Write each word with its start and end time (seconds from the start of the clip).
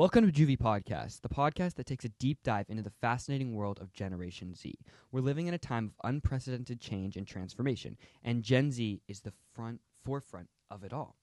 Welcome 0.00 0.32
to 0.32 0.32
Juvy 0.32 0.56
Podcast, 0.56 1.20
the 1.20 1.28
podcast 1.28 1.74
that 1.74 1.84
takes 1.84 2.06
a 2.06 2.08
deep 2.18 2.38
dive 2.42 2.70
into 2.70 2.82
the 2.82 2.94
fascinating 3.02 3.52
world 3.52 3.78
of 3.82 3.92
Generation 3.92 4.54
Z. 4.54 4.72
We're 5.12 5.20
living 5.20 5.46
in 5.46 5.52
a 5.52 5.58
time 5.58 5.88
of 5.88 6.08
unprecedented 6.08 6.80
change 6.80 7.18
and 7.18 7.26
transformation, 7.26 7.98
and 8.24 8.42
Gen 8.42 8.72
Z 8.72 9.02
is 9.08 9.20
the 9.20 9.34
front 9.52 9.82
forefront 10.02 10.48
of 10.70 10.84
it 10.84 10.94
all. 10.94 11.16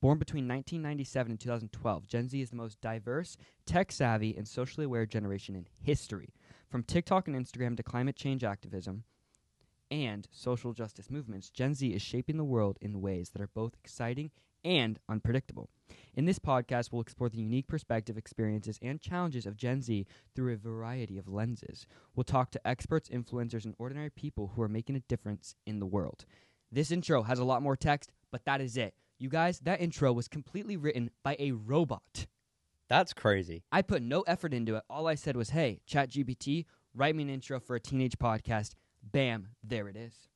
Born 0.00 0.18
between 0.18 0.48
1997 0.48 1.32
and 1.32 1.38
2012, 1.38 2.08
Gen 2.08 2.30
Z 2.30 2.40
is 2.40 2.48
the 2.48 2.56
most 2.56 2.80
diverse, 2.80 3.36
tech 3.66 3.92
savvy, 3.92 4.34
and 4.38 4.48
socially 4.48 4.86
aware 4.86 5.04
generation 5.04 5.54
in 5.54 5.66
history. 5.82 6.32
From 6.70 6.84
TikTok 6.84 7.28
and 7.28 7.36
Instagram 7.36 7.76
to 7.76 7.82
climate 7.82 8.16
change 8.16 8.42
activism 8.42 9.04
and 9.90 10.26
social 10.32 10.72
justice 10.72 11.10
movements, 11.10 11.50
Gen 11.50 11.74
Z 11.74 11.86
is 11.88 12.00
shaping 12.00 12.38
the 12.38 12.42
world 12.42 12.78
in 12.80 13.02
ways 13.02 13.28
that 13.34 13.42
are 13.42 13.50
both 13.52 13.74
exciting 13.84 14.30
and 14.64 14.98
unpredictable. 15.08 15.68
In 16.14 16.24
this 16.24 16.38
podcast, 16.38 16.92
we'll 16.92 17.02
explore 17.02 17.28
the 17.28 17.38
unique 17.38 17.68
perspective, 17.68 18.16
experiences, 18.18 18.78
and 18.82 19.00
challenges 19.00 19.46
of 19.46 19.56
Gen 19.56 19.82
Z 19.82 20.06
through 20.34 20.52
a 20.52 20.56
variety 20.56 21.18
of 21.18 21.28
lenses. 21.28 21.86
We'll 22.14 22.24
talk 22.24 22.50
to 22.52 22.66
experts, 22.66 23.08
influencers, 23.08 23.64
and 23.64 23.74
ordinary 23.78 24.10
people 24.10 24.52
who 24.54 24.62
are 24.62 24.68
making 24.68 24.96
a 24.96 25.00
difference 25.00 25.54
in 25.66 25.80
the 25.80 25.86
world. 25.86 26.24
This 26.70 26.90
intro 26.90 27.22
has 27.22 27.38
a 27.38 27.44
lot 27.44 27.62
more 27.62 27.76
text, 27.76 28.12
but 28.30 28.44
that 28.44 28.60
is 28.60 28.76
it. 28.76 28.94
You 29.18 29.28
guys, 29.28 29.60
that 29.60 29.80
intro 29.80 30.12
was 30.12 30.28
completely 30.28 30.76
written 30.76 31.10
by 31.22 31.36
a 31.38 31.52
robot. 31.52 32.26
That's 32.88 33.12
crazy. 33.12 33.62
I 33.70 33.82
put 33.82 34.02
no 34.02 34.22
effort 34.22 34.52
into 34.52 34.76
it. 34.76 34.82
All 34.90 35.06
I 35.06 35.14
said 35.14 35.36
was, 35.36 35.50
hey, 35.50 35.80
ChatGPT, 35.88 36.66
write 36.94 37.16
me 37.16 37.22
an 37.22 37.30
intro 37.30 37.60
for 37.60 37.76
a 37.76 37.80
teenage 37.80 38.18
podcast. 38.18 38.74
Bam, 39.02 39.48
there 39.62 39.88
it 39.88 39.96
is. 39.96 40.28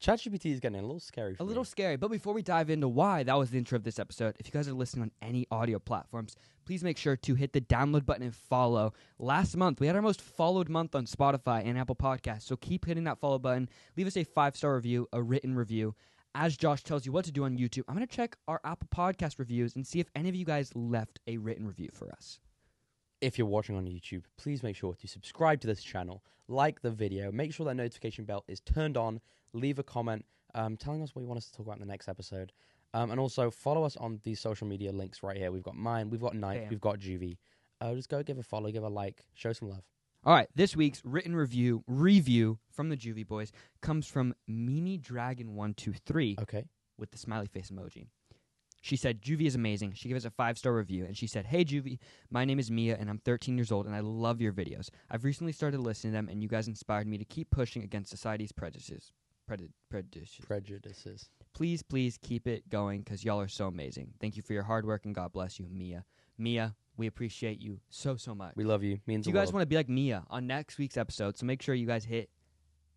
ChatGPT 0.00 0.52
is 0.52 0.60
getting 0.60 0.78
a 0.78 0.82
little 0.82 1.00
scary. 1.00 1.34
For 1.34 1.42
A 1.42 1.46
little 1.46 1.64
me. 1.64 1.68
scary, 1.68 1.96
but 1.96 2.10
before 2.10 2.32
we 2.32 2.40
dive 2.42 2.70
into 2.70 2.86
why 2.86 3.24
that 3.24 3.36
was 3.36 3.50
the 3.50 3.58
intro 3.58 3.74
of 3.74 3.82
this 3.82 3.98
episode, 3.98 4.36
if 4.38 4.46
you 4.46 4.52
guys 4.52 4.68
are 4.68 4.72
listening 4.72 5.02
on 5.02 5.10
any 5.20 5.44
audio 5.50 5.80
platforms, 5.80 6.36
please 6.64 6.84
make 6.84 6.96
sure 6.96 7.16
to 7.16 7.34
hit 7.34 7.52
the 7.52 7.60
download 7.60 8.06
button 8.06 8.22
and 8.22 8.34
follow. 8.34 8.92
Last 9.18 9.56
month, 9.56 9.80
we 9.80 9.88
had 9.88 9.96
our 9.96 10.02
most 10.02 10.20
followed 10.20 10.68
month 10.68 10.94
on 10.94 11.06
Spotify 11.06 11.66
and 11.66 11.76
Apple 11.76 11.96
Podcasts, 11.96 12.42
so 12.42 12.56
keep 12.56 12.84
hitting 12.86 13.04
that 13.04 13.18
follow 13.18 13.40
button. 13.40 13.68
Leave 13.96 14.06
us 14.06 14.16
a 14.16 14.22
five 14.22 14.56
star 14.56 14.76
review, 14.76 15.08
a 15.12 15.20
written 15.20 15.56
review. 15.56 15.96
As 16.34 16.56
Josh 16.56 16.84
tells 16.84 17.04
you 17.04 17.10
what 17.10 17.24
to 17.24 17.32
do 17.32 17.42
on 17.44 17.58
YouTube, 17.58 17.82
I'm 17.88 17.96
going 17.96 18.06
to 18.06 18.14
check 18.16 18.36
our 18.46 18.60
Apple 18.62 18.88
Podcast 18.94 19.40
reviews 19.40 19.74
and 19.74 19.84
see 19.84 19.98
if 19.98 20.08
any 20.14 20.28
of 20.28 20.36
you 20.36 20.44
guys 20.44 20.70
left 20.76 21.18
a 21.26 21.38
written 21.38 21.66
review 21.66 21.88
for 21.92 22.12
us. 22.12 22.38
If 23.20 23.36
you're 23.36 23.48
watching 23.48 23.76
on 23.76 23.86
YouTube, 23.86 24.22
please 24.36 24.62
make 24.62 24.76
sure 24.76 24.94
to 24.94 25.08
subscribe 25.08 25.60
to 25.62 25.66
this 25.66 25.82
channel, 25.82 26.22
like 26.46 26.82
the 26.82 26.90
video, 26.92 27.32
make 27.32 27.52
sure 27.52 27.66
that 27.66 27.74
notification 27.74 28.24
bell 28.24 28.44
is 28.46 28.60
turned 28.60 28.96
on, 28.96 29.20
leave 29.52 29.78
a 29.78 29.82
comment 29.82 30.24
um, 30.54 30.76
telling 30.76 31.02
us 31.02 31.14
what 31.14 31.22
you 31.22 31.28
want 31.28 31.38
us 31.38 31.46
to 31.46 31.52
talk 31.52 31.66
about 31.66 31.76
in 31.76 31.80
the 31.80 31.86
next 31.86 32.08
episode, 32.08 32.52
um, 32.94 33.10
and 33.10 33.20
also 33.20 33.50
follow 33.50 33.84
us 33.84 33.96
on 33.96 34.20
these 34.24 34.40
social 34.40 34.66
media 34.66 34.92
links 34.92 35.22
right 35.22 35.36
here. 35.36 35.52
We've 35.52 35.62
got 35.62 35.76
mine, 35.76 36.10
we've 36.10 36.20
got 36.20 36.34
Knife, 36.34 36.60
Bam. 36.60 36.68
we've 36.70 36.80
got 36.80 36.98
Juvy. 36.98 37.36
Uh, 37.80 37.94
just 37.94 38.08
go 38.08 38.22
give 38.22 38.38
a 38.38 38.42
follow, 38.42 38.70
give 38.70 38.82
a 38.82 38.88
like, 38.88 39.24
show 39.34 39.52
some 39.52 39.68
love. 39.68 39.84
All 40.24 40.34
right, 40.34 40.48
this 40.54 40.74
week's 40.74 41.00
written 41.04 41.36
review 41.36 41.84
review 41.86 42.58
from 42.70 42.88
the 42.88 42.96
Juvy 42.96 43.26
Boys 43.26 43.52
comes 43.82 44.06
from 44.08 44.34
Mimi 44.48 44.98
Dragon 44.98 45.54
One 45.54 45.74
Two 45.74 45.92
Three. 45.92 46.36
Okay. 46.40 46.64
with 46.98 47.12
the 47.12 47.18
smiley 47.18 47.46
face 47.46 47.70
emoji. 47.70 48.08
She 48.80 48.96
said, 48.96 49.20
Juvy 49.22 49.46
is 49.46 49.54
amazing. 49.54 49.92
She 49.94 50.08
gave 50.08 50.16
us 50.16 50.24
a 50.24 50.30
five 50.30 50.56
star 50.56 50.72
review 50.72 51.04
and 51.04 51.16
she 51.16 51.26
said, 51.26 51.46
Hey 51.46 51.64
Juvy, 51.64 51.98
my 52.30 52.44
name 52.44 52.58
is 52.58 52.70
Mia 52.70 52.96
and 52.98 53.10
I'm 53.10 53.18
13 53.18 53.56
years 53.58 53.72
old 53.72 53.86
and 53.86 53.94
I 53.94 54.00
love 54.00 54.40
your 54.40 54.52
videos. 54.52 54.88
I've 55.10 55.24
recently 55.24 55.52
started 55.52 55.80
listening 55.80 56.12
to 56.12 56.16
them 56.16 56.28
and 56.28 56.42
you 56.42 56.48
guys 56.48 56.68
inspired 56.68 57.06
me 57.06 57.18
to 57.18 57.24
keep 57.24 57.50
pushing 57.50 57.82
against 57.82 58.10
society's 58.10 58.52
prejudices. 58.52 59.12
Prejudices. 59.48 60.44
Prejudices. 60.46 61.30
Please, 61.54 61.82
please 61.82 62.18
keep 62.20 62.46
it 62.46 62.68
going 62.68 63.00
because 63.00 63.24
y'all 63.24 63.40
are 63.40 63.48
so 63.48 63.66
amazing. 63.66 64.12
Thank 64.20 64.36
you 64.36 64.42
for 64.42 64.52
your 64.52 64.62
hard 64.62 64.86
work 64.86 65.06
and 65.06 65.14
God 65.14 65.32
bless 65.32 65.58
you, 65.58 65.66
Mia. 65.70 66.04
Mia, 66.36 66.74
we 66.96 67.06
appreciate 67.06 67.60
you 67.60 67.80
so, 67.88 68.16
so 68.16 68.34
much. 68.34 68.52
We 68.56 68.64
love 68.64 68.82
you. 68.82 69.00
Means 69.06 69.26
If 69.26 69.32
you 69.32 69.38
guys 69.38 69.52
want 69.52 69.62
to 69.62 69.66
be 69.66 69.76
like 69.76 69.88
Mia 69.88 70.24
on 70.28 70.46
next 70.46 70.78
week's 70.78 70.96
episode, 70.96 71.36
so 71.38 71.46
make 71.46 71.62
sure 71.62 71.74
you 71.74 71.86
guys 71.86 72.04
hit 72.04 72.30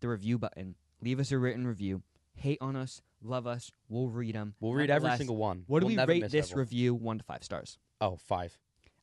the 0.00 0.08
review 0.08 0.38
button, 0.38 0.76
leave 1.00 1.18
us 1.18 1.32
a 1.32 1.38
written 1.38 1.66
review, 1.66 2.02
hate 2.34 2.58
on 2.60 2.76
us, 2.76 3.00
love 3.22 3.46
us, 3.46 3.72
we'll 3.88 4.08
read 4.08 4.34
them. 4.34 4.54
We'll 4.60 4.74
read 4.74 4.90
every 4.90 5.16
single 5.16 5.36
one. 5.36 5.64
What 5.66 5.80
do 5.80 5.86
We'll 5.86 5.92
we 5.92 5.96
never 5.96 6.12
rate 6.12 6.22
miss 6.22 6.32
this 6.32 6.50
everyone. 6.50 6.60
review? 6.60 6.94
One 6.94 7.18
to 7.18 7.24
five 7.24 7.42
stars. 7.42 7.78
Oh, 8.00 8.16
five. 8.16 8.56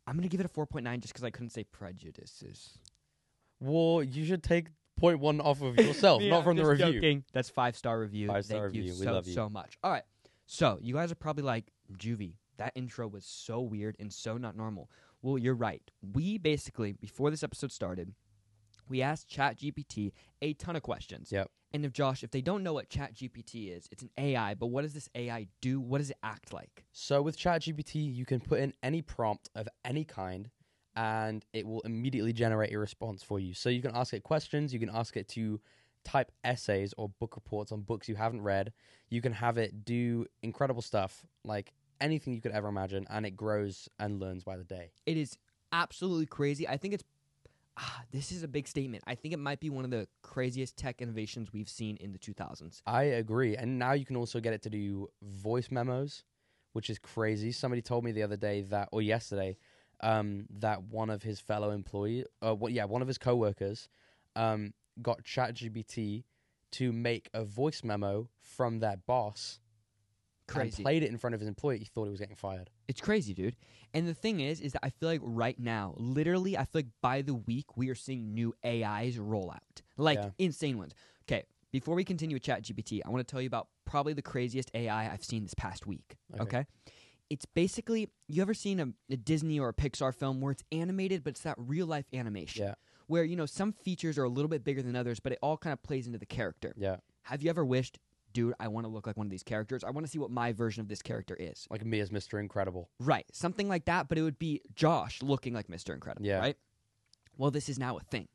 I'm 0.06 0.16
gonna 0.16 0.28
give 0.28 0.40
it 0.40 0.46
a 0.46 0.50
4.9 0.50 1.00
just 1.02 1.14
because 1.14 1.24
I 1.24 1.30
couldn't 1.30 1.50
say 1.52 1.64
prejudices. 1.64 2.78
Well, 3.60 4.04
you 4.04 4.26
should 4.26 4.44
take 4.44 4.68
point 5.00 5.20
one 5.20 5.40
off 5.42 5.62
of 5.62 5.78
yourself, 5.78 6.22
Yeah, 6.24 6.32
not 6.32 6.44
from 6.44 6.58
the 6.58 6.64
just 6.64 6.72
review. 6.82 6.94
joking. 7.02 7.24
That's 7.34 7.50
five 7.50 7.76
star 7.76 8.00
review. 8.00 8.28
Five-star 8.28 8.70
Thank 8.72 8.76
you. 8.76 8.84
We 8.84 9.06
so 9.06 9.12
love 9.14 9.28
you. 9.28 9.34
so 9.34 9.50
much. 9.50 9.78
All 9.84 9.92
right, 9.92 10.04
so 10.46 10.78
you 10.82 10.94
guys 10.94 11.12
are 11.12 11.16
probably 11.16 11.44
like 11.44 11.72
Juvy. 11.98 12.34
That 12.58 12.74
intro 12.76 13.08
was 13.08 13.26
so 13.26 13.62
weird 13.62 13.96
and 14.00 14.12
so 14.12 14.38
not 14.38 14.56
normal. 14.58 14.90
Well, 15.22 15.38
you're 15.38 15.56
right. 15.56 15.82
We 16.14 16.38
basically 16.38 16.92
before 16.94 17.30
this 17.32 17.44
episode 17.44 17.72
started, 17.72 18.14
we 18.88 19.02
asked 19.02 19.30
ChatGPT 19.30 20.12
a 20.42 20.54
ton 20.54 20.76
of 20.76 20.82
questions. 20.82 21.32
Yep. 21.32 21.50
And 21.72 21.86
if 21.86 21.92
Josh, 21.94 22.24
if 22.24 22.32
they 22.32 22.42
don't 22.42 22.64
know 22.64 22.74
what 22.74 22.90
ChatGPT 22.90 23.76
is, 23.78 23.88
it's 23.92 24.02
an 24.02 24.10
AI. 24.18 24.56
But 24.56 24.68
what 24.68 24.82
does 24.82 24.94
this 24.94 25.08
AI 25.14 25.48
do? 25.62 25.80
What 25.80 26.00
does 26.00 26.10
it 26.10 26.18
act 26.24 26.52
like? 26.52 26.84
So 26.92 27.22
with 27.22 27.38
ChatGPT, 27.38 28.14
you 28.16 28.26
can 28.26 28.40
put 28.40 28.60
in 28.60 28.74
any 28.82 29.02
prompt 29.04 29.50
of 29.54 29.68
any 29.86 30.04
kind, 30.04 30.50
and 31.00 31.46
it 31.54 31.66
will 31.66 31.80
immediately 31.82 32.34
generate 32.34 32.74
a 32.74 32.78
response 32.78 33.24
for 33.24 33.40
you. 33.40 33.54
So 33.54 33.70
you 33.70 33.82
can 33.82 33.96
ask 33.96 34.14
it 34.14 34.22
questions. 34.22 34.74
You 34.74 34.82
can 34.82 34.90
ask 34.94 35.16
it 35.16 35.30
to 35.30 35.62
type 36.04 36.30
essays 36.44 36.94
or 36.98 37.08
book 37.08 37.38
reports 37.38 37.72
on 37.72 37.82
books 37.82 38.10
you 38.10 38.16
haven't 38.16 38.42
read. 38.42 38.74
You 39.10 39.22
can 39.22 39.32
have 39.32 39.58
it 39.58 39.86
do 39.86 40.26
incredible 40.44 40.82
stuff, 40.82 41.26
like 41.46 41.72
anything 42.02 42.34
you 42.34 42.42
could 42.42 42.52
ever 42.52 42.68
imagine, 42.68 43.08
and 43.10 43.26
it 43.26 43.38
grows 43.38 43.88
and 43.98 44.20
learns 44.20 44.44
by 44.44 44.58
the 44.58 44.66
day. 44.66 44.92
It 45.06 45.16
is 45.16 45.38
absolutely 45.72 46.26
crazy. 46.26 46.68
I 46.68 46.76
think 46.76 46.96
it's 46.96 47.06
ah, 47.78 48.04
this 48.12 48.34
is 48.34 48.44
a 48.44 48.48
big 48.50 48.68
statement. 48.68 49.06
I 49.08 49.16
think 49.16 49.34
it 49.34 49.40
might 49.40 49.62
be 49.62 49.70
one 49.70 49.86
of 49.86 49.92
the 49.92 50.06
craziest 50.22 50.76
tech 50.76 51.02
innovations 51.02 51.54
we've 51.54 51.70
seen 51.70 51.96
in 52.02 52.12
the 52.12 52.20
2000s. 52.20 52.82
I 52.86 53.04
agree. 53.04 53.56
And 53.56 53.80
now 53.80 53.94
you 53.94 54.06
can 54.06 54.18
also 54.18 54.42
get 54.42 54.52
it 54.52 54.64
to 54.64 54.70
do 54.70 55.08
voice 55.22 55.72
memos, 55.72 56.24
which 56.74 56.90
is 56.90 57.00
crazy. 57.00 57.54
Somebody 57.54 57.82
told 57.82 58.04
me 58.04 58.12
the 58.12 58.24
other 58.24 58.36
day 58.36 58.64
that, 58.64 58.90
or 58.92 59.02
yesterday, 59.02 59.56
um, 60.02 60.46
that 60.60 60.84
one 60.84 61.10
of 61.10 61.24
his 61.24 61.40
fellow 61.40 61.72
employee, 61.72 62.26
uh, 62.42 62.56
what, 62.56 62.72
yeah, 62.72 62.86
one 62.86 63.02
of 63.02 63.08
his 63.08 63.18
coworkers, 63.18 63.90
um, 64.36 64.74
got 65.02 65.24
ChatGPT 65.24 66.24
to 66.72 66.92
make 66.92 67.30
a 67.34 67.44
voice 67.44 67.84
memo 67.84 68.30
from 68.42 68.80
their 68.80 68.98
boss 68.98 69.60
and 70.56 70.72
played 70.84 71.04
it 71.04 71.10
in 71.10 71.18
front 71.18 71.34
of 71.34 71.40
his 71.40 71.48
employee. 71.48 71.80
He 71.80 71.86
thought 71.86 72.06
he 72.06 72.12
was 72.12 72.20
getting 72.20 72.36
fired. 72.36 72.70
It's 72.88 73.02
crazy, 73.02 73.34
dude. 73.34 73.56
And 73.94 74.08
the 74.08 74.14
thing 74.14 74.40
is, 74.40 74.62
is 74.62 74.74
that 74.74 74.84
I 74.84 74.90
feel 74.90 75.10
like 75.10 75.22
right 75.24 75.60
now, 75.60 75.94
literally, 75.98 76.58
I 76.58 76.66
feel 76.66 76.80
like 76.80 76.88
by 77.02 77.22
the 77.22 77.36
week 77.36 77.78
we 77.78 77.90
are 77.90 77.96
seeing 77.96 78.34
new 78.34 78.54
AIs 78.66 79.18
roll 79.20 79.52
out, 79.52 79.82
like 79.98 80.18
Yeah. 80.18 80.32
insane 80.38 80.78
ones. 80.78 80.94
Okay, 81.28 81.44
before 81.72 81.96
we 81.96 82.04
continue 82.04 82.36
with 82.36 82.44
ChatGPT, 82.44 83.02
I 83.06 83.10
want 83.10 83.28
to 83.28 83.32
tell 83.32 83.42
you 83.42 83.48
about 83.48 83.68
probably 83.86 84.14
the 84.14 84.22
craziest 84.22 84.72
AI 84.74 85.12
I've 85.12 85.24
seen 85.24 85.44
this 85.44 85.54
past 85.54 85.86
week. 85.86 86.18
Okay. 86.34 86.44
Okay. 86.44 86.66
It's 87.30 87.46
basically 87.46 88.10
you 88.28 88.42
ever 88.42 88.54
seen 88.54 88.80
a, 88.80 88.88
a 89.14 89.18
Disney 89.18 89.60
or 89.60 89.70
a 89.70 89.74
Pixar 89.74 90.14
film 90.16 90.42
where 90.42 90.52
it's 90.52 90.64
animated, 90.72 91.24
but 91.24 91.32
it's 91.32 91.42
that 91.42 91.56
real 91.58 91.86
life 91.86 92.06
animation. 92.14 92.64
Yeah. 92.64 92.74
Where 93.08 93.24
you 93.24 93.36
know 93.36 93.46
some 93.46 93.72
features 93.72 94.18
are 94.18 94.24
a 94.24 94.30
little 94.30 94.50
bit 94.50 94.64
bigger 94.64 94.82
than 94.82 94.96
others, 94.96 95.20
but 95.20 95.32
it 95.32 95.40
all 95.42 95.58
kind 95.58 95.74
of 95.74 95.82
plays 95.84 96.06
into 96.08 96.20
the 96.20 96.26
character. 96.26 96.74
Yeah. 96.78 96.98
Have 97.24 97.42
you 97.44 97.50
ever 97.50 97.64
wished, 97.66 98.00
dude, 98.34 98.54
I 98.60 98.68
want 98.68 98.86
to 98.86 98.92
look 98.92 99.06
like 99.08 99.18
one 99.18 99.28
of 99.28 99.32
these 99.32 99.44
characters? 99.44 99.84
I 99.84 99.90
want 99.92 100.06
to 100.06 100.12
see 100.12 100.20
what 100.20 100.32
my 100.32 100.52
version 100.54 100.82
of 100.82 100.88
this 100.88 101.02
character 101.02 101.36
is. 101.40 101.68
Like 101.70 101.86
me 101.86 102.00
as 102.00 102.10
Mr. 102.10 102.40
Incredible. 102.40 102.90
Right, 103.00 103.26
something 103.32 103.68
like 103.68 103.86
that, 103.86 104.10
but 104.10 104.18
it 104.18 104.22
would 104.24 104.40
be 104.40 104.62
Josh 104.76 105.22
looking 105.22 105.54
like 105.54 105.68
Mr. 105.68 105.94
Incredible, 105.94 106.26
Yeah. 106.26 106.40
right? 106.40 106.58
Well, 107.38 107.52
this 107.52 107.70
is 107.70 107.78
now 107.80 107.98
a 107.98 108.02
thing. 108.02 108.28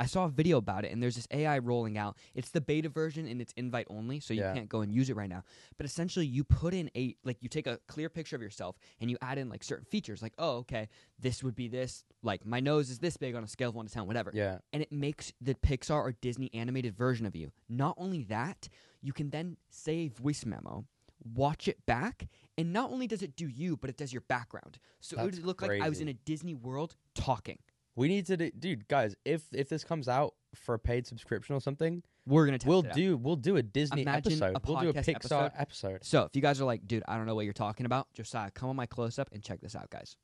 I 0.00 0.06
saw 0.06 0.24
a 0.24 0.28
video 0.30 0.56
about 0.56 0.86
it, 0.86 0.92
and 0.92 1.02
there's 1.02 1.16
this 1.16 1.28
AI 1.30 1.58
rolling 1.58 1.98
out. 1.98 2.16
It's 2.34 2.48
the 2.50 2.62
beta 2.62 2.88
version, 2.88 3.28
and 3.28 3.38
it's 3.38 3.52
invite 3.52 3.86
only, 3.90 4.18
so 4.18 4.32
you 4.32 4.40
Yeah. 4.40 4.54
can't 4.54 4.68
go 4.68 4.80
and 4.80 4.90
use 4.90 5.10
it 5.10 5.14
right 5.14 5.28
now. 5.28 5.44
But 5.76 5.84
essentially, 5.84 6.24
you 6.24 6.42
put 6.42 6.72
in 6.72 6.90
a 6.96 7.14
like 7.22 7.36
you 7.42 7.50
take 7.50 7.66
a 7.66 7.78
clear 7.86 8.08
picture 8.08 8.34
of 8.34 8.40
yourself, 8.40 8.78
and 8.98 9.10
you 9.10 9.18
add 9.20 9.36
in 9.36 9.50
like 9.50 9.62
certain 9.62 9.84
features, 9.84 10.22
like 10.22 10.32
oh, 10.38 10.56
okay, 10.60 10.88
this 11.18 11.44
would 11.44 11.54
be 11.54 11.68
this. 11.68 12.04
Like 12.22 12.46
my 12.46 12.60
nose 12.60 12.88
is 12.88 12.98
this 12.98 13.18
big 13.18 13.34
on 13.34 13.44
a 13.44 13.46
scale 13.46 13.68
of 13.68 13.74
one 13.74 13.86
to 13.86 13.92
ten, 13.92 14.06
whatever 14.06 14.30
Yeah. 14.34 14.58
and 14.72 14.82
it 14.82 14.90
makes 14.90 15.34
the 15.38 15.54
Pixar 15.54 15.96
or 16.00 16.12
Disney 16.12 16.48
animated 16.54 16.96
version 16.96 17.26
of 17.26 17.36
you. 17.36 17.52
Not 17.68 17.94
only 17.98 18.24
that, 18.24 18.70
you 19.02 19.12
can 19.12 19.28
then 19.28 19.58
say 19.68 19.98
a 19.98 20.08
voice 20.08 20.46
memo, 20.46 20.86
watch 21.34 21.68
it 21.68 21.84
back, 21.84 22.28
and 22.56 22.72
not 22.72 22.90
only 22.90 23.06
does 23.06 23.22
it 23.22 23.36
do 23.36 23.46
you, 23.48 23.76
but 23.76 23.90
it 23.90 23.98
does 23.98 24.14
your 24.14 24.22
background. 24.22 24.78
So 25.00 25.14
it 25.14 25.16
That's 25.24 25.36
would 25.36 25.44
look 25.44 25.60
like 25.60 25.82
I 25.82 25.90
was 25.90 26.00
in 26.00 26.08
a 26.08 26.14
Disney 26.14 26.54
world 26.54 26.96
talking. 27.14 27.58
We 28.00 28.08
need 28.08 28.24
to 28.26 28.36
do, 28.38 28.50
dude, 28.50 28.88
guys, 28.88 29.14
if 29.26 29.42
if 29.52 29.68
this 29.68 29.84
comes 29.84 30.08
out 30.08 30.32
for 30.54 30.74
a 30.74 30.78
paid 30.78 31.06
subscription 31.06 31.54
or 31.54 31.60
something, 31.60 32.02
We're 32.26 32.46
gonna 32.46 32.58
test 32.58 32.66
we'll 32.68 32.80
it 32.80 32.86
out. 32.88 32.94
do 32.94 33.16
we'll 33.18 33.36
do 33.36 33.56
a 33.56 33.62
Disney 33.62 34.02
Imagine 34.02 34.32
a 34.42 34.46
episode. 34.46 34.66
we'll 34.66 34.80
do 34.80 34.88
a 34.88 34.94
Pixar 34.94 35.14
episode. 35.16 35.52
episode. 35.56 35.98
So 36.04 36.22
if 36.24 36.34
you 36.34 36.40
guys 36.40 36.60
are 36.60 36.64
like, 36.64 36.86
dude, 36.88 37.02
I 37.06 37.16
don't 37.16 37.26
know 37.26 37.34
what 37.34 37.44
you're 37.44 37.52
talking 37.52 37.84
about, 37.84 38.08
Josiah, 38.14 38.50
come 38.50 38.70
on 38.70 38.76
my 38.76 38.86
close 38.86 39.18
up 39.18 39.28
and 39.32 39.42
check 39.42 39.60
this 39.60 39.76
out, 39.76 39.90
guys. 39.90 40.16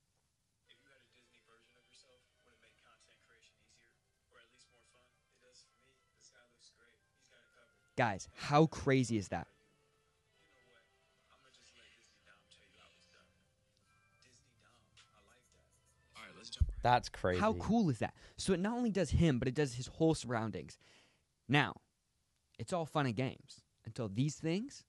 if 0.66 0.72
you 0.74 0.80
had 0.88 0.96
a 0.96 1.04
Disney 1.12 1.38
version 1.44 1.68
of 1.76 1.84
yourself, 1.84 2.16
would 2.44 2.54
it 2.56 2.60
make 2.64 2.72
content 2.80 3.12
creation 3.28 3.52
easier 3.60 3.92
or 4.32 4.40
at 4.40 4.48
least 4.50 4.66
more 4.72 4.80
fun? 4.88 5.04
It 5.28 5.36
does 5.44 5.60
for 5.68 5.76
me. 5.76 5.92
This 6.16 6.32
guy 6.32 6.40
looks 6.48 6.72
great. 6.72 6.96
He's 7.12 7.28
got 7.28 7.44
it 7.44 7.52
covered. 7.60 7.92
Guys, 8.00 8.24
how 8.48 8.64
crazy 8.72 9.20
is 9.20 9.28
that? 9.28 9.52
That's 16.86 17.08
crazy. 17.08 17.40
How 17.40 17.54
cool 17.54 17.90
is 17.90 17.98
that? 17.98 18.14
So 18.36 18.52
it 18.52 18.60
not 18.60 18.76
only 18.76 18.90
does 18.90 19.10
him, 19.10 19.40
but 19.40 19.48
it 19.48 19.54
does 19.54 19.74
his 19.74 19.88
whole 19.88 20.14
surroundings. 20.14 20.78
Now, 21.48 21.74
it's 22.60 22.72
all 22.72 22.86
fun 22.86 23.06
and 23.06 23.16
games 23.16 23.62
until 23.84 24.08
these 24.08 24.36
things 24.36 24.84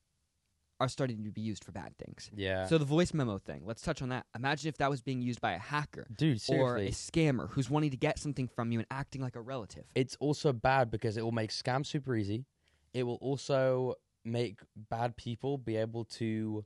are 0.80 0.88
starting 0.90 1.24
to 1.24 1.32
be 1.32 1.42
used 1.42 1.64
for 1.64 1.72
bad 1.72 1.98
things. 1.98 2.30
Yeah. 2.36 2.68
So 2.68 2.78
the 2.78 2.86
voice 2.86 3.16
memo 3.16 3.40
thing, 3.40 3.64
let's 3.66 3.82
touch 3.82 4.04
on 4.04 4.10
that. 4.10 4.28
Imagine 4.36 4.70
if 4.70 4.78
that 4.78 4.92
was 4.92 5.02
being 5.02 5.24
used 5.24 5.42
by 5.42 5.54
a 5.54 5.58
hacker 5.58 6.06
Dude, 6.16 6.40
or 6.50 6.78
a 6.78 6.90
scammer 6.90 7.50
who's 7.50 7.68
wanting 7.68 7.90
to 7.90 7.98
get 7.98 8.20
something 8.20 8.48
from 8.48 8.72
you 8.72 8.78
and 8.78 8.88
acting 8.92 9.24
like 9.24 9.36
a 9.36 9.42
relative. 9.42 9.86
it's 9.96 10.16
also 10.20 10.54
bad 10.54 10.92
because 10.92 11.18
it 11.18 11.24
will 11.24 11.32
make 11.32 11.50
scams 11.50 11.88
super 11.88 12.16
easy. 12.16 12.46
It 12.94 13.02
will 13.04 13.16
also 13.22 13.96
make 14.24 14.60
bad 14.76 15.18
people 15.18 15.58
be 15.58 15.78
able 15.78 16.06
to 16.06 16.64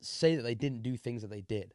say 0.00 0.34
that 0.34 0.42
they 0.42 0.56
didn't 0.56 0.82
do 0.82 0.96
things 0.96 1.22
that 1.22 1.30
they 1.30 1.42
did. 1.42 1.72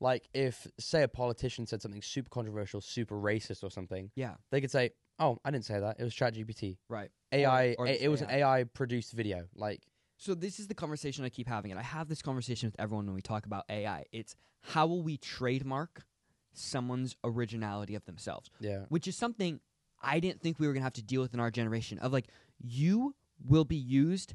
Like 0.00 0.28
if 0.32 0.66
say 0.78 1.02
a 1.02 1.08
politician 1.08 1.66
said 1.66 1.82
something 1.82 2.02
super 2.02 2.28
controversial, 2.30 2.80
super 2.80 3.16
racist 3.16 3.62
or 3.64 3.70
something, 3.70 4.10
Yeah, 4.14 4.34
they 4.50 4.60
could 4.60 4.70
say, 4.70 4.90
"Oh, 5.18 5.38
I 5.44 5.50
didn't 5.50 5.64
say 5.64 5.80
that. 5.80 5.96
It 5.98 6.04
was 6.04 6.14
ChatGPT. 6.14 6.78
right. 6.88 7.10
AI. 7.32 7.74
or 7.78 7.86
a- 7.86 7.90
just 7.92 8.02
it 8.02 8.08
was 8.08 8.22
an 8.22 8.30
AI. 8.30 8.58
AI 8.60 8.64
produced 8.64 9.12
video." 9.12 9.48
Like 9.54 9.82
So 10.16 10.34
this 10.34 10.58
is 10.60 10.66
the 10.68 10.74
conversation 10.74 11.24
I 11.24 11.28
keep 11.28 11.48
having, 11.48 11.70
and 11.72 11.78
I 11.80 11.82
have 11.84 12.08
this 12.08 12.22
conversation 12.22 12.68
with 12.68 12.76
everyone 12.78 13.06
when 13.06 13.14
we 13.14 13.22
talk 13.22 13.46
about 13.46 13.64
AI. 13.68 14.04
It's 14.12 14.34
how 14.62 14.86
will 14.86 15.02
we 15.02 15.16
trademark 15.16 16.04
someone's 16.52 17.16
originality 17.24 17.94
of 17.94 18.04
themselves? 18.04 18.50
yeah. 18.60 18.84
which 18.88 19.06
is 19.08 19.16
something 19.16 19.60
I 20.00 20.20
didn't 20.20 20.40
think 20.42 20.60
we 20.60 20.66
were 20.68 20.72
gonna 20.74 20.84
have 20.84 20.92
to 20.94 21.02
deal 21.02 21.22
with 21.22 21.34
in 21.34 21.40
our 21.40 21.50
generation. 21.50 21.98
Of 21.98 22.12
like, 22.12 22.28
you 22.60 23.16
will 23.44 23.64
be 23.64 23.76
used 23.76 24.34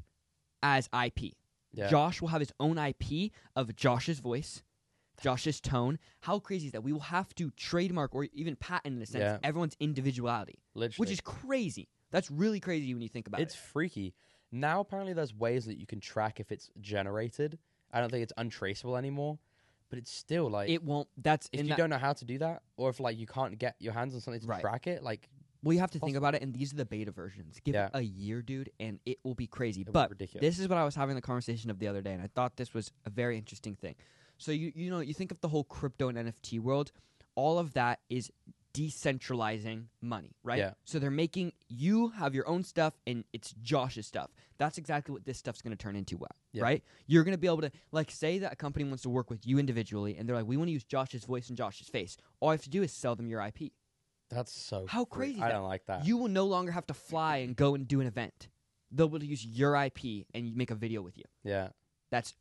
as 0.62 0.88
IP. 0.92 1.32
Yeah. 1.72 1.88
Josh 1.88 2.20
will 2.20 2.28
have 2.28 2.40
his 2.40 2.52
own 2.60 2.76
IP 2.78 3.32
of 3.56 3.74
Josh's 3.74 4.20
voice, 4.20 4.62
Josh's 5.22 5.60
tone. 5.60 5.98
How 6.20 6.38
crazy 6.38 6.66
is 6.66 6.72
that? 6.72 6.82
We 6.82 6.92
will 6.92 7.00
have 7.00 7.34
to 7.36 7.50
trademark 7.52 8.14
or 8.14 8.24
even 8.32 8.56
patent 8.56 8.96
in 8.96 9.02
a 9.02 9.06
sense 9.06 9.22
Yeah. 9.22 9.38
everyone's 9.42 9.76
individuality, 9.80 10.58
Literally. 10.74 10.96
which 10.98 11.10
is 11.10 11.20
crazy. 11.20 11.88
That's 12.10 12.30
really 12.30 12.60
crazy 12.60 12.92
when 12.94 13.02
you 13.02 13.08
think 13.08 13.26
about 13.26 13.40
it. 13.40 13.44
it's 13.44 13.54
it. 13.54 13.58
freaky. 13.58 14.14
Now 14.52 14.80
apparently 14.80 15.12
there's 15.14 15.34
ways 15.34 15.66
that 15.66 15.78
you 15.78 15.86
can 15.86 16.00
track 16.00 16.38
if 16.40 16.52
it's 16.52 16.70
generated. 16.80 17.58
I 17.92 18.00
don't 18.00 18.10
think 18.10 18.22
it's 18.22 18.32
untraceable 18.36 18.96
anymore, 18.96 19.38
but 19.90 19.98
it's 19.98 20.10
still 20.12 20.48
like 20.50 20.68
It 20.68 20.82
won't. 20.84 21.08
That's 21.16 21.48
if 21.52 21.60
in 21.60 21.66
you 21.66 21.70
that- 21.70 21.78
don't 21.78 21.90
know 21.90 21.98
how 21.98 22.12
to 22.12 22.24
do 22.24 22.38
that, 22.38 22.62
or 22.76 22.90
if 22.90 23.00
like 23.00 23.18
you 23.18 23.26
can't 23.26 23.58
get 23.58 23.76
your 23.78 23.92
hands 23.92 24.14
on 24.14 24.20
something 24.20 24.40
to 24.40 24.46
Right. 24.46 24.60
track 24.60 24.86
it, 24.86 25.02
like 25.02 25.28
Well, 25.62 25.72
you 25.72 25.80
have 25.80 25.92
to 25.92 25.98
think 25.98 26.14
about 26.16 26.34
it, 26.34 26.42
and 26.42 26.52
these 26.52 26.74
are 26.74 26.76
the 26.76 26.84
beta 26.84 27.10
versions. 27.10 27.58
Give 27.64 27.74
Yeah. 27.74 27.86
it 27.86 27.92
a 27.94 28.02
year, 28.02 28.42
dude, 28.42 28.68
and 28.78 29.00
it 29.06 29.18
will 29.24 29.34
be 29.34 29.46
crazy. 29.46 29.82
Be 29.82 29.92
but 29.92 30.10
ridiculous. 30.10 30.42
this 30.42 30.58
is 30.58 30.68
what 30.68 30.76
I 30.76 30.84
was 30.84 30.94
having 30.94 31.14
the 31.16 31.22
conversation 31.22 31.70
of 31.70 31.78
the 31.78 31.88
other 31.88 32.02
day, 32.02 32.12
and 32.12 32.22
I 32.22 32.26
thought 32.26 32.56
this 32.56 32.74
was 32.74 32.92
a 33.06 33.10
very 33.10 33.38
interesting 33.38 33.74
thing. 33.74 33.94
So 34.44 34.52
you 34.52 34.72
you 34.74 34.90
know 34.90 35.00
you 35.00 35.14
think 35.14 35.30
of 35.32 35.40
the 35.40 35.48
whole 35.48 35.64
crypto 35.64 36.08
and 36.08 36.18
NFT 36.18 36.60
world, 36.60 36.92
all 37.34 37.58
of 37.58 37.72
that 37.74 38.00
is 38.10 38.30
decentralizing 38.74 39.84
money, 40.02 40.36
right? 40.42 40.58
Yeah. 40.58 40.72
So 40.84 40.98
they're 40.98 41.10
making 41.10 41.52
you 41.68 42.08
have 42.08 42.34
your 42.34 42.46
own 42.48 42.62
stuff, 42.64 42.94
and 43.06 43.24
it's 43.32 43.52
Josh's 43.62 44.06
stuff. 44.06 44.30
That's 44.58 44.76
exactly 44.78 45.12
what 45.12 45.24
this 45.24 45.38
stuff's 45.38 45.62
going 45.62 45.76
to 45.76 45.82
turn 45.82 45.96
into, 45.96 46.18
Yeah. 46.52 46.62
right? 46.62 46.82
You're 47.06 47.24
going 47.24 47.32
to 47.34 47.38
be 47.40 47.46
able 47.46 47.62
to 47.62 47.70
like 47.92 48.10
say 48.10 48.38
that 48.40 48.52
a 48.52 48.56
company 48.56 48.84
wants 48.84 49.02
to 49.04 49.08
work 49.08 49.30
with 49.30 49.46
you 49.46 49.58
individually, 49.58 50.16
and 50.16 50.28
they're 50.28 50.36
like, 50.36 50.46
we 50.46 50.56
want 50.56 50.68
to 50.68 50.72
use 50.72 50.84
Josh's 50.84 51.24
voice 51.24 51.48
and 51.48 51.56
Josh's 51.56 51.88
face. 51.88 52.16
All 52.40 52.50
I 52.50 52.52
have 52.52 52.62
to 52.62 52.70
do 52.70 52.82
is 52.82 52.92
sell 52.92 53.14
them 53.16 53.28
your 53.28 53.40
IP. 53.40 53.72
that's 54.28 54.52
so 54.52 54.86
How 54.88 55.04
crazy 55.04 55.40
I 55.40 55.50
don't 55.50 55.64
like 55.64 55.86
that. 55.86 56.04
You 56.04 56.16
will 56.18 56.28
no 56.28 56.44
longer 56.46 56.72
have 56.72 56.86
to 56.88 56.94
fly 56.94 57.38
and 57.38 57.56
go 57.56 57.74
and 57.74 57.86
do 57.88 58.00
an 58.00 58.06
event. 58.06 58.48
They'll 58.90 59.08
be 59.08 59.12
able 59.16 59.20
to 59.20 59.26
use 59.26 59.44
your 59.44 59.74
IP 59.76 60.26
and 60.34 60.54
make 60.56 60.70
a 60.70 60.74
video 60.74 61.00
with 61.02 61.16
you. 61.16 61.24
yeah, 61.44 61.68
That's 62.10 62.34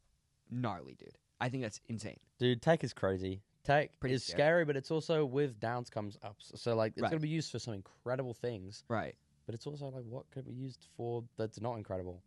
gnarly, 0.52 0.96
dude. 0.96 1.18
I 1.44 1.50
think 1.50 1.64
that's 1.64 1.82
insane. 1.88 2.20
dude, 2.40 2.62
tech 2.62 2.84
is 2.84 2.94
crazy. 2.94 3.42
Tech 3.64 3.98
Pretty 4.00 4.16
is 4.16 4.24
scary. 4.24 4.38
scary. 4.38 4.66
but 4.66 4.76
it's 4.78 4.92
also 4.92 5.26
with 5.26 5.60
downs 5.60 5.90
comes 5.90 6.18
ups. 6.22 6.52
So 6.56 6.76
like 6.76 6.94
it's 6.94 7.02
Right. 7.02 7.12
gonna 7.12 7.20
be 7.22 7.30
used 7.30 7.52
for 7.52 7.60
some 7.60 7.74
incredible 7.74 8.34
things, 8.34 8.84
Right. 8.90 9.16
but 9.46 9.56
it's 9.56 9.66
also 9.68 9.88
like 9.90 10.04
what 10.06 10.30
could 10.32 10.46
it 10.48 10.50
be 10.50 10.54
used 10.56 10.88
for 10.96 11.24
that's 11.38 11.60
not 11.62 11.76
incredible. 11.76 12.22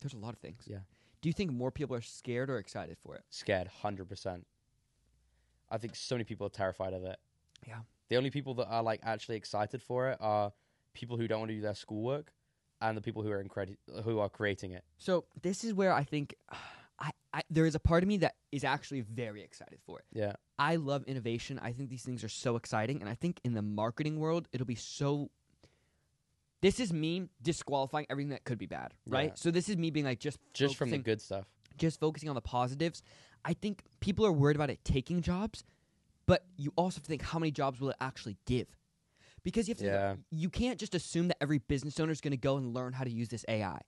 There's 0.00 0.14
a 0.14 0.18
lot 0.18 0.34
of 0.34 0.40
things. 0.40 0.64
Yeah. 0.66 0.80
Do 1.20 1.28
you 1.28 1.32
think 1.32 1.52
more 1.52 1.70
people 1.70 1.96
are 1.96 2.00
scared 2.02 2.50
or 2.50 2.58
excited 2.58 2.98
for 2.98 3.14
it? 3.16 3.22
Scared, 3.30 3.68
hundred 3.68 4.08
percent. 4.08 4.46
I 5.70 5.78
think 5.78 5.96
so 5.96 6.14
many 6.16 6.24
people 6.24 6.46
are 6.46 6.50
terrified 6.50 6.92
of 6.92 7.04
it. 7.04 7.18
Yeah. 7.66 7.80
The 8.08 8.16
only 8.16 8.30
people 8.30 8.54
that 8.54 8.66
are 8.68 8.82
like 8.82 9.00
actually 9.02 9.36
excited 9.36 9.82
for 9.82 10.10
it 10.10 10.18
are 10.20 10.52
people 10.92 11.16
who 11.16 11.26
don't 11.26 11.40
want 11.40 11.50
to 11.50 11.54
do 11.56 11.62
their 11.62 11.74
schoolwork, 11.74 12.32
and 12.80 12.96
the 12.96 13.00
people 13.00 13.22
who 13.22 13.30
are 13.30 13.42
incredi- 13.42 13.78
who 14.04 14.18
are 14.18 14.28
creating 14.28 14.72
it. 14.72 14.84
So 14.98 15.24
this 15.42 15.64
is 15.64 15.72
where 15.72 15.92
I 15.92 16.04
think 16.04 16.34
I, 17.34 17.42
there 17.50 17.66
is 17.66 17.74
a 17.74 17.80
part 17.80 18.04
of 18.04 18.08
me 18.08 18.18
that 18.18 18.36
is 18.52 18.62
actually 18.62 19.00
very 19.00 19.42
excited 19.42 19.80
for 19.84 19.98
it. 19.98 20.04
Yeah, 20.12 20.34
I 20.58 20.76
love 20.76 21.02
innovation. 21.04 21.58
I 21.60 21.72
think 21.72 21.90
these 21.90 22.04
things 22.04 22.22
are 22.22 22.28
so 22.28 22.54
exciting, 22.54 23.00
and 23.00 23.10
I 23.10 23.14
think 23.14 23.40
in 23.44 23.54
the 23.54 23.62
marketing 23.62 24.20
world, 24.20 24.48
it'll 24.52 24.66
be 24.66 24.76
so. 24.76 25.30
This 26.62 26.80
is 26.80 26.92
me 26.92 27.28
disqualifying 27.42 28.06
everything 28.08 28.30
that 28.30 28.44
could 28.44 28.56
be 28.56 28.66
bad, 28.66 28.94
right? 29.06 29.30
Yeah. 29.30 29.34
So 29.34 29.50
this 29.50 29.68
is 29.68 29.76
me 29.76 29.90
being 29.90 30.06
like 30.06 30.20
just 30.20 30.38
just 30.54 30.76
from 30.76 30.90
the 30.90 30.98
good 30.98 31.20
stuff. 31.20 31.44
just 31.76 32.00
focusing 32.00 32.28
on 32.28 32.34
the 32.36 32.40
positives. 32.40 33.02
I 33.44 33.52
think 33.52 33.82
people 34.00 34.24
are 34.24 34.32
worried 34.32 34.56
about 34.56 34.70
it 34.70 34.82
taking 34.84 35.20
jobs, 35.20 35.64
but 36.26 36.44
you 36.56 36.72
also 36.76 36.96
have 36.96 37.02
to 37.02 37.08
think 37.08 37.22
how 37.22 37.38
many 37.38 37.50
jobs 37.50 37.80
will 37.80 37.90
it 37.90 37.96
actually 38.00 38.38
give? 38.46 38.68
Because 39.42 39.68
you 39.68 39.72
have 39.72 39.78
to 39.80 39.84
Yeah. 39.86 40.14
you 40.30 40.48
can't 40.48 40.78
just 40.80 40.94
assume 40.94 41.28
that 41.28 41.36
every 41.42 41.58
business 41.58 42.00
owner 42.00 42.12
is 42.12 42.22
going 42.22 42.30
to 42.30 42.38
go 42.38 42.56
and 42.56 42.72
learn 42.72 42.94
how 42.94 43.04
to 43.04 43.10
use 43.10 43.28
this 43.28 43.44
AI. 43.48 43.80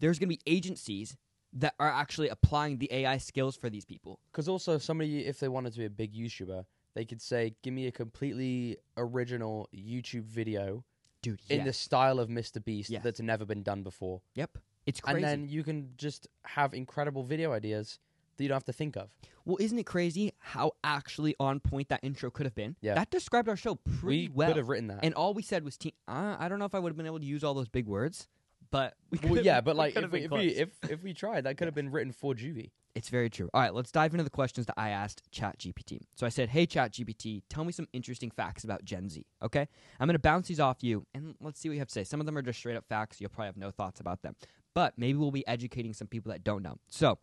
There's 0.00 0.18
going 0.18 0.28
to 0.28 0.36
be 0.36 0.42
agencies 0.46 1.16
that 1.52 1.74
are 1.78 1.88
actually 1.90 2.28
applying 2.28 2.78
the 2.78 2.92
AI 2.92 3.18
skills 3.18 3.56
for 3.56 3.70
these 3.70 3.84
people. 3.84 4.20
Because 4.30 4.48
also, 4.48 4.78
somebody, 4.78 5.24
if 5.26 5.40
they 5.40 5.48
wanted 5.48 5.72
to 5.72 5.78
be 5.78 5.84
a 5.86 5.90
big 5.90 6.14
YouTuber, 6.14 6.64
they 6.94 7.04
could 7.04 7.22
say, 7.22 7.54
"Give 7.62 7.72
me 7.72 7.86
a 7.86 7.92
completely 7.92 8.76
original 8.96 9.68
YouTube 9.74 10.24
video 10.24 10.84
Dude, 11.22 11.40
in 11.48 11.64
the 11.64 11.72
style 11.72 12.18
of 12.18 12.28
Mr. 12.28 12.62
Beast 12.64 12.90
Yes. 12.90 13.02
that's 13.02 13.20
never 13.20 13.44
been 13.44 13.62
done 13.62 13.82
before," 13.82 14.20
Yep. 14.34 14.58
It's 14.86 15.00
crazy. 15.00 15.16
and 15.16 15.24
then 15.24 15.48
you 15.48 15.62
can 15.64 15.92
just 15.96 16.26
have 16.44 16.72
incredible 16.74 17.22
video 17.22 17.52
ideas 17.52 17.98
that 18.36 18.44
you 18.44 18.48
don't 18.48 18.56
have 18.56 18.64
to 18.64 18.72
think 18.72 18.96
of. 18.96 19.10
well, 19.44 19.56
isn't 19.60 19.78
it 19.78 19.86
crazy 19.86 20.32
how 20.38 20.72
actually 20.84 21.34
on 21.40 21.58
point 21.60 21.88
that 21.88 22.00
intro 22.02 22.30
could 22.30 22.44
have 22.46 22.54
been? 22.54 22.76
Yeah. 22.82 22.94
That 22.94 23.10
described 23.10 23.48
our 23.48 23.56
show 23.56 23.76
pretty 23.76 24.28
well 24.28 24.34
we 24.34 24.36
well. 24.36 24.48
could 24.48 24.56
have 24.58 24.68
written 24.68 24.86
that. 24.88 25.00
and 25.02 25.14
all 25.14 25.32
we 25.34 25.42
said 25.42 25.64
was, 25.64 25.76
te- 25.78 25.94
uh, 26.06 26.36
I 26.38 26.48
don't 26.48 26.58
know 26.58 26.66
if 26.66 26.74
I 26.74 26.78
would 26.78 26.90
have 26.90 26.96
been 26.98 27.06
able 27.06 27.18
to 27.20 27.24
use 27.24 27.42
all 27.42 27.54
those 27.54 27.68
big 27.68 27.86
words, 27.86 28.28
but 28.70 28.94
we 29.10 29.18
well, 29.30 29.42
yeah, 29.42 29.60
but 29.60 29.76
like 29.76 29.94
could 29.94 30.04
if 30.04 30.12
we, 30.12 30.20
if, 30.24 30.30
we, 30.30 30.46
if 30.48 30.68
if 30.88 31.02
we 31.02 31.14
tried, 31.14 31.44
that 31.44 31.56
could 31.56 31.66
have 31.66 31.74
been 31.74 31.90
written 31.90 32.12
for 32.12 32.34
Juvy. 32.34 32.70
It's 32.94 33.10
very 33.10 33.30
true. 33.30 33.48
All 33.54 33.60
right, 33.60 33.72
let's 33.72 33.92
dive 33.92 34.12
into 34.12 34.24
the 34.24 34.30
questions 34.30 34.66
that 34.66 34.74
I 34.76 34.90
asked 34.90 35.22
ChatGPT. 35.30 36.00
So 36.16 36.26
I 36.26 36.30
said, 36.30 36.48
"Hey 36.48 36.66
ChatGPT, 36.66 37.42
tell 37.48 37.64
me 37.64 37.72
some 37.72 37.86
interesting 37.92 38.30
facts 38.30 38.64
about 38.64 38.84
Gen 38.84 39.08
Z." 39.08 39.24
Okay, 39.42 39.68
I'm 40.00 40.06
going 40.06 40.14
to 40.14 40.18
bounce 40.18 40.48
these 40.48 40.60
off 40.60 40.82
you, 40.82 41.06
and 41.14 41.34
let's 41.40 41.60
see 41.60 41.68
what 41.68 41.74
you 41.74 41.80
have 41.80 41.88
to 41.88 41.94
say. 41.94 42.04
Some 42.04 42.20
of 42.20 42.26
them 42.26 42.36
are 42.36 42.42
just 42.42 42.58
straight 42.58 42.76
up 42.76 42.84
facts. 42.88 43.20
You'll 43.20 43.30
probably 43.30 43.46
have 43.46 43.56
no 43.56 43.70
thoughts 43.70 44.00
about 44.00 44.22
them, 44.22 44.34
but 44.74 44.94
maybe 44.96 45.18
we'll 45.18 45.30
be 45.30 45.46
educating 45.46 45.92
some 45.92 46.08
people 46.08 46.32
that 46.32 46.44
don't 46.44 46.62
know. 46.62 46.78
So, 46.88 47.18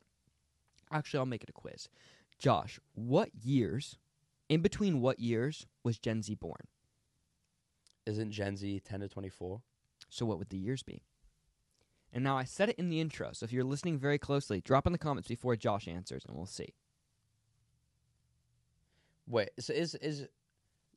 actually, 0.91 1.19
I'll 1.19 1.25
make 1.25 1.43
it 1.43 1.49
a 1.49 1.53
quiz. 1.53 1.89
Josh, 2.37 2.79
what 2.93 3.29
years, 3.43 3.97
in 4.49 4.61
between 4.61 5.01
what 5.01 5.19
years 5.19 5.67
was 5.83 5.97
Gen 5.99 6.21
Z 6.21 6.35
born? 6.35 6.67
Isn't 8.05 8.31
Gen 8.31 8.55
Z 8.55 8.81
ten 8.85 9.01
to 9.01 9.09
twenty 9.09 9.29
four? 9.29 9.61
So 10.09 10.25
what 10.25 10.37
would 10.37 10.49
the 10.49 10.57
years 10.57 10.83
be? 10.83 11.01
And 12.15 12.23
now 12.23 12.35
I 12.37 12.45
said 12.45 12.69
it 12.69 12.77
in 12.79 12.89
the 12.89 12.99
intro, 13.01 13.31
so 13.33 13.43
if 13.43 13.51
you're 13.51 13.63
listening 13.65 13.99
very 13.99 14.17
closely, 14.17 14.61
drop 14.61 14.87
in 14.87 14.93
the 14.93 14.97
comments 14.97 15.27
before 15.27 15.55
Josh 15.57 15.87
answers, 15.87 16.23
and 16.25 16.35
we'll 16.35 16.45
see. 16.47 16.73
Wait, 19.27 19.49
so 19.59 19.73
is 19.73 19.95
is 19.95 20.27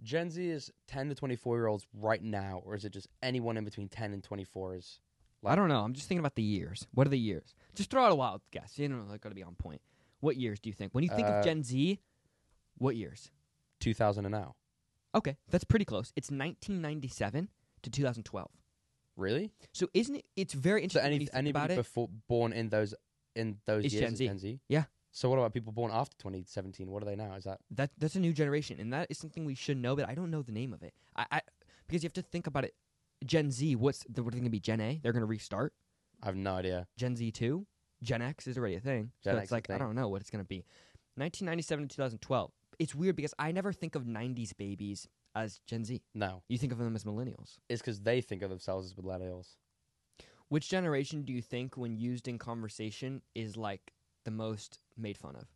Gen 0.02 0.30
Z 0.30 0.48
is 0.48 0.70
ten 0.86 1.08
to 1.08 1.14
twenty 1.14 1.34
four 1.36 1.56
year 1.56 1.66
olds 1.66 1.86
right 1.92 2.22
now, 2.22 2.62
or 2.64 2.74
is 2.74 2.84
it 2.84 2.92
just 2.92 3.08
anyone 3.22 3.56
in 3.56 3.64
between 3.64 3.88
ten 3.88 4.12
and 4.12 4.22
twenty 4.22 4.44
four? 4.44 4.76
Is 4.76 5.00
I 5.44 5.54
don't 5.56 5.68
know. 5.68 5.80
I'm 5.82 5.92
just 5.92 6.08
thinking 6.08 6.20
about 6.20 6.34
the 6.36 6.42
years. 6.42 6.86
What 6.94 7.06
are 7.06 7.10
the 7.10 7.18
years? 7.18 7.54
Just 7.74 7.90
throw 7.90 8.04
out 8.04 8.12
a 8.12 8.14
wild 8.14 8.42
guess. 8.50 8.78
You 8.78 8.88
know, 8.88 9.04
they're 9.08 9.18
going 9.18 9.30
to 9.30 9.34
be 9.34 9.42
on 9.42 9.54
point. 9.54 9.80
What 10.20 10.36
years 10.36 10.60
do 10.60 10.68
you 10.68 10.74
think? 10.74 10.94
When 10.94 11.04
you 11.04 11.10
think 11.10 11.28
Uh, 11.28 11.32
of 11.34 11.44
Gen 11.44 11.62
Z, 11.62 12.00
what 12.76 12.96
years? 12.96 13.30
two 13.80 13.94
thousand 13.94 14.24
and 14.26 14.32
now? 14.32 14.54
Okay, 15.14 15.36
that's 15.48 15.64
pretty 15.64 15.84
close. 15.84 16.12
It's 16.16 16.30
1997 16.30 17.48
to 17.82 17.90
2012. 17.90 18.50
Really? 19.18 19.50
So 19.74 19.88
isn't 19.92 20.14
it? 20.14 20.24
It's 20.36 20.54
very 20.54 20.80
So 20.80 20.84
interesting 20.84 21.02
when 21.02 21.12
any 21.12 21.20
you 21.24 21.26
think 21.26 21.36
anybody 21.36 21.64
about 21.64 21.70
it. 21.72 21.76
before 21.76 22.08
born 22.28 22.52
in 22.52 22.68
those 22.70 22.94
in 23.36 23.58
those 23.66 23.84
Is 23.84 23.92
years 23.94 24.04
Gen 24.04 24.12
is 24.12 24.18
Z. 24.18 24.26
Gen 24.28 24.38
Z? 24.38 24.60
Yeah. 24.68 24.84
So 25.10 25.28
what 25.28 25.36
about 25.38 25.52
people 25.52 25.72
born 25.72 25.90
after 25.92 26.16
2017? 26.18 26.90
What 26.90 27.02
are 27.02 27.06
they 27.06 27.16
now? 27.16 27.34
Is 27.34 27.44
that 27.44 27.58
That 27.72 27.90
that's 27.98 28.14
a 28.14 28.20
new 28.20 28.32
generation, 28.32 28.78
and 28.80 28.92
that 28.92 29.08
is 29.10 29.18
something 29.18 29.44
we 29.44 29.54
should 29.54 29.76
know. 29.76 29.96
But 29.96 30.08
I 30.08 30.14
don't 30.14 30.30
know 30.30 30.42
the 30.42 30.52
name 30.52 30.72
of 30.72 30.82
it. 30.82 30.94
I, 31.16 31.26
I 31.32 31.40
because 31.86 32.02
you 32.02 32.06
have 32.06 32.12
to 32.14 32.22
think 32.22 32.46
about 32.46 32.64
it. 32.64 32.74
Gen 33.26 33.50
Z, 33.50 33.74
what's 33.74 34.04
the, 34.08 34.22
what 34.22 34.28
are 34.32 34.36
they 34.36 34.40
going 34.40 34.44
to 34.44 34.50
be? 34.50 34.60
Gen 34.60 34.80
A? 34.80 35.00
They're 35.02 35.12
going 35.12 35.22
to 35.22 35.26
restart. 35.26 35.72
I 36.22 36.26
have 36.26 36.36
no 36.36 36.54
idea. 36.54 36.86
Gen 36.96 37.16
Z 37.16 37.32
two. 37.32 37.66
Gen 38.00 38.22
X 38.22 38.46
is 38.46 38.56
already 38.56 38.76
a 38.76 38.80
thing. 38.80 39.10
Gen 39.24 39.34
so 39.34 39.38
X 39.38 39.42
it's 39.44 39.48
is 39.48 39.50
a 39.50 39.54
like 39.54 39.70
I 39.70 39.72
thing. 39.74 39.78
don't 39.86 39.96
know 39.96 40.08
what 40.08 40.20
it's 40.20 40.30
going 40.30 40.44
to 40.44 40.48
be. 40.48 40.64
1997 41.16 41.88
to 41.88 41.96
2012. 41.96 42.52
It's 42.78 42.94
weird 42.94 43.16
because 43.16 43.34
I 43.40 43.50
never 43.50 43.72
think 43.72 43.96
of 43.96 44.04
90s 44.04 44.56
babies 44.56 45.08
as 45.34 45.60
Gen 45.66 45.84
Z. 45.84 46.02
No, 46.14 46.42
You 46.48 46.58
think 46.58 46.72
of 46.72 46.78
them 46.78 46.94
as 46.96 47.04
millennials. 47.04 47.58
it's 47.68 47.80
because 47.80 48.00
they 48.00 48.20
think 48.20 48.42
of 48.42 48.50
themselves 48.50 48.86
as 48.86 48.94
millennials. 48.94 49.56
Which 50.48 50.68
generation 50.70 51.22
do 51.22 51.32
you 51.32 51.42
think, 51.42 51.76
when 51.76 51.96
used 51.96 52.26
in 52.26 52.38
conversation, 52.38 53.22
is 53.34 53.56
like 53.56 53.92
the 54.24 54.30
most 54.30 54.80
made 54.96 55.18
fun 55.18 55.36
of? 55.36 55.46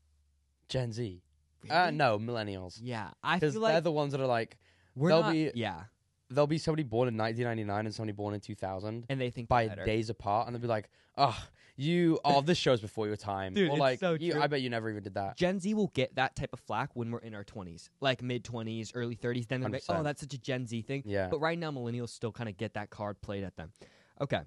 Gen 0.68 0.92
Z. 0.92 1.22
Uh, 1.70 1.84
Really? 1.84 1.96
no, 1.96 2.18
millennials. 2.18 2.78
Yeah, 2.82 3.10
I 3.22 3.36
Because 3.36 3.54
feel 3.54 3.62
they're 3.62 3.74
like 3.74 3.84
the 3.84 3.92
ones 3.92 4.12
that 4.12 4.20
are 4.20 4.26
like 4.26 4.58
we're 4.94 5.08
they'll 5.10 5.22
not. 5.22 5.32
be- 5.32 5.50
yeah, 5.54 5.84
there'll 6.28 6.46
be 6.46 6.58
somebody 6.58 6.82
born 6.82 7.08
in 7.08 7.16
1999 7.16 7.86
and 7.86 7.94
somebody 7.94 8.12
born 8.14 8.34
in 8.34 8.40
2000 8.40 9.06
and 9.08 9.20
they 9.20 9.30
think 9.30 9.48
by 9.48 9.68
better. 9.68 9.84
days 9.84 10.10
apart, 10.10 10.46
and 10.46 10.54
they'll 10.54 10.60
be 10.60 10.66
like, 10.68 10.90
"Oh, 11.16 11.38
you, 11.82 12.18
oh, 12.24 12.40
this 12.40 12.58
show's 12.58 12.80
before 12.80 13.06
your 13.06 13.16
time," 13.16 13.54
Dude, 13.54 13.68
or 13.68 13.72
it's 13.72 13.80
like, 13.80 13.98
so 14.00 14.14
you, 14.14 14.32
true. 14.32 14.42
"I 14.42 14.46
bet 14.46 14.62
you 14.62 14.70
never 14.70 14.88
even 14.90 15.02
did 15.02 15.14
that." 15.14 15.36
Gen 15.36 15.58
Z 15.60 15.74
will 15.74 15.90
get 15.94 16.14
that 16.16 16.36
type 16.36 16.50
of 16.52 16.60
flack 16.60 16.90
when 16.94 17.10
we're 17.10 17.18
in 17.18 17.34
our 17.34 17.44
20s, 17.44 17.88
like 18.00 18.22
mid 18.22 18.44
20s, 18.44 18.92
early 18.94 19.16
30s. 19.16 19.48
Then 19.48 19.60
they're 19.60 19.70
like, 19.70 19.82
oh, 19.88 19.94
100%. 19.94 20.04
that's 20.04 20.20
such 20.20 20.34
a 20.34 20.38
Gen 20.38 20.66
Z 20.66 20.82
thing. 20.82 21.02
Yeah, 21.04 21.28
But 21.28 21.40
right 21.40 21.58
now, 21.58 21.70
millennials 21.70 22.10
still 22.10 22.32
kind 22.32 22.48
of 22.48 22.56
get 22.56 22.74
that 22.74 22.90
card 22.90 23.20
played 23.20 23.44
at 23.44 23.56
them. 23.56 23.72
Okay. 24.20 24.42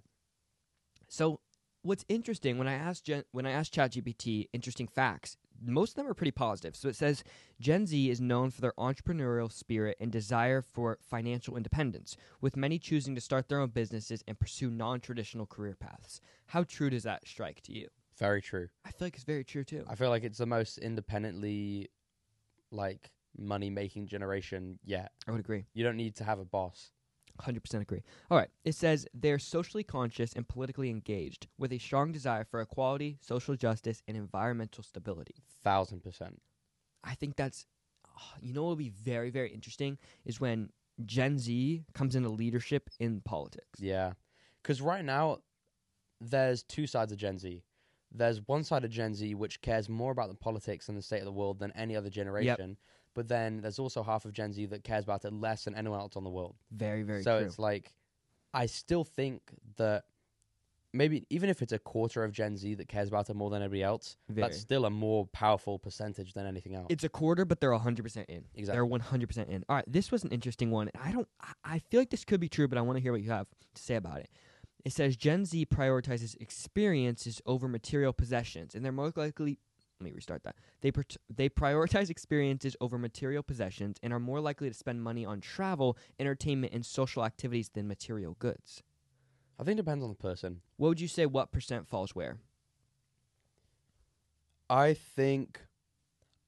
So 1.07 1.39
what's 1.81 2.05
interesting 2.09 2.57
when 2.57 2.67
I 2.67 2.73
asked 2.73 3.05
Gen- 3.05 3.25
when 3.31 3.45
I 3.45 3.51
asked 3.51 3.73
ChatGPT 3.73 4.47
interesting 4.53 4.87
facts, 4.87 5.37
most 5.61 5.91
of 5.91 5.95
them 5.95 6.07
are 6.07 6.13
pretty 6.13 6.31
positive. 6.31 6.75
So 6.75 6.87
it 6.89 6.95
says 6.95 7.23
Gen 7.59 7.85
Z 7.87 8.09
is 8.09 8.21
known 8.21 8.51
for 8.51 8.61
their 8.61 8.73
entrepreneurial 8.77 9.51
spirit 9.51 9.97
and 9.99 10.11
desire 10.11 10.61
for 10.61 10.97
financial 11.01 11.57
independence, 11.57 12.17
with 12.41 12.57
many 12.57 12.79
choosing 12.79 13.15
to 13.15 13.21
start 13.21 13.49
their 13.49 13.59
own 13.59 13.69
businesses 13.69 14.23
and 14.27 14.39
pursue 14.39 14.69
non-traditional 14.69 15.45
career 15.45 15.75
paths. 15.79 16.21
How 16.47 16.63
true 16.63 16.89
does 16.89 17.03
that 17.03 17.27
strike 17.27 17.61
to 17.63 17.73
you? 17.73 17.87
very 18.17 18.41
true. 18.41 18.69
I 18.85 18.91
feel 18.91 19.07
like 19.07 19.15
it's 19.15 19.25
very 19.25 19.43
true 19.43 19.65
too. 19.65 19.83
I 19.87 19.95
feel 19.95 20.09
like 20.09 20.23
it's 20.23 20.37
the 20.37 20.45
most 20.45 20.77
independently, 20.77 21.89
like, 22.71 23.11
money 23.37 23.69
making 23.69 24.07
generation 24.07 24.79
yet. 24.85 25.11
I 25.27 25.31
would 25.31 25.41
agree. 25.41 25.65
You 25.73 25.83
don't 25.83 25.97
need 25.97 26.15
to 26.15 26.23
have 26.23 26.39
a 26.39 26.45
boss. 26.45 26.91
100% 27.41 27.81
agree. 27.81 28.03
All 28.29 28.37
right. 28.37 28.49
It 28.63 28.75
says 28.75 29.07
they're 29.13 29.39
socially 29.39 29.83
conscious 29.83 30.33
and 30.33 30.47
politically 30.47 30.89
engaged 30.89 31.47
with 31.57 31.73
a 31.73 31.77
strong 31.77 32.11
desire 32.11 32.43
for 32.43 32.61
equality, 32.61 33.17
social 33.21 33.55
justice, 33.55 34.01
and 34.07 34.15
environmental 34.15 34.83
stability. 34.83 35.35
Thousand 35.63 36.03
percent. 36.03 36.41
I 37.03 37.15
think 37.15 37.35
that's, 37.35 37.65
oh, 38.07 38.33
you 38.41 38.53
know, 38.53 38.63
what 38.63 38.69
would 38.69 38.77
be 38.79 38.89
very, 38.89 39.29
very 39.29 39.51
interesting 39.51 39.97
is 40.25 40.39
when 40.39 40.69
Gen 41.05 41.37
Z 41.37 41.83
comes 41.93 42.15
into 42.15 42.29
leadership 42.29 42.89
in 42.99 43.21
politics. 43.21 43.79
Yeah, 43.79 44.13
because 44.61 44.81
right 44.81 45.03
now 45.03 45.39
there's 46.21 46.63
two 46.63 46.87
sides 46.87 47.11
of 47.11 47.17
Gen 47.17 47.37
Z. 47.37 47.63
There's 48.11 48.39
one 48.47 48.63
side 48.63 48.85
of 48.85 48.91
Gen 48.91 49.13
Z 49.13 49.35
which 49.35 49.61
cares 49.61 49.89
more 49.89 50.11
about 50.11 50.29
the 50.29 50.35
politics 50.35 50.87
and 50.87 50.97
the 50.97 51.01
state 51.01 51.19
of 51.19 51.25
the 51.25 51.31
world 51.33 51.59
than 51.59 51.71
any 51.73 51.95
other 51.95 52.09
generation. 52.09 52.77
But 53.15 53.27
then 53.27 53.61
there's 53.61 53.79
also 53.79 54.03
half 54.03 54.25
of 54.25 54.33
Gen 54.33 54.53
Z 54.53 54.65
that 54.67 54.83
cares 54.83 55.03
about 55.05 55.25
it 55.25 55.33
less 55.33 55.63
than 55.63 55.73
anyone 55.73 55.99
else 55.99 56.15
on 56.15 56.23
the 56.23 56.29
world. 56.29 56.55
Very, 56.71 57.01
very 57.03 57.23
so 57.23 57.39
true. 57.39 57.47
it's 57.47 57.57
like, 57.57 57.93
I 58.53 58.67
still 58.67 59.03
think 59.03 59.41
that 59.77 60.03
maybe 60.93 61.25
even 61.29 61.49
if 61.49 61.61
it's 61.61 61.71
a 61.73 61.79
quarter 61.79 62.23
of 62.23 62.31
Gen 62.31 62.57
Z 62.57 62.75
that 62.75 62.87
cares 62.87 63.07
about 63.07 63.29
it 63.29 63.35
more 63.35 63.49
than 63.49 63.61
everybody 63.61 63.83
else, 63.83 64.17
Very. 64.29 64.41
that's 64.47 64.59
still 64.59 64.85
a 64.85 64.89
more 64.89 65.25
powerful 65.27 65.79
percentage 65.79 66.33
than 66.33 66.45
anything 66.45 66.75
else. 66.75 66.87
It's 66.89 67.03
a 67.03 67.09
quarter, 67.09 67.45
but 67.45 67.59
they're 67.59 67.71
100% 67.71 68.25
in. 68.27 68.43
Exactly. 68.53 68.65
They're 68.65 68.85
100% 68.85 69.49
in. 69.49 69.63
All 69.69 69.75
right, 69.77 69.85
this 69.87 70.11
was 70.11 70.23
an 70.23 70.31
interesting 70.31 70.71
one. 70.71 70.89
I 71.01 71.11
don't 71.11 71.27
I- 71.41 71.53
I 71.75 71.79
feel 71.79 71.99
like 72.01 72.09
this 72.11 72.25
could 72.25 72.39
be 72.39 72.49
true, 72.49 72.67
but 72.67 72.77
I 72.77 72.81
want 72.81 72.97
to 72.97 73.01
hear 73.01 73.11
what 73.11 73.21
you 73.21 73.29
have 73.31 73.47
to 73.75 73.81
say 73.81 73.95
about 73.95 74.19
it. 74.19 74.29
It 74.83 74.93
says 74.93 75.15
Gen 75.17 75.45
Z 75.45 75.65
prioritizes 75.65 76.35
experiences 76.39 77.41
over 77.45 77.67
material 77.67 78.13
possessions, 78.13 78.75
and 78.75 78.85
they're 78.85 78.91
more 78.91 79.11
likely 79.15 79.57
let 79.99 80.05
me 80.05 80.11
restart 80.11 80.43
that. 80.43 80.55
They 80.81 80.91
pr- 80.91 81.01
they 81.33 81.49
prioritize 81.49 82.09
experiences 82.09 82.75
over 82.81 82.97
material 82.97 83.43
possessions 83.43 83.97
and 84.03 84.11
are 84.11 84.19
more 84.19 84.41
likely 84.41 84.67
to 84.69 84.73
spend 84.73 85.01
money 85.01 85.25
on 85.25 85.39
travel, 85.39 85.97
entertainment, 86.19 86.73
and 86.73 86.85
social 86.85 87.23
activities 87.23 87.69
than 87.69 87.87
material 87.87 88.35
goods. 88.39 88.83
I 89.57 89.63
think 89.63 89.79
it 89.79 89.83
depends 89.83 90.03
on 90.03 90.09
the 90.09 90.15
person. 90.15 90.61
What 90.77 90.89
would 90.89 91.01
you 91.01 91.07
say 91.07 91.25
what 91.25 91.51
percent 91.51 91.87
falls 91.87 92.13
where? 92.13 92.37
I 94.69 94.93
think, 94.93 95.61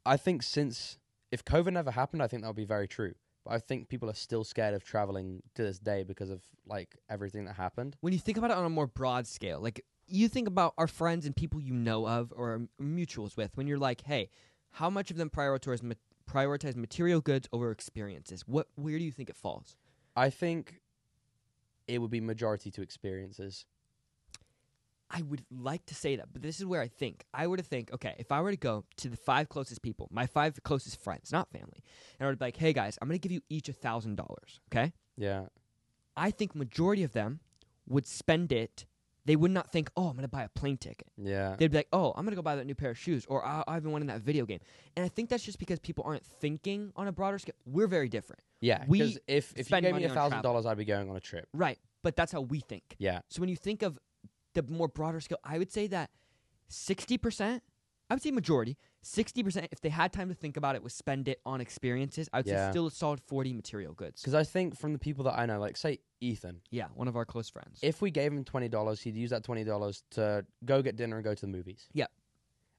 I 0.05 0.17
think 0.17 0.43
since 0.43 0.97
if 1.31 1.45
COVID 1.45 1.71
never 1.73 1.91
happened, 1.91 2.21
I 2.21 2.27
think 2.27 2.41
that 2.41 2.49
would 2.49 2.55
be 2.55 2.65
very 2.65 2.87
true. 2.87 3.13
But 3.45 3.53
I 3.53 3.59
think 3.59 3.87
people 3.87 4.09
are 4.09 4.15
still 4.15 4.43
scared 4.43 4.73
of 4.73 4.83
traveling 4.83 5.41
to 5.55 5.63
this 5.63 5.79
day 5.79 6.03
because 6.03 6.29
of 6.29 6.41
like 6.65 6.97
everything 7.09 7.45
that 7.45 7.53
happened. 7.53 7.95
when 8.01 8.11
you 8.11 8.19
think 8.19 8.37
about 8.37 8.51
it 8.51 8.57
on 8.57 8.65
a 8.65 8.69
more 8.69 8.87
broad 8.87 9.25
scale, 9.25 9.61
like 9.61 9.85
you 10.07 10.27
think 10.27 10.47
about 10.47 10.73
our 10.77 10.87
friends 10.87 11.25
and 11.25 11.35
people 11.35 11.59
you 11.61 11.73
know 11.73 12.07
of 12.07 12.33
or 12.35 12.53
are 12.53 12.61
mutuals 12.81 13.35
with, 13.37 13.55
when 13.55 13.67
you're 13.67 13.77
like, 13.77 14.01
hey, 14.01 14.29
how 14.71 14.89
much 14.89 15.11
of 15.11 15.17
them 15.17 15.29
prioritize 15.29 15.83
ma- 15.83 15.93
prioritize 16.29 16.75
material 16.75 17.21
goods 17.21 17.47
over 17.51 17.71
experiences? 17.71 18.43
What 18.47 18.67
where 18.75 18.97
do 18.97 19.03
you 19.03 19.11
think 19.11 19.29
it 19.29 19.35
falls? 19.35 19.75
I 20.15 20.29
think 20.29 20.81
it 21.87 21.99
would 21.99 22.11
be 22.11 22.21
majority 22.21 22.71
to 22.71 22.81
experiences. 22.81 23.65
I 25.09 25.21
would 25.21 25.45
like 25.49 25.85
to 25.85 25.95
say 25.95 26.17
that, 26.17 26.33
but 26.33 26.41
this 26.41 26.59
is 26.59 26.65
where 26.65 26.81
I 26.81 26.89
think 26.89 27.23
I 27.33 27.47
were 27.47 27.55
to 27.55 27.63
think, 27.63 27.93
okay, 27.93 28.15
if 28.19 28.29
I 28.29 28.41
were 28.41 28.51
to 28.51 28.57
go 28.57 28.83
to 28.97 29.07
the 29.09 29.15
five 29.15 29.47
closest 29.47 29.81
people, 29.81 30.09
my 30.11 30.25
five 30.27 30.59
closest 30.63 31.01
friends, 31.01 31.31
not 31.31 31.49
family, 31.49 31.81
and 32.19 32.27
I 32.27 32.29
would 32.29 32.39
be 32.39 32.45
like, 32.45 32.57
hey 32.57 32.73
guys, 32.73 32.97
I'm 33.01 33.07
gonna 33.07 33.17
give 33.17 33.31
you 33.31 33.41
each 33.47 33.69
a 33.69 33.73
thousand 33.73 34.15
dollars, 34.15 34.59
okay? 34.69 34.91
Yeah, 35.15 35.45
I 36.17 36.31
think 36.31 36.55
majority 36.55 37.03
of 37.03 37.13
them 37.13 37.39
would 37.87 38.05
spend 38.05 38.51
it. 38.51 38.85
They 39.27 39.35
would 39.35 39.51
not 39.51 39.71
think, 39.71 39.91
oh, 39.95 40.07
I'm 40.07 40.15
gonna 40.15 40.27
buy 40.27 40.43
a 40.43 40.49
plane 40.49 40.77
ticket. 40.77 41.07
yeah, 41.17 41.55
They'd 41.57 41.69
be 41.69 41.77
like, 41.77 41.89
"Oh, 41.93 42.13
I'm 42.15 42.23
gonna 42.25 42.35
go 42.35 42.41
buy 42.41 42.55
that 42.55 42.65
new 42.65 42.73
pair 42.75 42.89
of 42.91 42.97
shoes," 42.97 43.25
or 43.27 43.45
"I- 43.45 43.63
"I've 43.67 43.83
been 43.83 43.91
wanting 43.91 44.07
that 44.07 44.21
video 44.21 44.45
game." 44.45 44.59
And 44.95 45.05
I 45.05 45.09
think 45.09 45.29
that's 45.29 45.43
just 45.43 45.59
because 45.59 45.79
people 45.79 46.03
aren't 46.07 46.25
thinking 46.25 46.91
on 46.95 47.07
a 47.07 47.11
broader 47.11 47.37
scale. 47.37 47.55
We're 47.65 47.87
very 47.87 48.09
different, 48.09 48.41
yeah. 48.61 48.85
we 48.87 48.99
Because 48.99 49.17
if 49.27 49.51
if 49.51 49.57
you 49.57 49.63
spend 49.65 49.83
gave 49.83 49.89
me 49.93 49.99
money 49.99 50.05
a 50.05 50.09
on 50.09 50.15
thousand 50.15 50.41
dollars, 50.43 50.65
I'd 50.65 50.77
be 50.77 50.85
going 50.85 51.09
on 51.09 51.15
a 51.15 51.19
trip. 51.19 51.47
right? 51.53 51.77
But 52.03 52.15
that's 52.15 52.31
how 52.31 52.41
we 52.41 52.61
think. 52.61 52.95
Yeah, 52.99 53.19
So 53.29 53.41
when 53.41 53.49
you 53.49 53.57
think 53.57 53.81
of 53.83 53.99
the 54.53 54.63
more 54.63 54.87
broader 54.87 55.19
scale, 55.19 55.39
I 55.43 55.57
would 55.59 55.71
say 55.71 55.87
that 55.87 56.09
sixty 56.69 57.17
percent, 57.17 57.63
I 58.09 58.13
would 58.13 58.23
say 58.23 58.31
majority, 58.31 58.77
sixty 59.01 59.43
percent, 59.43 59.67
if 59.71 59.81
they 59.81 59.89
had 59.89 60.11
time 60.13 60.29
to 60.29 60.35
think 60.35 60.57
about 60.57 60.75
it, 60.75 60.83
would 60.83 60.91
spend 60.91 61.27
it 61.27 61.39
on 61.45 61.61
experiences. 61.61 62.29
I 62.33 62.39
would 62.39 62.47
say 62.47 62.67
still 62.71 62.87
a 62.87 62.91
solid 62.91 63.19
forty 63.21 63.53
material 63.53 63.93
goods. 63.93 64.21
because 64.21 64.33
I 64.33 64.43
think 64.43 64.77
from 64.77 64.93
the 64.93 64.99
people 64.99 65.23
that 65.25 65.37
I 65.37 65.45
know, 65.45 65.59
like 65.59 65.77
say 65.77 65.99
Ethan, 66.19 66.61
Yeah, 66.71 66.87
one 66.95 67.07
of 67.07 67.15
our 67.15 67.25
close 67.25 67.49
friends. 67.49 67.79
if 67.81 68.01
we 68.01 68.11
gave 68.11 68.31
him 68.33 68.43
twenty 68.43 68.67
dollars, 68.69 69.01
he'd 69.01 69.15
use 69.15 69.29
that 69.29 69.43
twenty 69.43 69.63
dollars 69.63 70.03
to 70.11 70.45
go 70.65 70.81
get 70.81 70.95
dinner 70.95 71.15
and 71.17 71.23
go 71.23 71.33
to 71.33 71.41
the 71.41 71.47
movies. 71.47 71.87
Yeah. 71.93 72.07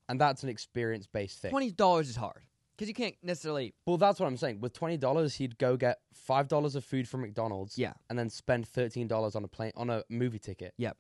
and 0.09 0.21
that's 0.21 0.43
an 0.43 0.49
experience 0.49 1.07
based 1.07 1.39
thing. 1.41 1.51
Twenty 1.51 1.71
dollars 1.71 2.09
is 2.09 2.17
hard 2.17 2.43
because 2.77 2.89
you 2.89 2.95
can't 2.95 3.15
necessarily. 3.23 3.75
Well, 3.87 3.97
that's 3.99 4.19
what 4.21 4.27
I'm 4.27 4.37
saying. 4.37 4.61
With 4.61 4.73
twenty 4.73 4.97
dollars, 4.97 5.35
he'd 5.37 5.59
go 5.59 5.77
get 5.77 5.99
five 6.15 6.49
dollars 6.49 6.75
of 6.77 6.85
food 6.85 7.09
from 7.09 7.21
McDonald's. 7.23 7.79
Yeah. 7.79 7.93
and 8.11 8.19
then 8.19 8.29
spend 8.31 8.67
thirteen 8.67 9.07
dollars 9.09 9.35
on 9.37 9.45
a 9.45 9.49
plane 9.49 9.73
on 9.77 9.89
a 9.91 10.03
movie 10.09 10.39
ticket. 10.39 10.75
Yep. 10.79 10.97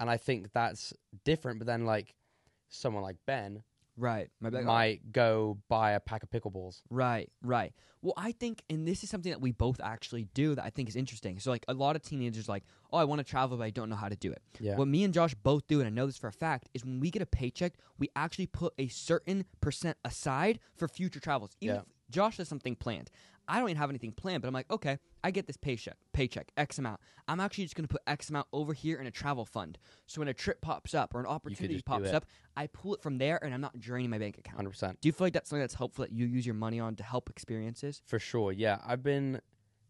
and 0.00 0.08
I 0.10 0.16
think 0.16 0.52
that's 0.52 0.92
different. 1.24 1.58
But 1.58 1.66
then, 1.66 1.84
like 1.84 2.14
someone 2.68 3.02
like 3.02 3.16
Ben 3.26 3.62
Right, 3.96 4.30
my 4.40 4.50
bad. 4.50 4.62
Oh. 4.62 4.66
might 4.66 5.12
go 5.12 5.58
buy 5.68 5.92
a 5.92 6.00
pack 6.00 6.22
of 6.22 6.30
pickleballs. 6.30 6.80
Right, 6.90 7.30
right. 7.42 7.72
Well, 8.00 8.14
I 8.16 8.32
think, 8.32 8.62
and 8.68 8.88
this 8.88 9.04
is 9.04 9.10
something 9.10 9.30
that 9.30 9.40
we 9.40 9.52
both 9.52 9.80
actually 9.80 10.24
do 10.34 10.54
that 10.56 10.64
I 10.64 10.70
think 10.70 10.88
is 10.88 10.96
interesting. 10.96 11.38
So, 11.38 11.50
like, 11.50 11.64
a 11.68 11.74
lot 11.74 11.94
of 11.94 12.02
teenagers 12.02 12.48
like, 12.48 12.64
oh, 12.92 12.96
I 12.98 13.04
want 13.04 13.20
to 13.20 13.24
travel, 13.24 13.58
but 13.58 13.64
I 13.64 13.70
don't 13.70 13.88
know 13.90 13.96
how 13.96 14.08
to 14.08 14.16
do 14.16 14.32
it. 14.32 14.42
Yeah, 14.58 14.76
What 14.76 14.88
me 14.88 15.04
and 15.04 15.14
Josh 15.14 15.34
both 15.34 15.66
do, 15.68 15.78
and 15.80 15.86
I 15.86 15.90
know 15.90 16.06
this 16.06 16.16
for 16.18 16.26
a 16.26 16.32
fact, 16.32 16.68
is 16.74 16.84
when 16.84 16.98
we 17.00 17.10
get 17.10 17.22
a 17.22 17.26
paycheck, 17.26 17.74
we 17.98 18.08
actually 18.16 18.46
put 18.46 18.72
a 18.78 18.88
certain 18.88 19.44
percent 19.60 19.96
aside 20.04 20.58
for 20.74 20.88
future 20.88 21.20
travels. 21.20 21.52
Even 21.60 21.76
Yeah. 21.76 21.80
if 21.82 21.86
Josh 22.10 22.38
has 22.38 22.48
something 22.48 22.74
planned. 22.74 23.10
I 23.46 23.58
don't 23.58 23.68
even 23.68 23.76
have 23.78 23.90
anything 23.90 24.12
planned, 24.12 24.42
but 24.42 24.48
I'm 24.48 24.54
like, 24.54 24.70
okay, 24.70 24.98
I 25.24 25.30
get 25.30 25.46
this 25.46 25.56
paycheck, 25.56 25.96
paycheck, 26.12 26.50
X 26.56 26.78
amount. 26.78 27.00
I'm 27.28 27.38
actually 27.40 27.64
just 27.64 27.76
going 27.76 27.86
to 27.86 27.92
put 27.92 28.02
X 28.06 28.28
amount 28.30 28.48
over 28.52 28.72
here 28.72 29.00
in 29.00 29.06
a 29.06 29.10
travel 29.10 29.44
fund. 29.44 29.78
So 30.06 30.20
when 30.20 30.28
a 30.28 30.34
trip 30.34 30.60
pops 30.60 30.94
up 30.94 31.14
or 31.14 31.20
an 31.20 31.26
opportunity 31.26 31.80
pops 31.82 32.12
up, 32.12 32.26
I 32.56 32.66
pull 32.66 32.94
it 32.94 33.02
from 33.02 33.18
there, 33.18 33.42
and 33.44 33.54
I'm 33.54 33.60
not 33.60 33.78
draining 33.78 34.10
my 34.10 34.18
bank 34.18 34.38
account. 34.38 34.56
hundred 34.56 34.70
percent 34.70 35.00
Do 35.00 35.08
you 35.08 35.12
feel 35.12 35.26
like 35.26 35.32
that's 35.34 35.48
something 35.50 35.60
that's 35.62 35.74
helpful 35.74 36.04
that 36.04 36.12
you 36.12 36.26
use 36.26 36.44
your 36.44 36.54
money 36.56 36.80
on 36.80 36.96
to 36.96 37.02
help 37.02 37.30
experiences? 37.30 38.02
for 38.06 38.18
sure. 38.18 38.52
Yeah, 38.52 38.78
I've 38.84 39.02
been 39.02 39.40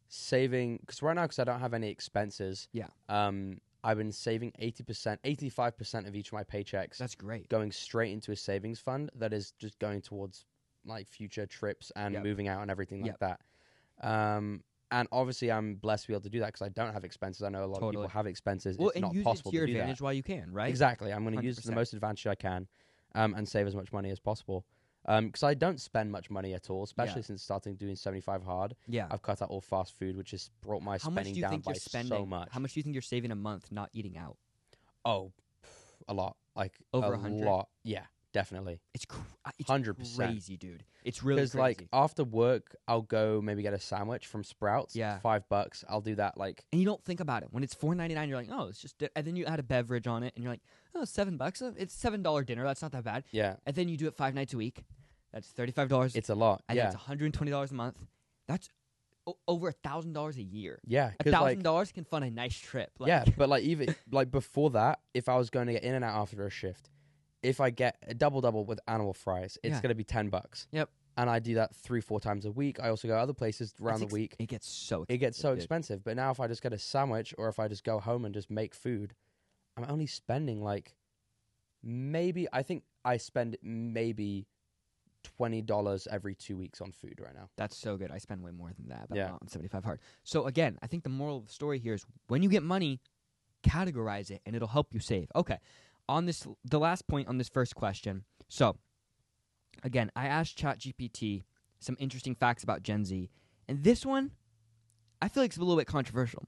saving 0.09 0.79
because 0.79 1.01
right 1.03 1.15
now 1.15 1.23
because 1.23 1.39
I 1.39 1.45
don't 1.45 1.61
have 1.61 1.75
any 1.75 1.89
expenses. 1.89 2.69
Yeah. 2.73 2.89
Um, 3.09 3.59
I've 3.85 3.99
been 3.99 4.13
saving 4.13 4.53
eighty 4.59 4.85
percent, 4.85 5.19
eighty 5.25 5.49
five 5.49 5.77
percent 5.77 6.07
of 6.07 6.15
each 6.15 6.29
of 6.29 6.35
my 6.35 6.45
paychecks 6.45 6.99
That's 6.99 7.15
great. 7.15 7.49
going 7.49 7.73
straight 7.73 8.13
into 8.13 8.31
a 8.33 8.37
savings 8.37 8.79
fund 8.79 9.11
that 9.17 9.33
is 9.33 9.53
just 9.59 9.79
going 9.79 10.03
towards 10.03 10.45
like 10.85 11.09
future 11.09 11.47
trips 11.47 11.91
and 11.97 12.15
Yep. 12.15 12.23
moving 12.23 12.49
out 12.49 12.63
and 12.63 12.71
everything 12.71 13.05
Yep. 13.05 13.17
like 13.21 13.39
that. 14.01 14.07
Um, 14.09 14.63
and 14.93 15.09
obviously, 15.11 15.51
I'm 15.51 15.75
blessed 15.77 16.05
to 16.05 16.09
be 16.09 16.15
able 16.15 16.23
to 16.23 16.29
do 16.29 16.39
that 16.41 16.47
because 16.47 16.63
I 16.63 16.69
don't 16.69 16.93
have 16.93 17.03
expenses. 17.03 17.43
I 17.43 17.49
know 17.49 17.65
a 17.65 17.67
lot 17.67 17.83
of 17.83 17.91
people 17.91 18.07
have 18.07 18.27
expenses. 18.27 18.77
Well, 18.79 18.91
it's 18.91 18.97
and 18.97 19.03
not 19.03 19.15
use 19.15 19.23
it 19.23 19.25
possible 19.25 19.51
to 19.51 19.57
your 19.57 19.67
do 19.67 19.73
that. 19.73 19.79
advantage 19.81 20.01
while 20.03 20.13
you 20.13 20.23
can, 20.23 20.53
right? 20.53 20.69
Exactly. 20.69 21.13
I'm 21.13 21.25
going 21.25 21.37
to 21.37 21.43
use 21.43 21.57
the 21.57 21.63
100. 21.63 21.81
most 21.81 21.93
advantage 21.95 22.27
I 22.27 22.35
can 22.35 22.69
um, 23.15 23.35
and 23.35 23.49
save 23.49 23.67
as 23.67 23.75
much 23.75 23.93
money 23.93 24.11
as 24.11 24.21
possible. 24.21 24.65
Because 25.05 25.43
I 25.43 25.55
don't 25.55 25.81
spend 25.81 26.13
much 26.13 26.31
money 26.31 26.55
at 26.55 26.71
all, 26.71 26.85
especially 26.85 27.23
since 27.23 27.43
starting 27.43 27.75
doing 27.75 27.97
75 27.97 28.45
hard. 28.45 28.77
Yeah. 28.87 29.09
I've 29.11 29.23
cut 29.23 29.43
out 29.43 29.51
all 29.51 29.61
fast 29.61 29.99
food, 29.99 30.17
which 30.17 30.31
has 30.31 30.51
brought 30.61 30.81
my 30.83 30.99
How 31.03 31.11
much 31.11 31.25
spending 31.25 31.33
do 31.33 31.39
you 31.39 31.43
down 31.43 31.51
think 31.51 31.65
by 31.65 31.73
you're 31.73 31.81
spending? 31.81 32.19
so 32.19 32.25
much. 32.25 32.49
How 32.53 32.61
much 32.61 32.75
do 32.75 32.79
you 32.81 32.85
think 32.85 32.95
you're 32.95 33.03
saving 33.03 33.33
a 33.33 33.37
month 33.37 33.73
not 33.73 33.91
eating 33.93 34.17
out? 34.17 34.37
Oh, 35.05 35.33
a 36.07 36.15
lot. 36.15 36.37
Like 36.55 36.75
Over 36.93 37.09
a 37.15 37.19
100? 37.19 37.45
lot. 37.45 37.69
Yeah, 37.83 38.05
definitely. 38.33 38.81
It's 38.95 39.05
cr- 39.05 39.21
uh, 39.45 39.51
it's 39.59 39.69
100%. 39.71 40.17
crazy, 40.17 40.57
dude. 40.57 40.85
It's 41.05 41.23
really 41.23 41.43
Because 41.43 41.55
like 41.55 41.89
after 41.93 42.25
work, 42.25 42.77
I'll 42.87 43.03
go 43.03 43.41
maybe 43.43 43.63
get 43.63 43.75
a 43.75 43.79
sandwich 43.79 44.27
from 44.27 44.45
Sprouts. 44.45 44.95
Yeah. 44.97 45.19
five 45.21 45.49
bucks. 45.49 45.85
I'll 45.89 46.01
do 46.01 46.15
that. 46.17 46.39
Like 46.39 46.65
and 46.73 46.81
you 46.81 46.85
don't 46.87 47.05
think 47.05 47.21
about 47.21 47.43
it 47.43 47.49
when 47.51 47.63
it's 47.65 47.75
four 47.75 47.95
ninety 47.95 48.15
nine. 48.15 48.29
You're 48.29 48.39
like, 48.39 48.49
oh, 48.53 48.67
it's 48.69 48.81
just, 48.81 48.99
di-" 48.99 49.09
and 49.17 49.27
then 49.27 49.37
you 49.37 49.45
add 49.45 49.59
a 49.59 49.63
beverage 49.65 50.07
on 50.07 50.23
it, 50.23 50.33
and 50.37 50.43
you're 50.45 50.53
like, 50.53 50.63
oh, 50.95 51.05
seven 51.05 51.37
bucks. 51.37 51.61
Uh, 51.63 51.73
It's 51.77 51.95
seven 51.95 52.23
dollar 52.23 52.45
dinner. 52.45 52.65
That's 52.65 52.83
not 52.83 52.93
that 52.93 53.05
bad. 53.05 53.25
yeah, 53.33 53.57
And 53.67 53.75
then 53.77 53.89
you 53.89 53.97
do 53.97 54.07
it 54.07 54.15
five 54.15 54.35
nights 54.35 54.55
a 54.55 54.57
week. 54.57 54.85
That's 55.33 55.49
thirty-five 55.49 55.89
dollars. 55.89 56.15
It's 56.15 56.29
a 56.29 56.35
lot. 56.35 56.63
and 56.69 56.77
yeah, 56.77 56.87
it's 56.87 56.95
one 56.95 57.05
hundred 57.05 57.25
and 57.27 57.35
twenty 57.35 57.51
dollars 57.51 57.71
a 57.71 57.75
month. 57.75 57.99
That's 58.47 58.69
o- 59.27 59.39
over 59.49 59.69
a 59.69 59.73
thousand 59.73 60.13
dollars 60.13 60.37
a 60.37 60.43
year. 60.43 60.79
yeah. 60.87 61.13
A 61.21 61.31
thousand 61.31 61.63
dollars 61.63 61.91
can 61.91 62.05
fund 62.05 62.25
a 62.25 62.31
nice 62.31 62.57
trip. 62.57 62.91
Like, 62.99 63.09
yeah, 63.09 63.25
but 63.37 63.49
like 63.49 63.63
even 63.65 63.95
like 64.13 64.31
before 64.31 64.71
that, 64.71 65.01
if 65.15 65.29
I 65.29 65.37
was 65.37 65.49
going 65.51 65.67
to 65.69 65.73
get 65.73 65.83
In-N-Out 65.85 66.15
after 66.15 66.45
a 66.47 66.51
shift, 66.51 66.91
if 67.43 67.61
I 67.61 67.71
get 67.71 67.97
a 68.07 68.15
double 68.15 68.41
double 68.41 68.65
with 68.65 68.81
animal 68.87 69.13
fries, 69.15 69.59
it's 69.63 69.75
Yeah. 69.77 69.81
gonna 69.81 69.95
be 69.95 70.05
ten 70.05 70.29
bucks. 70.29 70.69
Yep. 70.73 70.89
And 71.17 71.29
I 71.29 71.41
do 71.41 71.55
that 71.57 71.75
three 71.75 72.01
four 72.01 72.21
times 72.21 72.47
a 72.47 72.51
week. 72.53 72.81
I 72.81 72.89
also 72.89 73.07
go 73.09 73.17
other 73.19 73.35
places 73.35 73.75
around 73.83 73.99
the 74.01 74.07
ex- 74.07 74.13
week. 74.15 74.37
it 74.39 74.47
gets 74.47 74.67
so. 74.69 75.05
It 75.09 75.19
gets 75.19 75.37
so 75.39 75.51
dude. 75.51 75.59
expensive. 75.59 76.03
But 76.05 76.17
now 76.17 76.31
if 76.31 76.41
I 76.41 76.47
just 76.49 76.63
get 76.63 76.73
a 76.73 76.79
sandwich 76.79 77.35
or 77.37 77.49
if 77.49 77.59
I 77.59 77.69
just 77.69 77.85
go 77.85 78.01
home 78.01 78.25
and 78.25 78.33
just 78.35 78.51
make 78.51 78.75
food, 78.75 79.15
I'm 79.77 79.85
only 79.91 80.07
spending 80.07 80.63
like 80.63 80.95
maybe 81.83 82.47
I 82.53 82.63
think 82.63 82.85
I 83.05 83.17
spend 83.17 83.57
maybe 83.63 84.47
twenty 85.23 85.63
dollars 85.63 86.09
every 86.11 86.35
two 86.35 86.57
weeks 86.57 86.81
on 86.81 86.93
food 86.93 87.21
right 87.21 87.35
now. 87.35 87.49
That's 87.57 87.77
so 87.77 87.97
good. 87.97 88.11
I 88.11 88.19
spend 88.19 88.43
way 88.43 88.51
more 88.51 88.71
than 88.73 88.89
that, 88.89 89.09
but 89.09 89.17
Yeah. 89.17 89.29
Not 89.29 89.43
on 89.43 89.49
75 89.49 89.85
hard. 89.85 90.01
So 90.25 90.47
again, 90.47 90.79
I 90.83 90.87
think 90.87 91.03
the 91.05 91.11
moral 91.11 91.39
of 91.39 91.47
the 91.47 91.53
story 91.53 91.79
here 91.79 91.95
is 91.95 92.05
when 92.29 92.43
you 92.43 92.49
get 92.49 92.63
money, 92.63 93.01
categorize 93.63 94.31
it 94.31 94.43
and 94.47 94.57
it'll 94.57 94.69
help 94.69 94.93
you 94.95 95.01
save. 95.01 95.31
Okay. 95.35 95.59
On 96.13 96.27
this 96.27 96.47
the 96.63 96.79
last 96.79 97.09
point 97.09 97.27
on 97.27 97.39
this 97.39 97.49
first 97.49 97.75
question. 97.75 98.25
So 98.47 98.77
again, 99.83 100.11
I 100.15 100.27
asked 100.27 100.59
ChatGPT 100.59 101.45
some 101.81 101.97
interesting 101.99 102.35
facts 102.35 102.63
about 102.63 102.83
Gen 102.83 103.07
Z, 103.07 103.31
and 103.67 103.83
this 103.83 104.05
one 104.05 104.33
I 105.23 105.29
feel 105.29 105.43
like 105.43 105.53
it's 105.53 105.57
a 105.57 105.61
little 105.61 105.79
bit 105.79 105.87
controversial. 105.87 106.45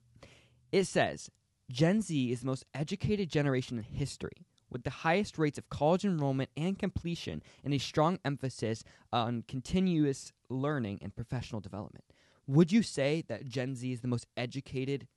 It 0.70 0.84
says 0.84 1.30
Gen 1.70 2.02
Z 2.02 2.30
is 2.30 2.40
the 2.40 2.46
most 2.46 2.66
educated 2.74 3.30
generation 3.30 3.78
in 3.78 3.84
history, 3.84 4.46
with 4.70 4.84
the 4.84 4.90
highest 4.90 5.38
rates 5.38 5.56
of 5.56 5.70
college 5.70 6.04
enrollment 6.04 6.50
and 6.58 6.78
completion, 6.78 7.42
and 7.64 7.72
a 7.72 7.78
strong 7.78 8.18
emphasis 8.22 8.84
on 9.14 9.44
continuous 9.48 10.30
learning 10.50 10.98
and 11.00 11.16
professional 11.16 11.62
development. 11.62 12.04
Would 12.46 12.70
you 12.70 12.82
say 12.82 13.24
that 13.28 13.46
Gen 13.46 13.76
Z 13.76 13.90
is 13.90 14.02
the 14.02 14.08
most 14.08 14.26
educated 14.36 15.08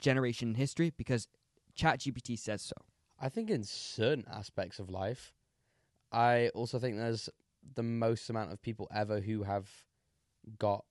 generation 0.00 0.48
in 0.48 0.54
history? 0.56 0.92
Because 0.96 1.28
ChatGPT 1.78 2.36
says 2.36 2.62
so. 2.62 2.74
I 3.20 3.28
think 3.28 3.50
in 3.50 3.62
certain 3.62 4.24
aspects 4.32 4.78
of 4.78 4.90
life, 4.90 5.34
I 6.10 6.48
also 6.54 6.78
think 6.78 6.96
there's 6.96 7.28
the 7.74 7.82
most 7.82 8.30
amount 8.30 8.52
of 8.52 8.62
people 8.62 8.88
ever 8.92 9.20
who 9.20 9.42
have 9.42 9.68
got 10.58 10.84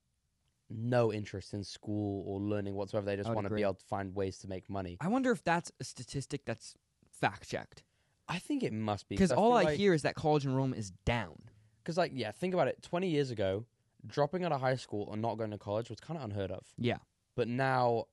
no 0.70 1.12
interest 1.12 1.52
in 1.52 1.64
school 1.64 2.22
or 2.26 2.40
learning 2.40 2.74
whatsoever. 2.74 3.04
They 3.04 3.16
just 3.16 3.28
want 3.28 3.48
to 3.48 3.54
be 3.54 3.62
able 3.62 3.74
to 3.74 3.84
find 3.84 4.14
ways 4.14 4.38
to 4.38 4.48
make 4.48 4.70
money. 4.70 4.96
I 5.00 5.08
wonder 5.08 5.32
if 5.32 5.42
that's 5.42 5.72
a 5.80 5.84
statistic 5.84 6.44
that's 6.44 6.76
fact 7.10 7.50
checked. 7.50 7.82
I 8.28 8.38
think 8.38 8.62
it 8.62 8.72
must 8.72 9.08
be 9.08 9.16
Because 9.16 9.32
all 9.32 9.54
I 9.54 9.64
like, 9.64 9.76
hear 9.76 9.92
is 9.92 10.02
that 10.02 10.14
college 10.14 10.44
enrollment 10.44 10.78
is 10.78 10.92
down. 11.04 11.36
Because 11.82 11.96
like 11.96 12.12
yeah, 12.14 12.30
think 12.30 12.54
about 12.54 12.68
it. 12.68 12.80
Twenty 12.82 13.08
years 13.08 13.32
ago, 13.32 13.64
dropping 14.06 14.44
out 14.44 14.52
of 14.52 14.60
high 14.60 14.76
school 14.76 15.08
or 15.10 15.16
not 15.16 15.36
going 15.36 15.50
to 15.50 15.58
college 15.58 15.90
was 15.90 15.98
kind 15.98 16.16
of 16.16 16.24
unheard 16.24 16.52
of. 16.52 16.64
Yeah. 16.78 16.98
But 17.34 17.48
now, 17.48 18.04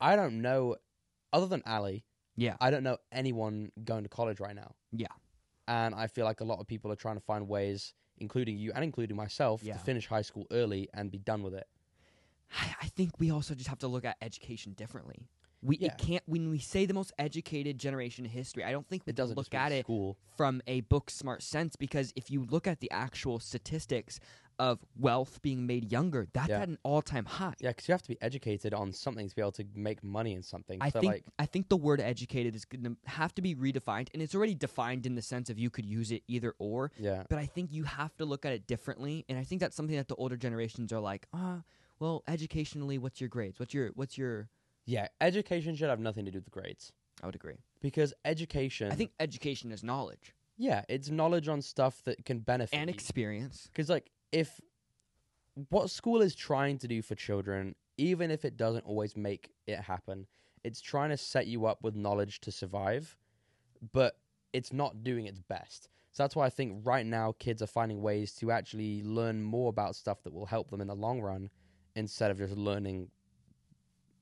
I 0.00 0.14
don't 0.14 0.42
know, 0.42 0.76
other 1.32 1.46
than 1.46 1.62
Ali, 1.66 2.04
Yeah. 2.36 2.56
I 2.60 2.70
don't 2.70 2.82
know 2.82 2.96
anyone 3.10 3.70
going 3.84 4.02
to 4.04 4.08
college 4.08 4.40
right 4.40 4.54
now. 4.54 4.74
Yeah. 4.92 5.08
And 5.68 5.94
I 5.94 6.06
feel 6.06 6.24
like 6.24 6.40
a 6.40 6.44
lot 6.44 6.58
of 6.60 6.66
people 6.66 6.90
are 6.90 6.96
trying 6.96 7.16
to 7.16 7.20
find 7.20 7.48
ways, 7.48 7.94
including 8.18 8.58
you 8.58 8.72
and 8.74 8.82
including 8.84 9.16
myself, 9.16 9.62
Yeah. 9.62 9.74
to 9.74 9.78
finish 9.80 10.06
high 10.06 10.22
school 10.22 10.46
early 10.50 10.88
and 10.94 11.10
be 11.10 11.18
done 11.18 11.42
with 11.42 11.54
it. 11.54 11.66
I 12.50 12.74
I 12.82 12.86
think 12.88 13.18
we 13.18 13.30
also 13.30 13.54
just 13.54 13.68
have 13.68 13.78
to 13.80 13.88
look 13.88 14.04
at 14.04 14.16
education 14.20 14.72
differently. 14.72 15.28
We 15.62 15.76
Yeah. 15.78 15.92
it 15.92 15.98
can't 15.98 16.22
when 16.26 16.50
we 16.50 16.58
say 16.58 16.86
the 16.86 16.94
most 16.94 17.12
educated 17.18 17.78
generation 17.78 18.24
in 18.24 18.30
history. 18.32 18.64
I 18.64 18.72
don't 18.72 18.86
think 18.88 19.06
we 19.06 19.10
It 19.10 19.16
doesn't 19.16 19.36
look 19.36 19.46
just 19.46 19.52
mean 19.52 19.62
at 19.62 19.72
it 19.72 19.84
school. 19.86 20.18
from 20.36 20.60
a 20.66 20.80
book 20.82 21.08
smart 21.10 21.42
sense 21.42 21.76
because 21.76 22.12
if 22.16 22.30
you 22.30 22.42
look 22.44 22.66
at 22.66 22.80
the 22.80 22.90
actual 22.90 23.38
statistics 23.38 24.18
of 24.58 24.84
wealth 24.98 25.40
being 25.42 25.66
made 25.66 25.90
younger, 25.90 26.26
that's 26.32 26.48
Yeah. 26.48 26.60
at 26.62 26.68
an 26.68 26.78
all 26.82 27.02
time 27.02 27.24
high. 27.24 27.54
Yeah, 27.60 27.70
because 27.70 27.88
you 27.88 27.92
have 27.92 28.02
to 28.02 28.08
be 28.08 28.20
educated 28.20 28.72
on 28.74 28.92
something 28.92 29.28
to 29.28 29.34
be 29.34 29.42
able 29.42 29.52
to 29.52 29.64
make 29.74 30.02
money 30.02 30.34
in 30.34 30.42
something. 30.42 30.78
I 30.80 30.90
so 30.90 31.00
think 31.00 31.12
like, 31.12 31.24
I 31.38 31.46
think 31.46 31.68
the 31.68 31.76
word 31.76 32.00
educated 32.00 32.54
is 32.54 32.64
going 32.64 32.84
to 32.84 32.96
have 33.06 33.34
to 33.36 33.42
be 33.42 33.54
redefined, 33.54 34.08
and 34.12 34.22
it's 34.22 34.34
already 34.34 34.54
defined 34.54 35.06
in 35.06 35.14
the 35.14 35.22
sense 35.22 35.50
of 35.50 35.58
you 35.58 35.70
could 35.70 35.86
use 35.86 36.10
it 36.10 36.22
either 36.28 36.54
or. 36.58 36.90
yeah, 36.98 37.24
But 37.28 37.38
I 37.38 37.46
think 37.46 37.72
you 37.72 37.84
have 37.84 38.16
to 38.16 38.24
look 38.24 38.44
at 38.44 38.52
it 38.52 38.66
differently, 38.66 39.24
and 39.28 39.38
I 39.38 39.44
think 39.44 39.60
that's 39.60 39.76
something 39.76 39.96
that 39.96 40.08
the 40.08 40.16
older 40.16 40.36
generations 40.36 40.92
are 40.92 41.00
like, 41.00 41.26
ah, 41.32 41.62
well, 41.98 42.22
educationally, 42.26 42.98
what's 42.98 43.20
your 43.20 43.28
grades? 43.28 43.58
What's 43.60 43.74
your 43.74 43.88
what's 43.94 44.18
your? 44.18 44.48
yeah, 44.84 45.06
education 45.20 45.76
should 45.76 45.88
have 45.88 46.00
nothing 46.00 46.24
to 46.24 46.30
do 46.32 46.38
with 46.38 46.44
the 46.46 46.50
grades 46.50 46.92
I 47.22 47.26
would 47.26 47.36
agree. 47.36 47.58
because 47.80 48.12
education. 48.24 48.90
I 48.90 48.96
think 48.96 49.12
education 49.20 49.70
is 49.72 49.82
knowledge 49.84 50.34
yeah, 50.58 50.84
it's 50.88 51.08
knowledge 51.10 51.48
on 51.48 51.60
stuff 51.62 52.02
that 52.04 52.24
can 52.24 52.38
benefit 52.38 52.76
and 52.78 52.88
you. 52.88 52.94
experience. 52.94 53.68
Because, 53.72 53.88
like, 53.88 54.10
if 54.32 54.60
what 55.68 55.90
school 55.90 56.22
is 56.22 56.34
trying 56.34 56.78
to 56.78 56.88
do 56.88 57.02
for 57.02 57.14
children, 57.14 57.74
even 57.98 58.30
if 58.30 58.44
it 58.44 58.56
doesn't 58.56 58.86
always 58.86 59.16
make 59.16 59.50
it 59.66 59.78
happen, 59.78 60.26
it's 60.64 60.80
trying 60.80 61.10
to 61.10 61.16
set 61.16 61.46
you 61.46 61.66
up 61.66 61.82
with 61.82 61.94
knowledge 61.94 62.40
to 62.40 62.50
survive, 62.52 63.16
but 63.92 64.16
it's 64.52 64.72
not 64.72 65.04
doing 65.04 65.26
its 65.26 65.40
best. 65.40 65.88
So 66.12 66.22
that's 66.22 66.36
why 66.36 66.46
I 66.46 66.50
think 66.50 66.80
right 66.84 67.06
now 67.06 67.34
kids 67.38 67.62
are 67.62 67.66
finding 67.66 68.02
ways 68.02 68.32
to 68.36 68.50
actually 68.50 69.02
learn 69.02 69.42
more 69.42 69.70
about 69.70 69.96
stuff 69.96 70.22
that 70.24 70.32
will 70.32 70.46
help 70.46 70.70
them 70.70 70.80
in 70.80 70.88
the 70.88 70.94
long 70.94 71.20
run 71.20 71.50
instead 71.96 72.30
of 72.30 72.38
just 72.38 72.56
learning 72.56 73.08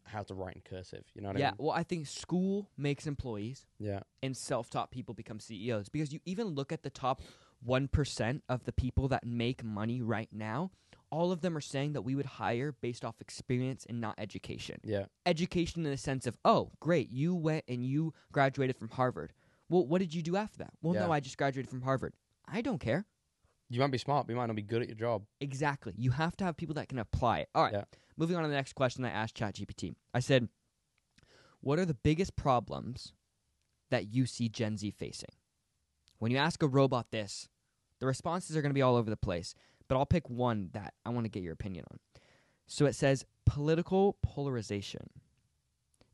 how 0.05 0.23
to 0.23 0.35
write 0.35 0.57
in 0.57 0.63
cursive. 0.63 1.05
You 1.15 1.23
know 1.23 1.29
what 1.29 1.39
yeah, 1.39 1.49
I 1.49 1.51
mean? 1.51 1.57
Yeah, 1.59 1.65
well, 1.65 1.77
I 1.77 1.83
think 1.83 2.07
school 2.07 2.69
makes 2.77 3.07
employees. 3.07 3.67
Yeah. 3.79 4.01
and 4.23 4.37
self-taught 4.37 4.91
people 4.91 5.15
become 5.15 5.41
CEOs 5.41 5.89
because 5.89 6.13
you 6.13 6.21
even 6.25 6.49
look 6.49 6.73
at 6.73 6.83
the 6.83 6.91
top 6.91 7.23
1% 7.67 8.41
of 8.49 8.65
the 8.65 8.73
people 8.73 9.09
that 9.09 9.25
make 9.27 9.63
money 9.65 10.01
right 10.01 10.29
now 10.33 10.71
all 11.13 11.33
of 11.33 11.41
them 11.41 11.57
are 11.57 11.61
saying 11.61 11.93
that 11.95 12.03
we 12.03 12.15
would 12.15 12.25
hire 12.25 12.71
based 12.81 13.05
off 13.05 13.21
experience 13.21 13.85
and 13.89 14.01
not 14.01 14.15
education. 14.17 14.79
Yeah. 14.85 15.07
education 15.27 15.85
in 15.85 15.91
the 15.91 15.97
sense 15.97 16.25
of 16.25 16.37
oh 16.45 16.71
great 16.79 17.11
you 17.11 17.35
went 17.35 17.65
and 17.67 17.85
you 17.85 18.15
graduated 18.31 18.77
from 18.77 18.91
Harvard. 18.91 19.33
Well 19.69 19.85
what 19.87 19.99
did 19.99 20.15
you 20.15 20.23
do 20.23 20.37
after 20.37 20.59
that? 20.59 20.71
Well 20.83 20.95
no 20.95 21.11
I 21.11 21.19
just 21.19 21.37
graduated 21.37 21.69
from 21.69 21.83
Harvard. 21.83 22.15
I 22.47 22.61
don't 22.63 22.79
care. 22.79 23.07
You 23.69 23.81
might 23.81 23.91
be 23.91 23.99
smart, 23.99 24.27
but 24.27 24.33
you 24.33 24.37
might 24.37 24.47
not 24.47 24.55
be 24.57 24.63
good 24.63 24.83
at 24.83 24.89
your 24.89 24.97
job. 24.97 25.25
exactly. 25.41 25.95
You 25.97 26.13
have 26.13 26.37
to 26.37 26.45
have 26.45 26.57
people 26.57 26.75
that 26.77 26.89
can 26.89 26.99
apply 27.01 27.41
it. 27.41 27.49
All 27.57 27.65
right 27.65 27.73
Yeah. 27.73 27.85
moving 28.17 28.37
on 28.37 28.43
to 28.45 28.49
the 28.49 28.55
next 28.55 28.75
question 28.75 29.05
I 29.05 29.11
asked 29.11 29.37
ChatGPT. 29.37 29.95
I 30.15 30.21
said 30.21 30.49
what 31.61 31.81
are 31.81 31.85
the 31.87 31.95
biggest 31.95 32.37
problems 32.37 33.13
that 33.91 34.15
you 34.15 34.27
see 34.27 34.49
Gen 34.49 34.77
Z 34.77 34.93
facing? 34.93 35.31
When 36.21 36.31
you 36.31 36.39
ask 36.39 36.63
a 36.63 36.69
robot 36.69 37.11
this, 37.11 37.49
the 37.99 38.07
responses 38.07 38.55
are 38.57 38.63
going 38.63 38.71
to 38.71 38.75
be 38.75 38.83
all 38.83 38.95
over 38.95 39.11
the 39.11 39.17
place, 39.17 39.55
but 39.89 39.97
I'll 39.97 40.07
pick 40.07 40.29
one 40.29 40.69
that 40.75 40.93
I 41.05 41.09
want 41.09 41.25
to 41.25 41.31
get 41.31 41.43
your 41.43 41.55
opinion 41.55 41.87
on. 41.91 41.99
So 42.67 42.85
it 42.87 42.95
says 42.95 43.25
political 43.47 44.17
polarization. 44.23 45.09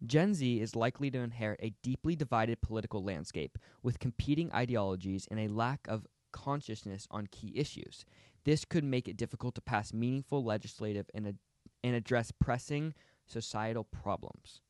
Gen 0.06 0.32
Z 0.32 0.60
is 0.60 0.76
likely 0.76 1.10
to 1.10 1.18
inherit 1.18 1.58
a 1.60 1.74
deeply 1.82 2.14
divided 2.14 2.62
political 2.62 3.02
landscape 3.02 3.58
with 3.82 3.98
competing 3.98 4.52
ideologies 4.52 5.26
and 5.28 5.40
a 5.40 5.48
lack 5.52 5.80
of 5.88 6.06
consciousness 6.32 7.08
on 7.10 7.26
key 7.32 7.52
issues. 7.56 8.04
This 8.44 8.64
could 8.64 8.84
make 8.84 9.08
it 9.08 9.16
difficult 9.16 9.56
to 9.56 9.60
pass 9.60 9.92
meaningful 9.92 10.44
legislative 10.44 11.10
and, 11.14 11.26
ad- 11.26 11.38
and 11.82 11.96
address 11.96 12.30
pressing 12.30 12.94
societal 13.26 13.82
problems. 13.82 14.60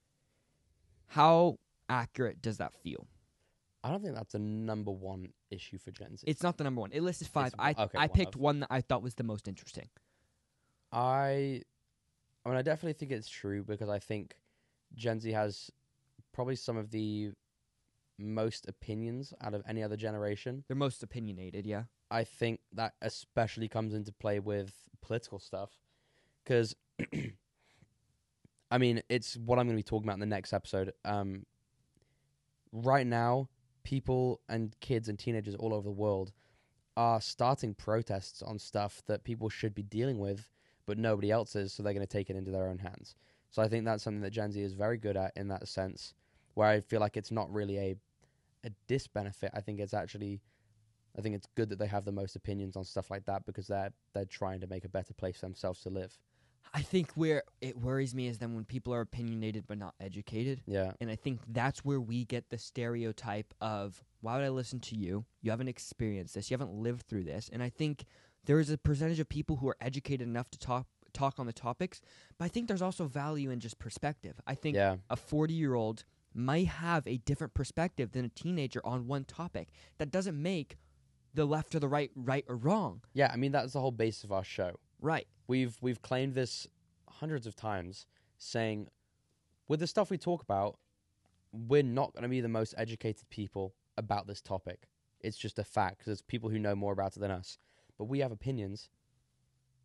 How 1.09 1.59
accurate 1.91 2.41
does 2.41 2.57
that 2.57 2.73
feel? 2.73 3.07
I 3.87 3.91
don't 3.91 4.03
think 4.03 4.17
that's 4.17 4.35
a 4.35 4.39
number 4.41 4.91
one 4.91 5.29
issue 5.53 5.79
for 5.79 5.93
Gen 5.93 6.17
Z. 6.17 6.25
It's 6.27 6.43
not 6.43 6.59
the 6.59 6.65
number 6.65 6.81
one. 6.81 6.91
It 6.93 7.03
listed 7.03 7.29
five. 7.29 7.55
It's- 7.55 7.75
I 7.79 7.83
okay, 7.85 7.99
I 7.99 8.07
one 8.09 8.17
picked 8.17 8.35
of. 8.35 8.41
one 8.41 8.61
that 8.61 8.67
I 8.69 8.81
thought 8.81 9.01
was 9.01 9.15
the 9.15 9.23
most 9.23 9.47
interesting. 9.47 9.89
I, 10.91 11.63
I 12.45 12.49
mean, 12.49 12.59
I 12.59 12.63
definitely 12.63 12.95
think 12.95 13.13
it's 13.13 13.29
true 13.29 13.63
because 13.63 13.89
I 13.89 14.01
think 14.01 14.35
Gen 14.97 15.21
Z 15.21 15.31
has 15.31 15.71
probably 16.33 16.57
some 16.57 16.77
of 16.77 16.91
the 16.91 17.31
most 18.19 18.69
opinions 18.69 19.33
out 19.41 19.55
of 19.55 19.63
any 19.69 19.85
other 19.85 19.97
generation. 19.97 20.65
They're 20.67 20.77
most 20.77 21.05
opinionated, 21.05 21.65
yeah. 21.65 21.85
I 22.11 22.25
think 22.25 22.59
that 22.73 22.95
especially 23.03 23.69
comes 23.69 23.95
into 23.95 24.11
play 24.11 24.41
with 24.41 24.73
political 25.01 25.39
stuff 25.39 25.71
because, 26.43 26.75
I 28.71 28.79
mean, 28.79 29.03
it's 29.09 29.37
what 29.37 29.61
I'm 29.61 29.67
going 29.67 29.77
to 29.77 29.81
be 29.81 29.85
talking 29.85 30.09
about 30.09 30.15
in 30.15 30.21
the 30.21 30.27
next 30.27 30.53
episode. 30.53 30.93
Um, 31.05 31.47
right 32.73 33.07
now, 33.07 33.49
people 33.87 34.41
and 34.49 34.75
kids 34.81 35.09
and 35.09 35.17
teenagers 35.17 35.55
all 35.55 35.73
over 35.73 35.85
the 35.85 35.93
world 35.93 36.33
are 36.97 37.21
starting 37.21 37.73
protests 37.73 38.43
on 38.43 38.59
stuff 38.59 39.01
that 39.07 39.23
people 39.23 39.49
should 39.49 39.77
be 39.77 39.85
dealing 39.85 40.19
with, 40.19 40.51
but 40.87 40.99
nobody 40.99 41.31
else 41.31 41.55
is, 41.55 41.73
so 41.73 41.85
they're 41.85 41.95
going 41.95 42.05
to 42.05 42.13
take 42.13 42.29
it 42.29 42.35
into 42.35 42.51
their 42.51 42.67
own 42.67 42.79
hands. 42.79 43.15
So 43.53 43.63
I 43.63 43.69
think 43.69 43.85
that's 43.85 44.03
something 44.03 44.23
that 44.23 44.33
Gen 44.33 44.51
Z 44.51 44.61
is 44.61 44.73
very 44.73 44.99
good 44.99 45.17
at 45.17 45.37
in 45.37 45.47
that 45.49 45.69
sense, 45.69 46.15
where 46.55 46.67
I 46.67 46.81
feel 46.81 46.99
like 46.99 47.17
it's 47.17 47.31
not 47.31 47.53
really 47.53 47.79
a 47.79 47.97
a 48.65 48.71
disbenefit. 48.89 49.51
I 49.55 49.61
think 49.61 49.79
it's 49.79 49.95
actually 49.95 50.41
I 51.17 51.21
think 51.21 51.37
it's 51.37 51.47
good 51.55 51.69
that 51.69 51.79
they 51.79 51.87
have 51.87 52.05
the 52.05 52.11
most 52.11 52.35
opinions 52.35 52.75
on 52.77 52.85
stuff 52.85 53.09
like 53.09 53.25
that 53.27 53.47
because 53.47 53.69
they're 53.69 53.93
they're 54.15 54.25
trying 54.25 54.61
to 54.63 54.67
make 54.67 54.85
a 54.85 54.89
better 54.89 55.15
place 55.15 55.39
for 55.39 55.47
themselves 55.47 55.81
to 55.83 55.91
live. 55.91 56.19
I 56.75 56.83
think 56.83 57.11
where 57.15 57.43
it 57.63 57.79
worries 57.79 58.15
me 58.15 58.27
is 58.27 58.39
then 58.39 58.55
when 58.55 58.65
people 58.65 58.93
are 58.93 59.01
opinionated 59.01 59.65
but 59.67 59.79
not 59.79 59.95
educated. 60.01 60.61
Yeah. 60.67 60.93
And 61.01 61.11
I 61.11 61.17
think 61.17 61.41
that's 61.49 61.85
where 61.85 62.01
we 62.01 62.25
get 62.25 62.51
the 62.51 62.59
stereotype 62.59 63.55
of 63.61 64.05
why 64.21 64.37
would 64.37 64.45
I 64.45 64.51
listen 64.51 64.81
to 64.81 64.95
you? 64.97 65.25
You 65.41 65.51
haven't 65.53 65.69
experienced 65.69 66.35
this. 66.35 66.51
You 66.51 66.55
haven't 66.57 66.75
lived 66.75 67.07
through 67.07 67.25
this. 67.25 67.49
And 67.53 67.63
I 67.63 67.71
think 67.71 68.05
there 68.45 68.61
is 68.61 68.69
a 68.71 68.77
percentage 68.77 69.21
of 69.21 69.29
people 69.29 69.57
who 69.57 69.69
are 69.69 69.77
educated 69.81 70.27
enough 70.27 70.51
to 70.51 70.59
talk 70.59 70.87
talk 71.13 71.39
on 71.39 71.47
the 71.47 71.53
topics, 71.53 72.03
but 72.37 72.45
I 72.45 72.49
think 72.49 72.69
there's 72.69 72.83
also 72.83 73.07
value 73.07 73.49
in 73.51 73.59
just 73.59 73.79
perspective. 73.79 74.39
I 74.47 74.55
think 74.55 74.77
Yeah. 74.77 74.97
a 75.09 75.17
40 75.17 75.55
year 75.55 75.73
old 75.73 76.05
might 76.35 76.67
have 76.67 77.07
a 77.07 77.17
different 77.17 77.55
perspective 77.55 78.13
than 78.13 78.27
a 78.27 78.29
teenager 78.29 78.85
on 78.85 79.07
one 79.07 79.25
topic. 79.25 79.69
That 79.97 80.11
doesn't 80.11 80.41
make 80.41 80.77
the 81.33 81.47
left 81.47 81.75
or 81.75 81.81
the 81.81 81.89
right 81.89 82.11
right 82.15 82.45
or 82.49 82.57
wrong. 82.57 83.01
Yeah. 83.15 83.31
I 83.33 83.37
mean, 83.37 83.53
that's 83.53 83.73
the 83.73 83.81
whole 83.81 83.93
base 83.93 84.25
of 84.25 84.33
our 84.33 84.45
show. 84.45 84.79
Right. 85.01 85.27
We've 85.49 85.77
we've 85.81 86.03
claimed 86.03 86.35
this 86.35 86.67
hundreds 87.09 87.47
of 87.47 87.57
times, 87.57 88.07
saying 88.39 88.89
with 89.69 89.81
the 89.81 89.87
stuff 89.87 90.11
we 90.11 90.19
talk 90.19 90.43
about, 90.43 90.79
we're 91.53 91.83
not 91.83 92.13
going 92.13 92.23
to 92.23 92.29
be 92.29 92.41
the 92.41 92.49
most 92.49 92.75
educated 92.77 93.29
people 93.31 93.75
about 93.97 94.27
this 94.27 94.41
topic. 94.41 94.89
It's 95.21 95.37
just 95.37 95.59
a 95.59 95.65
fact 95.65 95.99
because 95.99 96.07
There's 96.07 96.23
people 96.23 96.51
who 96.51 96.59
know 96.59 96.75
more 96.75 96.93
about 96.93 97.17
it 97.17 97.21
than 97.21 97.31
us, 97.31 97.59
but 97.99 98.05
we 98.05 98.21
have 98.21 98.33
opinions, 98.33 98.91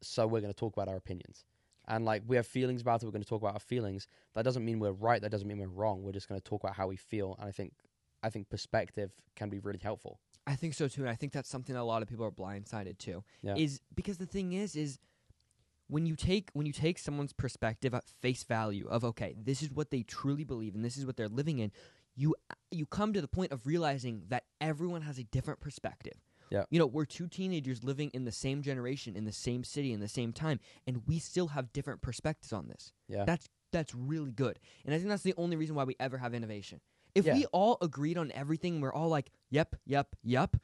so 0.01 0.27
we're 0.27 0.41
going 0.41 0.53
to 0.53 0.59
talk 0.59 0.73
about 0.75 0.87
our 0.87 0.97
opinions. 0.97 1.45
And 1.87 2.05
like 2.05 2.23
we 2.27 2.35
have 2.35 2.45
feelings 2.45 2.81
about 2.81 3.01
it, 3.01 3.05
we're 3.05 3.11
going 3.11 3.23
to 3.23 3.29
talk 3.29 3.41
about 3.41 3.53
our 3.53 3.59
feelings. 3.59 4.07
That 4.33 4.43
doesn't 4.43 4.63
mean 4.63 4.79
we're 4.79 4.91
right. 4.91 5.21
That 5.21 5.31
doesn't 5.31 5.47
mean 5.47 5.57
we're 5.57 5.67
wrong. 5.67 6.03
We're 6.03 6.11
just 6.11 6.29
going 6.29 6.39
to 6.39 6.43
talk 6.43 6.63
about 6.63 6.75
how 6.75 6.87
we 6.87 6.95
feel. 6.95 7.35
And 7.39 7.47
I 7.47 7.51
think, 7.51 7.73
I 8.21 8.29
think 8.29 8.49
perspective 8.49 9.11
can 9.35 9.49
be 9.49 9.59
really 9.59 9.79
helpful. 9.81 10.19
I 10.45 10.55
think 10.55 10.73
so 10.73 10.87
too, 10.87 11.01
and 11.01 11.09
I 11.09 11.15
think 11.15 11.33
that's 11.33 11.49
something 11.49 11.75
a 11.75 11.83
lot 11.83 12.01
of 12.01 12.07
people 12.07 12.25
are 12.25 12.31
blindsided 12.31 12.97
to. 12.99 13.23
Yeah. 13.41 13.55
Is 13.55 13.81
because 13.95 14.17
the 14.17 14.25
thing 14.25 14.53
is, 14.53 14.75
is 14.75 14.99
when 15.91 16.05
you 16.05 16.15
take 16.15 16.49
when 16.53 16.65
you 16.65 16.71
take 16.71 16.97
someone's 16.97 17.33
perspective 17.33 17.93
at 17.93 18.05
face 18.21 18.43
value 18.45 18.87
of 18.87 19.03
okay, 19.03 19.35
this 19.37 19.61
is 19.61 19.69
what 19.71 19.91
they 19.91 20.03
truly 20.03 20.45
believe 20.45 20.73
and 20.73 20.85
this 20.85 20.95
is 20.95 21.05
what 21.05 21.17
they're 21.17 21.27
living 21.27 21.59
in, 21.59 21.71
you 22.15 22.33
you 22.71 22.85
come 22.85 23.11
to 23.11 23.19
the 23.19 23.27
point 23.27 23.51
of 23.51 23.67
realizing 23.67 24.23
that 24.29 24.45
everyone 24.61 25.01
has 25.01 25.19
a 25.19 25.23
different 25.25 25.59
perspective. 25.59 26.13
Yeah. 26.49 26.63
You 26.69 26.79
know, 26.79 26.85
we're 26.85 27.05
two 27.05 27.27
teenagers 27.27 27.83
living 27.83 28.09
in 28.13 28.23
the 28.23 28.31
same 28.31 28.61
generation, 28.61 29.15
in 29.15 29.25
the 29.25 29.31
same 29.33 29.63
city, 29.65 29.91
in 29.91 29.99
the 29.99 30.07
same 30.07 30.31
time, 30.31 30.59
and 30.87 31.01
we 31.07 31.19
still 31.19 31.47
have 31.47 31.73
different 31.73 32.01
perspectives 32.01 32.53
on 32.53 32.67
this. 32.69 32.93
Yeah. 33.09 33.25
That's 33.25 33.49
that's 33.73 33.93
really 33.93 34.31
good. 34.31 34.59
And 34.85 34.95
I 34.95 34.97
think 34.97 35.09
that's 35.09 35.23
the 35.23 35.33
only 35.37 35.57
reason 35.57 35.75
why 35.75 35.83
we 35.83 35.95
ever 35.99 36.17
have 36.17 36.33
innovation. 36.33 36.79
If 37.15 37.25
Yeah. 37.25 37.33
we 37.33 37.45
all 37.47 37.77
agreed 37.81 38.17
on 38.17 38.31
everything, 38.31 38.79
we're 38.79 38.93
all 38.93 39.09
like, 39.09 39.29
yep, 39.49 39.75
yep, 39.85 40.15
yep, 40.23 40.55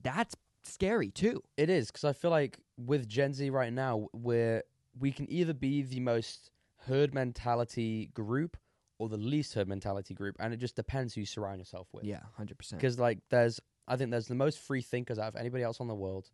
that's 0.00 0.36
scary 0.68 1.10
too. 1.10 1.42
It 1.56 1.70
is 1.70 1.88
because 1.88 2.04
I 2.04 2.12
feel 2.12 2.30
like 2.30 2.58
with 2.76 3.08
Gen 3.08 3.32
Z 3.34 3.48
right 3.50 3.72
now, 3.72 4.08
we're 4.12 4.62
we 4.98 5.12
can 5.12 5.30
either 5.30 5.54
be 5.54 5.82
the 5.82 6.00
most 6.00 6.50
herd 6.86 7.14
mentality 7.14 8.06
group 8.14 8.56
or 8.98 9.08
the 9.08 9.16
least 9.16 9.54
herd 9.54 9.68
mentality 9.68 10.12
group, 10.14 10.36
and 10.40 10.52
it 10.52 10.56
just 10.58 10.74
depends 10.76 11.14
who 11.14 11.20
you 11.20 11.26
surround 11.26 11.58
yourself 11.60 11.86
with. 11.92 12.04
Yeah, 12.04 12.20
100%. 12.40 12.70
Because 12.72 12.98
like, 12.98 13.18
there's 13.30 13.60
I 13.86 13.96
think 13.96 14.10
there's 14.10 14.26
the 14.28 14.34
most 14.34 14.58
free 14.58 14.82
thinkers 14.82 15.18
out 15.18 15.28
of 15.28 15.36
anybody 15.36 15.62
else 15.62 15.80
on 15.80 15.86
the 15.88 15.94
world 15.94 16.30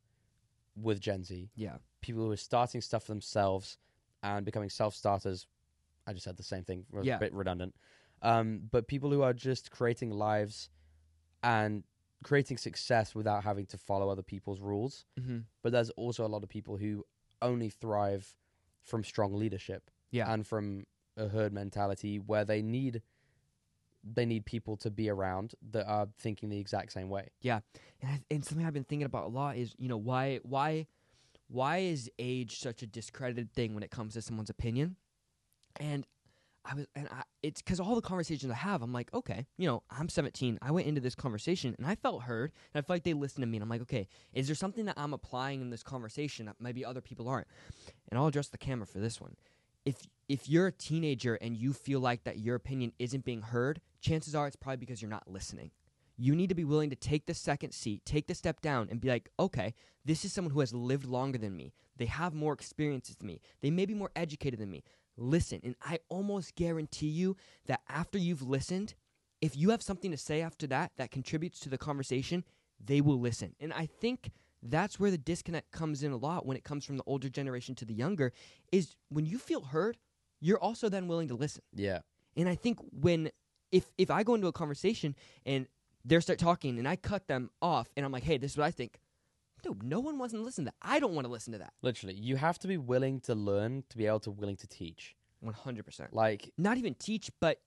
with 0.76 1.00
Gen 1.00 1.24
Z. 1.24 1.50
Yeah. 1.54 1.76
People 2.00 2.24
who 2.24 2.30
are 2.32 2.36
starting 2.36 2.80
stuff 2.80 3.04
for 3.04 3.12
themselves 3.12 3.78
and 4.22 4.44
becoming 4.44 4.70
self 4.70 4.94
starters. 4.94 5.46
I 6.06 6.12
just 6.12 6.24
said 6.24 6.36
the 6.36 6.42
same 6.42 6.64
thing. 6.64 6.84
Was 6.90 7.06
Yeah. 7.06 7.16
a 7.16 7.20
bit 7.20 7.32
redundant. 7.32 7.74
Um, 8.22 8.62
but 8.70 8.88
people 8.88 9.10
who 9.10 9.22
are 9.22 9.32
just 9.34 9.70
creating 9.70 10.10
lives 10.10 10.70
and 11.42 11.84
creating 12.24 12.56
success 12.56 13.14
without 13.14 13.44
having 13.44 13.66
to 13.66 13.78
follow 13.78 14.08
other 14.08 14.22
people's 14.22 14.60
rules 14.60 15.04
Mm-hmm. 15.20 15.38
but 15.62 15.70
there's 15.72 15.90
also 15.90 16.26
a 16.26 16.30
lot 16.34 16.42
of 16.42 16.48
people 16.48 16.76
who 16.76 17.04
only 17.40 17.70
thrive 17.70 18.34
from 18.82 19.04
strong 19.04 19.34
leadership 19.34 19.90
Yeah. 20.10 20.32
and 20.32 20.44
from 20.46 20.84
a 21.16 21.28
herd 21.28 21.52
mentality 21.52 22.18
where 22.18 22.44
they 22.44 22.60
need 22.62 23.02
they 24.02 24.26
need 24.26 24.44
people 24.44 24.76
to 24.78 24.90
be 24.90 25.08
around 25.08 25.54
that 25.70 25.86
are 25.86 26.08
thinking 26.18 26.50
the 26.50 26.58
exact 26.58 26.92
same 26.92 27.08
way. 27.08 27.28
Yeah, 27.40 27.60
and, 28.02 28.10
I, 28.10 28.20
and 28.30 28.44
something 28.44 28.66
I've 28.66 28.74
been 28.74 28.84
thinking 28.84 29.06
about 29.06 29.24
a 29.24 29.28
lot 29.28 29.56
is, 29.56 29.74
you 29.78 29.88
know, 29.88 29.96
why 29.96 30.40
why 30.42 30.86
why 31.48 31.78
is 31.78 32.10
age 32.18 32.58
such 32.58 32.82
a 32.82 32.86
discredited 32.86 33.52
thing 33.54 33.72
when 33.74 33.82
it 33.82 33.90
comes 33.90 34.12
to 34.14 34.20
someone's 34.22 34.50
opinion? 34.50 34.96
And 35.80 36.06
I 36.64 36.74
was, 36.74 36.86
and 36.94 37.08
I, 37.08 37.22
it's 37.42 37.60
because 37.60 37.78
all 37.78 37.94
the 37.94 38.00
conversations 38.00 38.50
I 38.50 38.56
have, 38.56 38.82
I'm 38.82 38.92
like, 38.92 39.12
okay, 39.12 39.46
you 39.58 39.66
know, 39.66 39.82
I'm 39.90 40.08
17. 40.08 40.58
I 40.62 40.70
went 40.70 40.86
into 40.86 41.00
this 41.00 41.14
conversation 41.14 41.74
and 41.76 41.86
I 41.86 41.94
felt 41.94 42.22
heard, 42.22 42.52
and 42.72 42.78
I 42.78 42.82
felt 42.82 42.96
like 42.96 43.04
they 43.04 43.12
listened 43.12 43.42
to 43.42 43.46
me. 43.46 43.58
And 43.58 43.62
I'm 43.62 43.68
like, 43.68 43.82
okay, 43.82 44.08
is 44.32 44.46
there 44.46 44.56
something 44.56 44.86
that 44.86 44.94
I'm 44.96 45.12
applying 45.12 45.60
in 45.60 45.70
this 45.70 45.82
conversation 45.82 46.46
that 46.46 46.56
maybe 46.58 46.84
other 46.84 47.02
people 47.02 47.28
aren't? 47.28 47.48
And 48.08 48.18
I'll 48.18 48.26
address 48.26 48.48
the 48.48 48.58
camera 48.58 48.86
for 48.86 48.98
this 48.98 49.20
one. 49.20 49.36
If 49.84 50.06
if 50.28 50.48
you're 50.48 50.68
a 50.68 50.72
teenager 50.72 51.34
and 51.34 51.56
you 51.56 51.74
feel 51.74 52.00
like 52.00 52.24
that 52.24 52.38
your 52.38 52.56
opinion 52.56 52.92
isn't 52.98 53.26
being 53.26 53.42
heard, 53.42 53.80
chances 54.00 54.34
are 54.34 54.46
it's 54.46 54.56
probably 54.56 54.78
because 54.78 55.02
you're 55.02 55.10
not 55.10 55.30
listening. 55.30 55.70
You 56.16 56.34
need 56.34 56.48
to 56.48 56.54
be 56.54 56.64
willing 56.64 56.90
to 56.90 56.96
take 56.96 57.26
the 57.26 57.34
second 57.34 57.72
seat, 57.72 58.04
take 58.04 58.28
the 58.28 58.34
step 58.34 58.60
down, 58.60 58.88
and 58.90 59.00
be 59.00 59.08
like, 59.08 59.28
okay, 59.38 59.74
this 60.04 60.24
is 60.24 60.32
someone 60.32 60.54
who 60.54 60.60
has 60.60 60.72
lived 60.72 61.04
longer 61.04 61.38
than 61.38 61.56
me. 61.56 61.74
They 61.96 62.06
have 62.06 62.34
more 62.34 62.52
experiences 62.52 63.16
than 63.16 63.26
me. 63.26 63.40
They 63.62 63.70
may 63.70 63.84
be 63.84 63.94
more 63.94 64.10
educated 64.14 64.60
than 64.60 64.70
me. 64.70 64.84
Listen. 65.16 65.60
And 65.62 65.76
I 65.82 65.98
almost 66.08 66.54
guarantee 66.54 67.08
you 67.08 67.36
that 67.66 67.80
after 67.88 68.18
you've 68.18 68.42
listened, 68.42 68.94
if 69.40 69.56
you 69.56 69.70
have 69.70 69.82
something 69.82 70.10
to 70.10 70.16
say 70.16 70.40
after 70.40 70.66
that 70.68 70.92
that 70.96 71.10
contributes 71.10 71.60
to 71.60 71.68
the 71.68 71.78
conversation, 71.78 72.44
they 72.82 73.00
will 73.00 73.20
listen. 73.20 73.54
And 73.60 73.72
I 73.72 73.86
think 73.86 74.30
that's 74.62 74.98
where 74.98 75.10
the 75.10 75.18
disconnect 75.18 75.70
comes 75.70 76.02
in 76.02 76.12
a 76.12 76.16
lot 76.16 76.46
when 76.46 76.56
it 76.56 76.64
comes 76.64 76.84
from 76.84 76.96
the 76.96 77.04
older 77.06 77.28
generation 77.28 77.74
to 77.76 77.84
the 77.84 77.94
younger 77.94 78.32
is 78.72 78.96
when 79.10 79.26
you 79.26 79.38
feel 79.38 79.62
heard, 79.62 79.98
you're 80.40 80.58
also 80.58 80.88
then 80.88 81.06
willing 81.06 81.28
to 81.28 81.34
listen. 81.34 81.62
Yeah. 81.74 82.00
And 82.36 82.48
I 82.48 82.54
think 82.54 82.78
when 82.90 83.30
if 83.70 83.90
if 83.98 84.10
I 84.10 84.22
go 84.22 84.34
into 84.34 84.46
a 84.46 84.52
conversation 84.52 85.14
and 85.44 85.66
they 86.04 86.18
start 86.20 86.38
talking 86.38 86.78
and 86.78 86.88
I 86.88 86.96
cut 86.96 87.28
them 87.28 87.50
off 87.62 87.88
and 87.96 88.04
I'm 88.04 88.12
like, 88.12 88.24
hey, 88.24 88.38
this 88.38 88.52
is 88.52 88.58
what 88.58 88.64
I 88.64 88.70
think. 88.70 88.98
Dude, 89.64 89.82
no 89.82 89.98
one 90.00 90.18
wants 90.18 90.32
to 90.34 90.40
listen 90.40 90.64
to 90.66 90.70
that. 90.70 90.76
I 90.88 91.00
don't 91.00 91.14
want 91.14 91.26
to 91.26 91.32
listen 91.32 91.52
to 91.54 91.58
that. 91.58 91.72
Literally, 91.82 92.14
you 92.14 92.36
have 92.36 92.58
to 92.60 92.68
be 92.68 92.76
willing 92.76 93.18
to 93.22 93.34
learn 93.34 93.82
to 93.88 93.96
be 93.96 94.06
able 94.06 94.20
to 94.20 94.30
willing 94.30 94.56
to 94.58 94.66
teach. 94.68 95.16
One 95.40 95.54
hundred 95.54 95.84
percent. 95.84 96.12
Like, 96.12 96.52
Not 96.56 96.78
even 96.78 96.94
teach, 96.94 97.30
but 97.40 97.60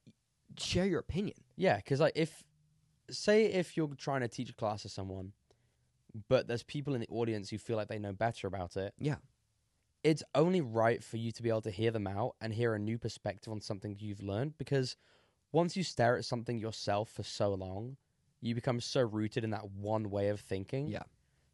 share 0.58 0.86
your 0.86 1.00
opinion. 1.00 1.36
yeah, 1.58 1.80
cuz 1.82 2.00
like 2.00 2.14
if 2.16 2.44
say 3.10 3.46
if 3.46 3.76
you're 3.76 3.90
trying 3.96 4.22
to 4.22 4.28
teach 4.28 4.50
a 4.50 4.54
class 4.54 4.84
to 4.84 4.90
someone 4.90 5.34
but 6.30 6.48
there's 6.48 6.64
people 6.64 6.96
in 6.96 7.02
the 7.02 7.08
audience 7.10 7.50
who 7.50 7.58
feel 7.58 7.76
like 7.78 7.90
they 7.90 8.00
know 8.00 8.12
better 8.14 8.48
about 8.48 8.76
it. 8.78 8.94
Yeah. 8.98 9.18
it's 10.04 10.24
only 10.34 10.62
right 10.62 11.04
for 11.04 11.18
you 11.18 11.32
to 11.32 11.44
be 11.44 11.50
able 11.50 11.62
to 11.62 11.70
hear 11.72 11.92
them 11.92 12.08
out 12.08 12.36
and 12.42 12.54
hear 12.54 12.74
a 12.74 12.80
new 12.80 12.98
perspective 12.98 13.52
on 13.52 13.62
something 13.62 13.96
you've 14.00 14.24
learned 14.24 14.58
because 14.58 14.96
once 15.52 15.76
you 15.78 15.84
stare 15.84 16.18
at 16.18 16.26
something 16.26 16.58
yourself 16.58 17.10
for 17.10 17.24
so 17.24 17.54
long, 17.54 17.98
you 18.42 18.56
become 18.56 18.80
so 18.80 19.02
rooted 19.02 19.44
in 19.44 19.52
that 19.52 19.70
one 19.72 20.10
way 20.10 20.30
of 20.30 20.40
thinking. 20.40 20.88
Yeah. 20.88 21.04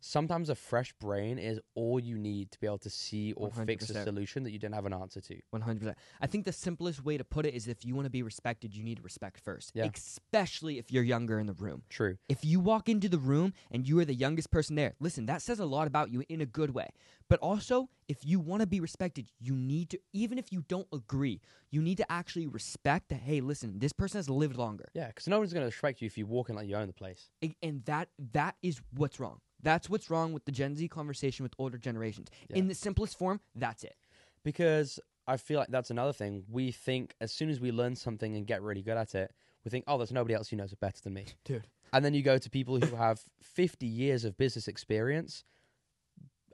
Sometimes 0.06 0.50
a 0.50 0.56
fresh 0.56 0.92
brain 1.00 1.40
is 1.40 1.62
all 1.76 1.98
you 1.98 2.18
need 2.18 2.52
to 2.52 2.60
be 2.60 2.68
able 2.68 2.78
to 2.80 2.90
see 2.90 3.32
or 3.34 3.50
fix 3.52 3.90
a 3.90 4.04
solution 4.04 4.44
that 4.44 4.52
you 4.52 4.60
didn't 4.60 4.76
have 4.76 4.86
an 4.86 4.94
answer 4.94 5.22
to. 5.22 5.40
One 5.52 5.62
hundred 5.62 5.80
percent. 5.80 5.98
I 6.20 6.28
think 6.28 6.44
the 6.44 6.52
simplest 6.52 7.06
way 7.06 7.18
to 7.18 7.24
put 7.24 7.46
it 7.46 7.54
is 7.54 7.70
if 7.70 7.86
you 7.86 7.96
want 7.96 8.06
to 8.08 8.10
be 8.10 8.22
respected, 8.22 8.76
you 8.76 8.84
need 8.84 9.02
respect 9.02 9.40
first. 9.40 9.72
Yeah. 9.74 9.86
Especially 9.96 10.78
if 10.78 10.92
you're 10.92 11.04
younger 11.04 11.40
in 11.40 11.48
the 11.48 11.54
room. 11.54 11.84
True. 11.88 12.18
If 12.28 12.44
you 12.44 12.60
walk 12.60 12.90
into 12.90 13.08
the 13.08 13.18
room 13.18 13.54
and 13.72 13.88
you 13.88 13.98
are 14.00 14.04
the 14.06 14.14
youngest 14.14 14.52
person 14.52 14.76
there, 14.76 14.94
listen, 15.00 15.26
that 15.28 15.42
says 15.42 15.60
a 15.60 15.66
lot 15.66 15.88
about 15.88 16.12
you 16.12 16.22
in 16.28 16.42
a 16.42 16.46
good 16.46 16.72
way. 16.72 16.90
But 17.30 17.40
also, 17.40 17.88
if 18.10 18.26
you 18.26 18.42
want 18.42 18.60
to 18.60 18.68
be 18.68 18.82
respected, 18.82 19.28
you 19.40 19.56
need 19.56 19.90
to, 19.92 20.00
even 20.12 20.38
if 20.38 20.52
you 20.52 20.66
don't 20.68 20.88
agree, 20.92 21.40
you 21.72 21.82
need 21.82 21.98
to 22.00 22.12
actually 22.12 22.48
respect 22.48 23.08
that, 23.08 23.22
hey, 23.22 23.40
listen, 23.40 23.80
this 23.80 23.94
person 23.94 24.18
has 24.18 24.30
lived 24.30 24.58
longer. 24.58 24.90
Yeah, 24.94 25.08
because 25.08 25.28
no 25.28 25.40
one's 25.40 25.54
going 25.54 25.62
to 25.64 25.68
respect 25.68 26.02
you 26.02 26.08
if 26.08 26.18
you 26.18 26.26
walk 26.26 26.50
in 26.50 26.56
like 26.58 26.68
you 26.68 26.76
own 26.76 26.88
the 26.88 26.94
place. 26.94 27.30
A- 27.42 27.56
And 27.64 27.86
that 27.86 28.10
that 28.34 28.56
is 28.62 28.82
what's 28.98 29.18
wrong. 29.22 29.40
That's 29.64 29.90
what's 29.90 30.10
wrong 30.10 30.34
with 30.34 30.46
the 30.46 30.52
Gen 30.52 30.76
Z 30.76 30.88
conversation 30.90 31.44
with 31.44 31.54
older 31.58 31.78
generations. 31.78 32.28
Yeah. 32.50 32.58
In 32.58 32.68
the 32.68 32.76
simplest 32.76 33.18
form, 33.18 33.40
that's 33.56 33.84
it. 33.84 33.96
Because 34.44 35.00
I 35.26 35.38
feel 35.38 35.58
like 35.60 35.70
that's 35.70 35.90
another 35.90 36.14
thing. 36.14 36.44
We 36.52 36.72
think 36.72 37.16
as 37.22 37.32
soon 37.32 37.50
as 37.50 37.60
we 37.60 37.72
learn 37.72 37.96
something 37.96 38.36
and 38.36 38.46
get 38.46 38.62
really 38.62 38.82
good 38.82 38.98
at 38.98 39.16
it, 39.16 39.32
we 39.64 39.72
think, 39.72 39.86
oh, 39.88 39.98
there's 39.98 40.12
nobody 40.12 40.34
else 40.34 40.50
who 40.50 40.58
knows 40.58 40.74
it 40.74 40.80
better 40.82 41.00
than 41.02 41.14
me. 41.14 41.26
Dude. 41.46 41.66
And 41.94 42.04
then 42.04 42.14
you 42.14 42.22
go 42.22 42.38
to 42.38 42.50
people 42.50 42.78
who 42.80 42.96
have 42.98 43.22
50 43.42 43.86
years 43.88 44.26
of 44.26 44.38
business 44.38 44.68
experience, 44.68 45.46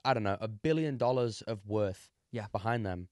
I 0.05 0.13
don't 0.13 0.23
know, 0.23 0.37
a 0.39 0.47
billion 0.47 0.97
dollars 0.97 1.41
of 1.41 1.67
worth 1.67 2.09
Yeah. 2.31 2.45
behind 2.51 2.85
them. 2.85 3.07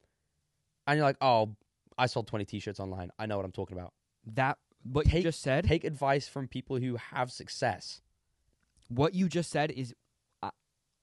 And 0.86 0.98
you're 0.98 1.06
like, 1.06 1.18
oh, 1.22 1.56
I 1.98 2.06
sold 2.06 2.28
20 2.28 2.46
t 2.46 2.60
shirts 2.60 2.80
online. 2.80 3.10
I 3.18 3.26
know 3.26 3.38
what 3.38 3.46
I'm 3.46 3.52
talking 3.52 3.78
about. 3.78 3.94
That, 4.26 4.60
what 4.84 5.06
Take- 5.08 5.16
you 5.16 5.22
just 5.24 5.42
said, 5.42 5.66
Take 5.66 5.84
advice 5.84 6.28
from 6.28 6.48
people 6.48 6.78
who 6.78 6.98
have 6.98 7.32
success. 7.32 8.02
What 8.90 9.14
you 9.14 9.28
just 9.30 9.50
said 9.52 9.72
is 9.72 9.94
I, 10.42 10.50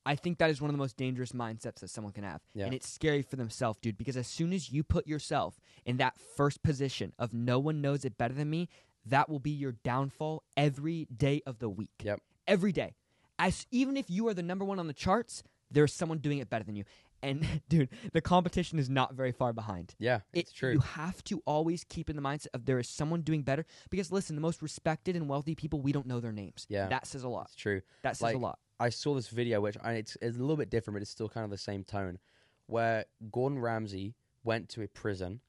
I 0.06 0.14
think 0.16 0.38
that 0.38 0.50
is 0.50 0.60
one 0.60 0.70
of 0.70 0.74
the 0.74 0.78
most 0.78 0.96
dangerous 0.96 1.32
mindsets 1.32 1.80
that 1.80 1.90
someone 1.90 2.12
can 2.12 2.24
have 2.24 2.40
Yeah. 2.54 2.64
and 2.66 2.74
it's 2.74 2.88
scary 2.88 3.22
for 3.22 3.36
themselves 3.36 3.78
dude 3.80 3.96
because 3.98 4.16
as 4.16 4.26
soon 4.26 4.52
as 4.52 4.70
you 4.70 4.82
put 4.82 5.06
yourself 5.06 5.60
in 5.84 5.96
that 5.98 6.14
first 6.36 6.62
position 6.62 7.12
of 7.18 7.32
no 7.32 7.58
one 7.58 7.80
knows 7.80 8.04
it 8.04 8.16
better 8.18 8.34
than 8.34 8.50
me 8.50 8.68
that 9.06 9.28
will 9.28 9.38
be 9.40 9.50
your 9.50 9.72
downfall 9.72 10.42
every 10.56 11.06
day 11.14 11.42
of 11.46 11.58
the 11.58 11.68
week 11.68 11.90
Yep. 12.02 12.20
every 12.46 12.72
day 12.72 12.94
as 13.38 13.66
even 13.70 13.96
if 13.96 14.08
you 14.08 14.26
are 14.28 14.34
the 14.34 14.42
number 14.42 14.64
one 14.64 14.78
on 14.78 14.86
the 14.86 14.92
charts 14.94 15.42
There's 15.70 15.92
someone 15.92 16.18
doing 16.18 16.38
it 16.38 16.48
better 16.48 16.62
than 16.64 16.76
you. 16.76 16.84
And 17.24 17.62
dude, 17.68 17.88
the 18.12 18.20
competition 18.20 18.78
is 18.78 18.88
not 18.90 19.14
very 19.14 19.32
far 19.32 19.52
behind. 19.52 19.94
Yeah, 19.98 20.20
It- 20.32 20.40
it's 20.40 20.52
true. 20.52 20.72
You 20.72 20.80
have 20.80 21.22
to 21.24 21.42
always 21.46 21.84
keep 21.84 22.08
in 22.10 22.16
the 22.16 22.22
mindset 22.22 22.48
of 22.54 22.64
there 22.66 22.78
is 22.78 22.88
someone 22.88 23.22
doing 23.22 23.42
better. 23.42 23.64
Because 23.90 24.12
listen, 24.12 24.36
the 24.36 24.42
most 24.42 24.62
respected 24.62 25.16
and 25.16 25.28
wealthy 25.28 25.54
people, 25.54 25.80
we 25.80 25.92
don't 25.92 26.06
know 26.06 26.20
their 26.20 26.32
names. 26.32 26.66
Yeah. 26.68 26.88
That 26.88 27.06
says 27.06 27.24
a 27.24 27.28
lot. 27.28 27.46
It's 27.46 27.56
true. 27.56 27.80
That 28.02 28.16
says 28.16 28.22
Like, 28.22 28.36
a 28.36 28.38
lot. 28.38 28.58
I 28.78 28.88
saw 28.90 29.14
this 29.14 29.28
video, 29.28 29.60
which 29.60 29.76
I, 29.82 29.94
it's, 29.94 30.16
it's 30.20 30.36
a 30.36 30.40
little 30.40 30.56
bit 30.56 30.70
different, 30.70 30.96
but 30.96 31.02
it's 31.02 31.10
still 31.10 31.28
kind 31.28 31.44
of 31.44 31.50
the 31.50 31.58
same 31.58 31.84
tone, 31.84 32.18
where 32.66 33.04
Gordon 33.30 33.58
Ramsay 33.58 34.14
went 34.42 34.68
to 34.70 34.82
a 34.82 34.88
prison 34.88 35.40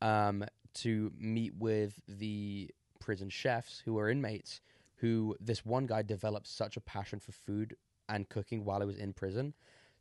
um, 0.00 0.44
to 0.74 1.12
meet 1.16 1.54
with 1.56 2.00
the 2.08 2.70
prison 2.98 3.30
chefs 3.30 3.80
who 3.84 3.98
are 3.98 4.08
inmates. 4.10 4.60
Who 4.96 5.34
this 5.40 5.64
one 5.64 5.86
guy 5.86 6.02
developed 6.02 6.46
such 6.46 6.76
a 6.76 6.80
passion 6.80 7.18
for 7.18 7.32
food 7.32 7.74
and 8.08 8.28
cooking 8.28 8.64
while 8.64 8.78
he 8.80 8.86
was 8.86 8.96
in 8.98 9.12
prison, 9.12 9.52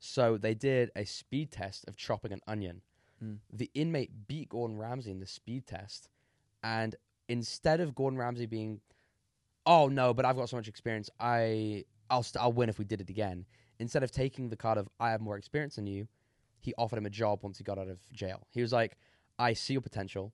so 0.03 0.35
they 0.35 0.55
did 0.55 0.89
a 0.95 1.05
speed 1.05 1.51
test 1.51 1.87
of 1.87 1.95
chopping 1.95 2.33
an 2.33 2.41
onion. 2.47 2.81
Mm. 3.23 3.37
The 3.53 3.69
inmate 3.75 4.27
beat 4.27 4.49
Gordon 4.49 4.77
Ramsay 4.77 5.11
in 5.11 5.19
the 5.19 5.27
speed 5.27 5.67
test, 5.67 6.09
and 6.63 6.95
instead 7.29 7.79
of 7.79 7.93
Gordon 7.93 8.17
Ramsay 8.17 8.47
being, 8.47 8.81
"Oh 9.65 9.87
no, 9.87 10.11
but 10.13 10.25
I've 10.25 10.35
got 10.35 10.49
so 10.49 10.57
much 10.57 10.67
experience, 10.67 11.09
I 11.19 11.85
I'll 12.09 12.23
st- 12.23 12.41
I'll 12.41 12.51
win 12.51 12.67
if 12.67 12.79
we 12.79 12.83
did 12.85 12.99
it 12.99 13.11
again," 13.11 13.45
instead 13.77 14.01
of 14.01 14.11
taking 14.11 14.49
the 14.49 14.57
card 14.57 14.79
of 14.79 14.89
"I 14.99 15.11
have 15.11 15.21
more 15.21 15.37
experience 15.37 15.75
than 15.75 15.85
you," 15.85 16.07
he 16.59 16.73
offered 16.79 16.97
him 16.97 17.05
a 17.05 17.11
job 17.11 17.43
once 17.43 17.59
he 17.59 17.63
got 17.63 17.77
out 17.77 17.87
of 17.87 17.99
jail. 18.11 18.47
He 18.49 18.61
was 18.61 18.73
like, 18.73 18.97
"I 19.37 19.53
see 19.53 19.73
your 19.73 19.81
potential, 19.81 20.33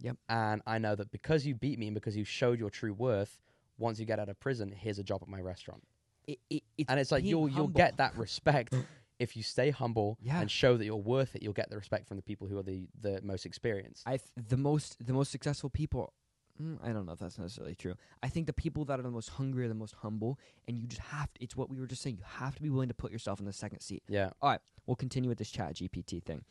Yep. 0.00 0.16
and 0.28 0.60
I 0.66 0.78
know 0.78 0.96
that 0.96 1.12
because 1.12 1.46
you 1.46 1.54
beat 1.54 1.78
me 1.78 1.86
and 1.86 1.94
because 1.94 2.16
you 2.16 2.24
showed 2.24 2.58
your 2.58 2.68
true 2.70 2.92
worth, 2.92 3.40
once 3.78 4.00
you 4.00 4.06
get 4.06 4.18
out 4.18 4.28
of 4.28 4.40
prison, 4.40 4.72
here's 4.72 4.98
a 4.98 5.04
job 5.04 5.22
at 5.22 5.28
my 5.28 5.40
restaurant." 5.40 5.84
It, 6.26 6.40
it, 6.50 6.62
it's 6.78 6.90
and 6.90 6.98
it's 6.98 7.12
like 7.12 7.22
you'll 7.22 7.48
you'll 7.48 7.68
get 7.68 7.98
that 7.98 8.16
respect 8.16 8.74
if 9.18 9.36
you 9.36 9.42
stay 9.42 9.70
humble 9.70 10.18
Yeah. 10.22 10.40
and 10.40 10.50
show 10.50 10.76
that 10.76 10.84
you're 10.84 10.96
worth 10.96 11.34
it. 11.36 11.42
You'll 11.42 11.52
get 11.52 11.70
the 11.70 11.76
respect 11.76 12.08
from 12.08 12.16
the 12.16 12.22
people 12.22 12.46
who 12.48 12.58
are 12.58 12.62
the 12.62 12.88
the 13.00 13.20
most 13.22 13.46
experienced. 13.46 14.02
I 14.06 14.16
th- 14.18 14.30
the 14.48 14.56
most 14.56 15.04
the 15.06 15.12
most 15.12 15.30
successful 15.30 15.70
people. 15.70 16.12
mm, 16.60 16.78
I 16.82 16.92
don't 16.92 17.04
know 17.06 17.12
if 17.12 17.18
that's 17.18 17.38
necessarily 17.38 17.74
true. 17.74 17.94
I 18.22 18.28
think 18.28 18.46
the 18.46 18.52
people 18.52 18.84
that 18.86 18.98
are 19.00 19.02
the 19.02 19.10
most 19.10 19.30
hungry 19.30 19.64
are 19.64 19.68
the 19.68 19.74
most 19.74 19.94
humble, 20.02 20.38
and 20.68 20.78
you 20.78 20.86
just 20.86 21.02
have 21.02 21.32
to. 21.34 21.42
It's 21.42 21.56
what 21.56 21.68
we 21.70 21.78
were 21.80 21.86
just 21.86 22.02
saying. 22.02 22.16
You 22.16 22.24
have 22.24 22.54
to 22.56 22.62
be 22.62 22.70
willing 22.70 22.88
to 22.88 22.94
put 22.94 23.10
yourself 23.12 23.40
in 23.40 23.46
the 23.46 23.52
second 23.52 23.80
seat. 23.80 24.02
yeah, 24.08 24.30
All 24.42 24.50
right, 24.50 24.60
We'll 24.86 24.96
continue 24.96 25.28
with 25.28 25.38
this 25.38 25.50
Chat 25.50 25.74
GPT 25.76 26.22
thing. 26.22 26.44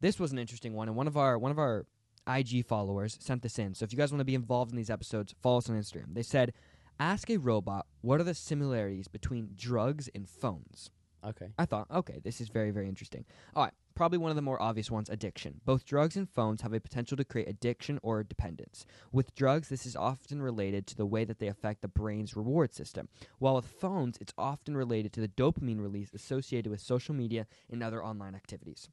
This 0.00 0.18
was 0.18 0.32
an 0.32 0.38
interesting 0.38 0.72
one, 0.74 0.88
and 0.88 0.96
one 0.96 1.06
of 1.06 1.16
our 1.16 1.38
one 1.38 1.50
of 1.52 1.58
our 1.58 1.86
IG 2.26 2.64
followers 2.66 3.16
sent 3.20 3.42
this 3.42 3.58
in. 3.58 3.74
So 3.74 3.84
if 3.84 3.92
you 3.92 3.98
guys 3.98 4.10
want 4.12 4.20
to 4.20 4.24
be 4.24 4.34
involved 4.34 4.70
in 4.72 4.76
these 4.76 4.90
episodes, 4.90 5.34
follow 5.42 5.58
us 5.58 5.68
on 5.70 5.76
Instagram. 5.76 6.14
They 6.14 6.22
said, 6.22 6.52
"Ask 6.98 7.30
a 7.30 7.36
robot 7.36 7.86
what 8.00 8.20
are 8.20 8.24
the 8.24 8.34
similarities 8.34 9.08
between 9.08 9.50
drugs 9.56 10.08
and 10.14 10.28
phones." 10.28 10.90
Okay, 11.24 11.52
I 11.58 11.64
thought, 11.66 11.86
okay, 11.90 12.20
this 12.22 12.40
is 12.40 12.48
very, 12.48 12.70
very 12.70 12.88
interesting. 12.88 13.24
All 13.54 13.64
right, 13.64 13.72
probably 13.94 14.18
one 14.18 14.30
of 14.30 14.36
the 14.36 14.42
more 14.42 14.60
obvious 14.60 14.90
ones 14.90 15.10
addiction. 15.10 15.60
Both 15.64 15.84
drugs 15.84 16.16
and 16.16 16.28
phones 16.28 16.62
have 16.62 16.72
a 16.72 16.80
potential 16.80 17.16
to 17.16 17.24
create 17.24 17.48
addiction 17.48 17.98
or 18.02 18.22
dependence. 18.22 18.86
With 19.12 19.34
drugs, 19.34 19.68
this 19.68 19.86
is 19.86 19.96
often 19.96 20.42
related 20.42 20.86
to 20.88 20.96
the 20.96 21.06
way 21.06 21.24
that 21.24 21.38
they 21.38 21.48
affect 21.48 21.82
the 21.82 21.88
brain's 21.88 22.36
reward 22.36 22.74
system, 22.74 23.08
while 23.38 23.56
with 23.56 23.66
phones, 23.66 24.18
it's 24.20 24.34
often 24.36 24.76
related 24.76 25.12
to 25.14 25.20
the 25.20 25.28
dopamine 25.28 25.80
release 25.80 26.10
associated 26.14 26.70
with 26.70 26.80
social 26.80 27.14
media 27.14 27.46
and 27.70 27.82
other 27.82 28.04
online 28.04 28.34
activities. 28.34 28.88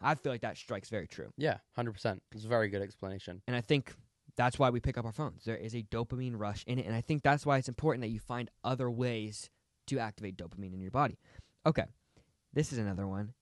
I 0.00 0.16
feel 0.16 0.32
like 0.32 0.40
that 0.40 0.56
strikes 0.58 0.88
very 0.88 1.06
true. 1.06 1.30
yeah, 1.36 1.58
hundred 1.76 1.92
percent. 1.92 2.22
It's 2.32 2.44
a 2.44 2.48
very 2.48 2.68
good 2.68 2.82
explanation. 2.82 3.40
And 3.46 3.54
I 3.54 3.60
think 3.60 3.94
that's 4.36 4.58
why 4.58 4.70
we 4.70 4.80
pick 4.80 4.98
up 4.98 5.04
our 5.04 5.12
phones. 5.12 5.44
There 5.44 5.56
is 5.56 5.74
a 5.74 5.82
dopamine 5.82 6.34
rush 6.36 6.64
in 6.66 6.78
it. 6.78 6.86
And 6.86 6.94
I 6.94 7.00
think 7.00 7.22
that's 7.22 7.46
why 7.46 7.58
it's 7.58 7.68
important 7.68 8.02
that 8.02 8.08
you 8.08 8.18
find 8.18 8.50
other 8.64 8.90
ways 8.90 9.50
to 9.88 9.98
activate 9.98 10.36
dopamine 10.36 10.72
in 10.74 10.80
your 10.80 10.90
body. 10.90 11.18
Okay. 11.64 11.84
This 12.52 12.72
is 12.72 12.78
another 12.78 13.06
one 13.06 13.32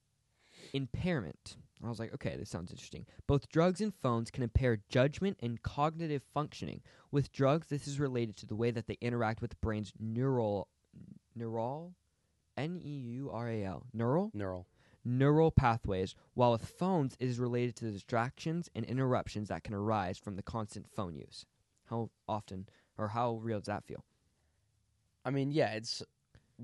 impairment. 0.73 1.57
I 1.83 1.89
was 1.89 1.99
like, 1.99 2.13
okay, 2.15 2.37
this 2.37 2.51
sounds 2.51 2.71
interesting. 2.71 3.07
Both 3.27 3.49
drugs 3.49 3.81
and 3.81 3.95
phones 3.95 4.31
can 4.31 4.43
impair 4.43 4.81
judgment 4.91 5.39
and 5.41 5.63
cognitive 5.63 6.23
functioning. 6.35 6.83
With 7.11 7.33
drugs, 7.33 7.69
this 7.69 7.89
is 7.89 7.99
related 7.99 8.37
to 8.39 8.47
the 8.47 8.55
way 8.55 8.71
that 8.71 8.87
they 8.87 8.99
interact 9.01 9.41
with 9.41 9.51
the 9.51 9.57
brain's 9.63 9.93
neural, 9.99 10.69
neural, 11.35 11.95
N 12.59 12.79
E 12.85 12.91
U 12.91 13.31
R 13.33 13.49
A 13.49 13.65
L, 13.65 13.87
neural, 13.95 14.31
Neural. 14.35 14.67
neural 15.05 15.51
pathways, 15.51 16.15
while 16.35 16.53
with 16.53 16.67
phones 16.67 17.17
it 17.19 17.27
is 17.27 17.39
related 17.39 17.75
to 17.77 17.87
the 17.87 17.93
distractions 17.93 18.69
and 18.75 18.85
interruptions 18.85 19.49
that 19.49 19.65
can 19.65 19.73
arise 19.75 20.19
from 20.19 20.37
the 20.37 20.43
constant 20.43 20.87
phone 20.95 21.17
use. 21.17 21.47
How 21.87 22.11
often 22.29 22.69
or 22.99 23.09
how 23.09 23.37
real 23.37 23.59
does 23.59 23.67
that 23.67 23.85
feel? 23.87 24.05
I 25.25 25.31
mean, 25.31 25.51
yeah, 25.51 25.73
it's 25.73 26.03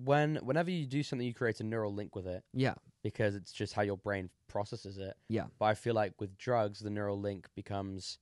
when 0.05 0.37
whenever 0.37 0.71
you 0.71 0.87
do 0.87 1.03
something, 1.03 1.27
you 1.27 1.35
create 1.35 1.61
a 1.61 1.65
neural 1.65 1.93
link 1.95 2.15
with 2.15 2.27
it 2.27 2.45
Yeah. 2.53 2.75
because 3.03 3.35
it's 3.35 3.53
just 3.53 3.73
how 3.73 3.83
your 3.83 3.97
brain 3.97 4.29
processes 4.49 4.99
it. 4.99 5.17
Yeah. 5.29 5.47
But 5.59 5.67
I 5.67 5.75
feel 5.75 5.95
like 5.95 6.21
with 6.21 6.37
drugs, 6.37 6.81
the 6.81 6.91
neural 6.91 7.19
link 7.21 7.49
becomes 7.55 8.19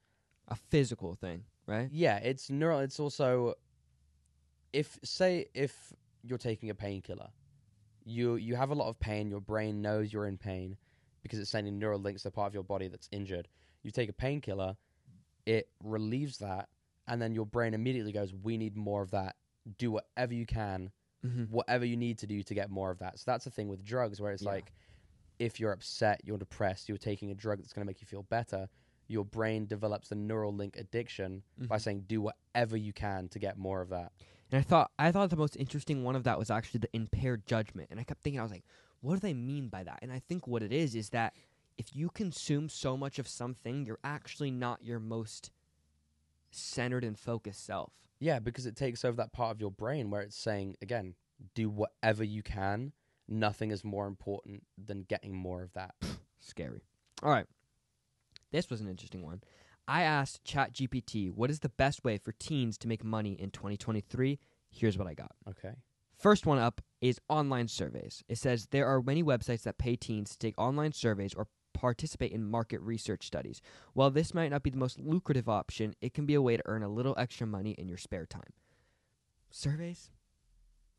A 0.48 0.54
physical 0.54 1.14
thing, 1.14 1.44
right? 1.66 1.88
yeah, 1.90 2.18
it's 2.18 2.50
neural. 2.50 2.80
It's 2.80 3.00
also 3.00 3.54
if 4.72 4.98
say 5.04 5.46
if 5.54 5.92
you're 6.22 6.38
taking 6.38 6.70
a 6.70 6.74
painkiller, 6.74 7.30
you 8.04 8.36
you 8.36 8.54
have 8.56 8.70
a 8.70 8.74
lot 8.74 8.88
of 8.88 8.98
pain. 9.00 9.30
Your 9.30 9.40
brain 9.40 9.82
knows 9.82 10.12
you're 10.12 10.26
in 10.26 10.38
pain 10.38 10.76
because 11.22 11.38
it's 11.38 11.50
sending 11.50 11.78
neural 11.78 11.98
links 12.00 12.22
to 12.22 12.30
part 12.30 12.48
of 12.48 12.54
your 12.54 12.64
body 12.64 12.88
that's 12.88 13.08
injured. 13.12 13.48
You 13.82 13.90
take 13.90 14.08
a 14.08 14.12
painkiller, 14.14 14.76
it 15.46 15.68
relieves 15.82 16.38
that, 16.38 16.68
and 17.06 17.20
then 17.20 17.34
your 17.34 17.46
brain 17.46 17.74
immediately 17.74 18.12
goes, 18.12 18.32
"We 18.34 18.56
need 18.56 18.76
more 18.76 19.02
of 19.02 19.10
that. 19.12 19.36
Do 19.78 19.90
whatever 19.92 20.34
you 20.34 20.44
can, 20.46 20.90
Mm-hmm. 21.24 21.44
whatever 21.44 21.84
you 21.84 21.96
need 21.96 22.18
to 22.18 22.26
do 22.26 22.42
to 22.42 22.54
get 22.54 22.70
more 22.70 22.90
of 22.90 22.98
that." 22.98 23.18
So 23.18 23.24
that's 23.26 23.44
the 23.44 23.50
thing 23.50 23.68
with 23.68 23.84
drugs, 23.84 24.20
where 24.20 24.32
it's 24.32 24.42
Yeah. 24.42 24.50
like, 24.50 24.72
if 25.38 25.58
you're 25.58 25.72
upset, 25.72 26.20
you're 26.24 26.38
depressed, 26.38 26.88
you're 26.88 26.98
taking 26.98 27.30
a 27.30 27.34
drug 27.34 27.58
that's 27.58 27.72
going 27.72 27.84
to 27.84 27.86
make 27.86 28.00
you 28.00 28.06
feel 28.06 28.22
better. 28.24 28.68
Your 29.08 29.24
brain 29.24 29.66
develops 29.66 30.08
the 30.08 30.14
neural 30.14 30.54
link 30.54 30.76
addiction 30.76 31.42
by 31.58 31.76
Mhm. 31.76 31.80
saying 31.80 32.00
do 32.02 32.20
whatever 32.22 32.76
you 32.76 32.92
can 32.92 33.28
to 33.30 33.38
get 33.38 33.58
more 33.58 33.80
of 33.82 33.88
that. 33.90 34.12
And 34.50 34.60
I 34.60 34.62
thought 34.62 34.92
I 34.98 35.10
thought 35.10 35.30
the 35.30 35.36
most 35.36 35.56
interesting 35.56 36.04
one 36.04 36.14
of 36.14 36.24
that 36.24 36.38
was 36.38 36.50
actually 36.50 36.78
the 36.80 36.94
impaired 36.94 37.46
judgment. 37.46 37.88
And 37.90 37.98
I 37.98 38.04
kept 38.04 38.22
thinking 38.22 38.38
I 38.38 38.42
was 38.44 38.52
like, 38.52 38.64
what 39.00 39.14
do 39.14 39.20
they 39.20 39.34
mean 39.34 39.68
by 39.68 39.82
that? 39.84 39.98
And 40.02 40.12
I 40.12 40.20
think 40.20 40.46
what 40.46 40.62
it 40.62 40.72
is 40.72 40.94
is 40.94 41.10
that 41.10 41.34
if 41.76 41.94
you 41.96 42.08
consume 42.08 42.68
so 42.68 42.96
much 42.96 43.18
of 43.18 43.26
something, 43.26 43.84
you're 43.84 43.98
actually 44.04 44.50
not 44.52 44.84
your 44.84 45.00
most 45.00 45.50
centered 46.52 47.02
and 47.04 47.18
focused 47.18 47.64
self. 47.64 47.92
Yeah, 48.20 48.38
because 48.38 48.66
it 48.66 48.76
takes 48.76 49.04
over 49.04 49.16
that 49.16 49.32
part 49.32 49.54
of 49.54 49.60
your 49.60 49.70
brain 49.70 50.10
where 50.10 50.22
it's 50.22 50.36
saying 50.36 50.76
again, 50.80 51.14
do 51.54 51.68
whatever 51.68 52.24
you 52.24 52.42
can. 52.42 52.92
Nothing 53.28 53.70
is 53.70 53.84
more 53.84 54.06
important 54.06 54.64
than 54.82 55.02
getting 55.02 55.34
more 55.34 55.62
of 55.62 55.72
that. 55.72 55.94
Scary. 56.40 56.82
All 57.22 57.30
right. 57.30 57.46
This 58.52 58.70
was 58.70 58.80
an 58.80 58.88
interesting 58.88 59.22
one. 59.22 59.40
I 59.86 60.02
asked 60.02 60.44
ChatGPT, 60.44 61.30
what 61.30 61.50
is 61.50 61.60
the 61.60 61.68
best 61.68 62.04
way 62.04 62.18
for 62.18 62.32
teens 62.32 62.78
to 62.78 62.88
make 62.88 63.04
money 63.04 63.32
in 63.32 63.50
2023? 63.50 64.38
Here's 64.70 64.96
what 64.96 65.08
I 65.08 65.14
got. 65.14 65.32
Okay. 65.48 65.74
First 66.16 66.46
one 66.46 66.58
up 66.58 66.80
is 67.00 67.20
online 67.28 67.68
surveys. 67.68 68.22
It 68.28 68.38
says 68.38 68.68
there 68.70 68.86
are 68.86 69.02
many 69.02 69.22
websites 69.22 69.62
that 69.62 69.78
pay 69.78 69.96
teens 69.96 70.30
to 70.30 70.38
take 70.38 70.58
online 70.58 70.92
surveys 70.92 71.34
or 71.34 71.48
participate 71.84 72.32
in 72.32 72.42
market 72.50 72.80
research 72.80 73.26
studies. 73.26 73.60
While 73.92 74.10
this 74.10 74.32
might 74.32 74.48
not 74.50 74.62
be 74.62 74.70
the 74.70 74.78
most 74.78 74.98
lucrative 74.98 75.50
option, 75.50 75.94
it 76.00 76.14
can 76.14 76.24
be 76.24 76.32
a 76.32 76.40
way 76.40 76.56
to 76.56 76.62
earn 76.64 76.82
a 76.82 76.88
little 76.88 77.14
extra 77.18 77.46
money 77.46 77.72
in 77.72 77.88
your 77.90 77.98
spare 77.98 78.24
time. 78.24 78.54
Surveys? 79.50 80.10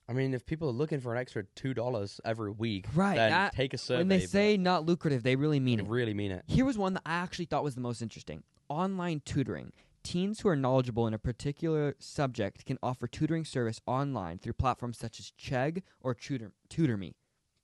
I 0.08 0.14
mean, 0.14 0.36
if 0.36 0.46
people 0.46 0.70
are 0.70 0.74
looking 0.74 1.00
for 1.00 1.12
an 1.16 1.20
extra 1.20 1.44
two 1.56 1.74
dollars 1.74 2.22
every 2.24 2.52
week, 2.52 2.86
Right, 2.94 3.16
then 3.16 3.50
take 3.52 3.74
a 3.74 3.80
survey. 3.80 4.02
when 4.02 4.08
they 4.10 4.20
say 4.20 4.58
not 4.58 4.86
lucrative, 4.86 5.24
they 5.24 5.36
really 5.36 5.60
mean 5.60 5.80
they 5.80 5.84
it. 5.86 5.90
really 5.90 6.14
mean 6.14 6.32
it. 6.32 6.44
Here 6.46 6.64
was 6.66 6.78
one 6.78 6.94
that 6.94 7.02
I 7.04 7.16
actually 7.16 7.46
thought 7.46 7.64
was 7.64 7.74
the 7.74 7.82
most 7.82 8.04
interesting 8.04 8.44
online 8.70 9.24
tutoring. 9.26 9.72
Teens 10.04 10.42
who 10.42 10.50
are 10.50 10.56
knowledgeable 10.56 11.08
in 11.08 11.16
a 11.16 11.18
particular 11.18 11.96
subject 11.98 12.64
can 12.68 12.78
offer 12.84 13.08
tutoring 13.08 13.44
service 13.44 13.82
online 13.88 14.38
through 14.38 14.54
platforms 14.54 15.00
such 15.00 15.20
as 15.20 15.32
Chegg 15.32 15.82
or 16.00 16.14
Tutor, 16.14 16.52
TutorMe. 16.70 17.16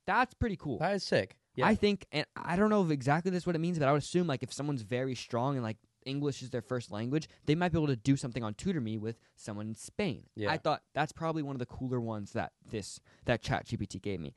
That's 0.06 0.34
pretty 0.34 0.56
cool. 0.56 0.78
That 0.78 0.96
is 0.96 1.04
sick. 1.04 1.36
Yeah. 1.54 1.66
I 1.66 1.74
think, 1.74 2.06
and 2.12 2.24
I 2.36 2.56
don't 2.56 2.70
know 2.70 2.82
if 2.84 2.90
exactly 2.90 3.30
this 3.30 3.42
is 3.42 3.46
what 3.46 3.56
it 3.56 3.60
means, 3.60 3.78
but 3.78 3.86
I 3.88 3.92
would 3.92 4.02
assume 4.02 4.26
like 4.26 4.42
if 4.42 4.52
someone's 4.52 4.82
very 4.82 5.14
strong 5.14 5.54
and 5.54 5.62
like 5.62 5.76
English 6.06 6.42
is 6.42 6.50
their 6.50 6.62
first 6.62 6.90
language, 6.90 7.28
they 7.46 7.54
might 7.54 7.70
be 7.72 7.78
able 7.78 7.88
to 7.88 7.96
do 7.96 8.16
something 8.16 8.42
on 8.42 8.54
TutorMe 8.54 8.98
with 8.98 9.18
someone 9.36 9.68
in 9.68 9.74
Spain. 9.74 10.24
Yeah. 10.34 10.50
I 10.50 10.56
thought 10.58 10.82
that's 10.94 11.12
probably 11.12 11.42
one 11.42 11.54
of 11.54 11.60
the 11.60 11.66
cooler 11.66 12.00
ones 12.00 12.32
that 12.32 12.52
this 12.68 13.00
that 13.26 13.42
ChatGPT 13.42 14.00
gave 14.00 14.18
me. 14.20 14.34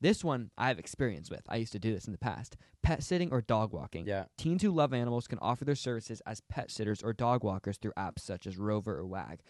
This 0.00 0.22
one 0.22 0.50
I 0.56 0.68
have 0.68 0.78
experience 0.78 1.28
with. 1.28 1.42
I 1.48 1.56
used 1.56 1.72
to 1.72 1.80
do 1.80 1.92
this 1.92 2.04
in 2.06 2.12
the 2.12 2.18
past. 2.18 2.56
Pet 2.82 3.02
sitting 3.02 3.32
or 3.32 3.40
dog 3.40 3.72
walking. 3.72 4.06
yeah. 4.06 4.26
Teens 4.36 4.62
who 4.62 4.70
love 4.70 4.92
animals 4.94 5.26
can 5.26 5.38
offer 5.40 5.64
their 5.64 5.74
services 5.74 6.22
as 6.24 6.40
pet 6.48 6.70
sitters 6.70 7.02
or 7.02 7.12
dog 7.12 7.42
walkers 7.42 7.78
through 7.78 7.92
apps 7.98 8.20
such 8.20 8.46
as 8.46 8.56
Rover 8.56 8.96
or 8.96 9.06
Wag. 9.06 9.40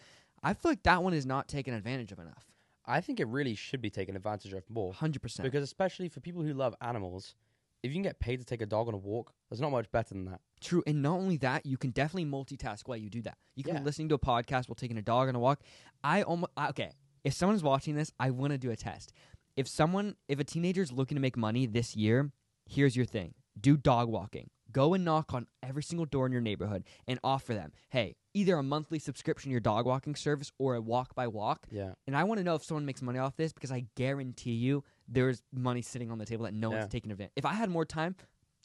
I 0.41 0.53
feel 0.53 0.71
like 0.71 0.83
that 0.83 1.03
one 1.03 1.13
is 1.13 1.25
not 1.25 1.47
taken 1.47 1.73
advantage 1.75 2.11
of 2.11 2.17
enough. 2.17 2.45
I 2.89 3.01
think 3.01 3.19
it 3.19 3.27
really 3.27 3.55
should 3.55 3.81
be 3.81 3.89
taken 3.89 4.15
advantage 4.15 4.51
of 4.53 4.69
more. 4.69 4.91
100%. 4.93 5.43
Because 5.43 5.63
especially 5.63 6.09
for 6.09 6.19
people 6.19 6.41
who 6.41 6.53
love 6.53 6.75
animals, 6.81 7.35
if 7.83 7.89
you 7.91 7.95
can 7.95 8.01
get 8.03 8.19
paid 8.19 8.37
to 8.39 8.45
take 8.45 8.61
a 8.61 8.65
dog 8.65 8.87
on 8.87 8.93
a 8.93 8.97
walk, 8.97 9.31
there's 9.49 9.61
not 9.61 9.71
much 9.71 9.89
better 9.91 10.13
than 10.13 10.25
that. 10.25 10.41
True, 10.59 10.83
and 10.87 11.01
not 11.01 11.13
only 11.17 11.37
that, 11.37 11.65
you 11.65 11.77
can 11.77 11.91
definitely 11.91 12.25
multitask 12.29 12.81
while 12.87 12.97
you 12.97 13.09
do 13.09 13.21
that. 13.21 13.37
You 13.55 13.63
can 13.63 13.75
Yeah. 13.75 13.79
be 13.79 13.85
listening 13.85 14.09
to 14.09 14.15
a 14.15 14.19
podcast 14.19 14.67
while 14.67 14.75
taking 14.75 14.97
a 14.97 15.01
dog 15.01 15.29
on 15.29 15.35
a 15.35 15.39
walk. 15.39 15.61
I 16.03 16.23
almost 16.23 16.51
okay. 16.57 16.91
If 17.23 17.33
someone's 17.33 17.63
watching 17.63 17.95
this, 17.95 18.11
I 18.19 18.31
want 18.31 18.51
to 18.51 18.57
do 18.57 18.71
a 18.71 18.75
test. 18.75 19.13
if 19.55 19.67
someone, 19.67 20.15
if 20.29 20.39
a 20.39 20.43
teenager's 20.45 20.89
looking 20.91 21.15
to 21.15 21.21
make 21.21 21.35
money 21.35 21.65
this 21.65 21.93
year, 21.95 22.31
here's 22.65 22.95
your 22.95 23.05
thing: 23.05 23.33
do 23.59 23.75
dog 23.75 24.07
walking. 24.09 24.49
Go 24.71 24.93
and 24.93 25.03
knock 25.03 25.33
on 25.33 25.47
every 25.61 25.83
single 25.83 26.05
door 26.05 26.25
in 26.27 26.31
your 26.31 26.39
neighborhood 26.41 26.83
and 27.07 27.19
offer 27.23 27.53
them, 27.53 27.73
hey, 27.89 28.15
either 28.33 28.55
a 28.55 28.63
monthly 28.63 28.99
subscription 28.99 29.49
to 29.49 29.51
your 29.51 29.59
dog 29.59 29.85
walking 29.85 30.15
service 30.15 30.51
or 30.57 30.75
a 30.75 30.81
walk 30.81 31.15
by 31.15 31.27
walk. 31.27 31.65
Yeah. 31.71 31.93
And 32.07 32.15
I 32.15 32.23
want 32.23 32.37
to 32.39 32.43
know 32.43 32.55
if 32.55 32.63
someone 32.63 32.85
makes 32.85 33.01
money 33.01 33.19
off 33.19 33.35
this 33.35 33.51
because 33.53 33.71
I 33.71 33.85
guarantee 33.95 34.53
you 34.53 34.83
there's 35.07 35.41
money 35.51 35.81
sitting 35.81 36.11
on 36.11 36.17
the 36.19 36.25
table 36.25 36.45
that 36.45 36.53
no 36.53 36.71
Yeah. 36.71 36.79
one's 36.79 36.91
taking 36.91 37.11
advantage. 37.11 37.33
If 37.35 37.45
I 37.45 37.53
had 37.53 37.69
more 37.69 37.85
time, 37.85 38.15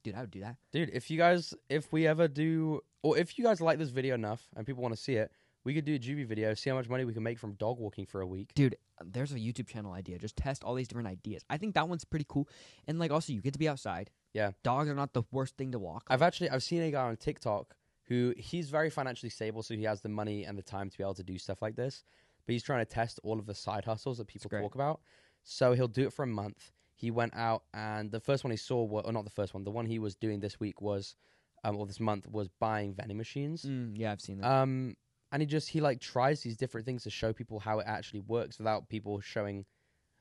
dude, 0.02 0.14
I 0.14 0.20
would 0.20 0.30
do 0.30 0.40
that. 0.40 0.56
Dude, 0.72 0.90
if 0.92 1.10
you 1.10 1.16
guys, 1.18 1.54
if 1.68 1.92
we 1.92 2.06
ever 2.06 2.28
do, 2.28 2.80
or 3.02 3.16
if 3.16 3.38
you 3.38 3.44
guys 3.44 3.60
like 3.60 3.78
this 3.78 3.90
video 3.90 4.14
enough 4.14 4.46
and 4.56 4.66
people 4.66 4.82
want 4.82 4.94
to 4.94 5.00
see 5.00 5.14
it, 5.14 5.32
we 5.64 5.72
could 5.72 5.86
do 5.86 5.94
a 5.94 5.98
Juvy 5.98 6.26
video, 6.26 6.52
see 6.52 6.68
how 6.68 6.76
much 6.76 6.90
money 6.90 7.06
we 7.06 7.14
can 7.14 7.22
make 7.22 7.38
from 7.38 7.54
dog 7.54 7.78
walking 7.78 8.04
for 8.04 8.20
a 8.20 8.26
week. 8.26 8.52
Dude, 8.54 8.76
um, 9.00 9.10
there's 9.12 9.32
a 9.32 9.36
YouTube 9.36 9.66
channel 9.66 9.92
idea. 9.92 10.18
Just 10.18 10.36
test 10.36 10.62
all 10.62 10.74
these 10.74 10.88
different 10.88 11.08
ideas. 11.08 11.42
I 11.48 11.56
think 11.56 11.74
that 11.74 11.88
one's 11.88 12.04
pretty 12.04 12.26
cool. 12.28 12.46
And 12.86 12.98
like 12.98 13.10
also 13.10 13.32
you 13.32 13.40
get 13.40 13.54
to 13.54 13.58
be 13.58 13.66
outside. 13.66 14.10
Yeah. 14.34 14.50
Dogs 14.62 14.90
are 14.90 14.94
not 14.94 15.14
the 15.14 15.22
worst 15.32 15.56
thing 15.56 15.72
to 15.72 15.78
walk. 15.78 16.04
I've 16.10 16.20
actually, 16.20 16.50
I've 16.50 16.62
seen 16.62 16.82
a 16.82 16.90
guy 16.90 17.02
on 17.04 17.16
TikTok 17.16 17.74
who 18.08 18.34
he's 18.36 18.70
very 18.70 18.90
financially 18.90 19.30
stable, 19.30 19.62
so 19.62 19.74
he 19.74 19.84
has 19.84 20.00
the 20.02 20.08
money 20.08 20.44
and 20.44 20.58
the 20.58 20.62
time 20.62 20.90
to 20.90 20.98
be 20.98 21.02
able 21.04 21.14
to 21.14 21.22
do 21.22 21.38
stuff 21.38 21.62
like 21.62 21.76
this. 21.76 22.04
But 22.46 22.52
he's 22.52 22.62
trying 22.62 22.84
to 22.84 22.90
test 22.90 23.18
all 23.22 23.38
of 23.38 23.46
the 23.46 23.54
side 23.54 23.84
hustles 23.84 24.18
that 24.18 24.26
people 24.26 24.50
talk 24.62 24.74
about. 24.74 25.00
So 25.42 25.72
he'll 25.72 25.88
do 25.88 26.06
it 26.06 26.12
for 26.12 26.22
a 26.22 26.26
month. 26.26 26.72
He 26.94 27.10
went 27.10 27.34
out 27.34 27.64
and 27.72 28.10
the 28.10 28.20
first 28.20 28.44
one 28.44 28.50
he 28.50 28.56
saw, 28.56 28.82
wa- 28.82 29.00
or 29.04 29.12
not 29.12 29.24
the 29.24 29.30
first 29.30 29.54
one, 29.54 29.64
the 29.64 29.70
one 29.70 29.86
he 29.86 29.98
was 29.98 30.14
doing 30.14 30.40
this 30.40 30.60
week 30.60 30.80
was, 30.80 31.16
um, 31.64 31.76
or 31.76 31.86
this 31.86 32.00
month 32.00 32.26
was 32.28 32.48
buying 32.60 32.94
vending 32.94 33.16
machines. 33.16 33.64
Mm, 33.64 33.92
yeah, 33.96 34.12
I've 34.12 34.20
seen 34.20 34.38
that. 34.38 34.50
Um, 34.50 34.96
and 35.32 35.42
he 35.42 35.46
just 35.46 35.68
he 35.70 35.80
like 35.80 36.00
tries 36.00 36.42
these 36.42 36.56
different 36.56 36.86
things 36.86 37.02
to 37.04 37.10
show 37.10 37.32
people 37.32 37.58
how 37.58 37.78
it 37.80 37.86
actually 37.88 38.20
works 38.20 38.58
without 38.58 38.88
people 38.88 39.20
showing 39.20 39.64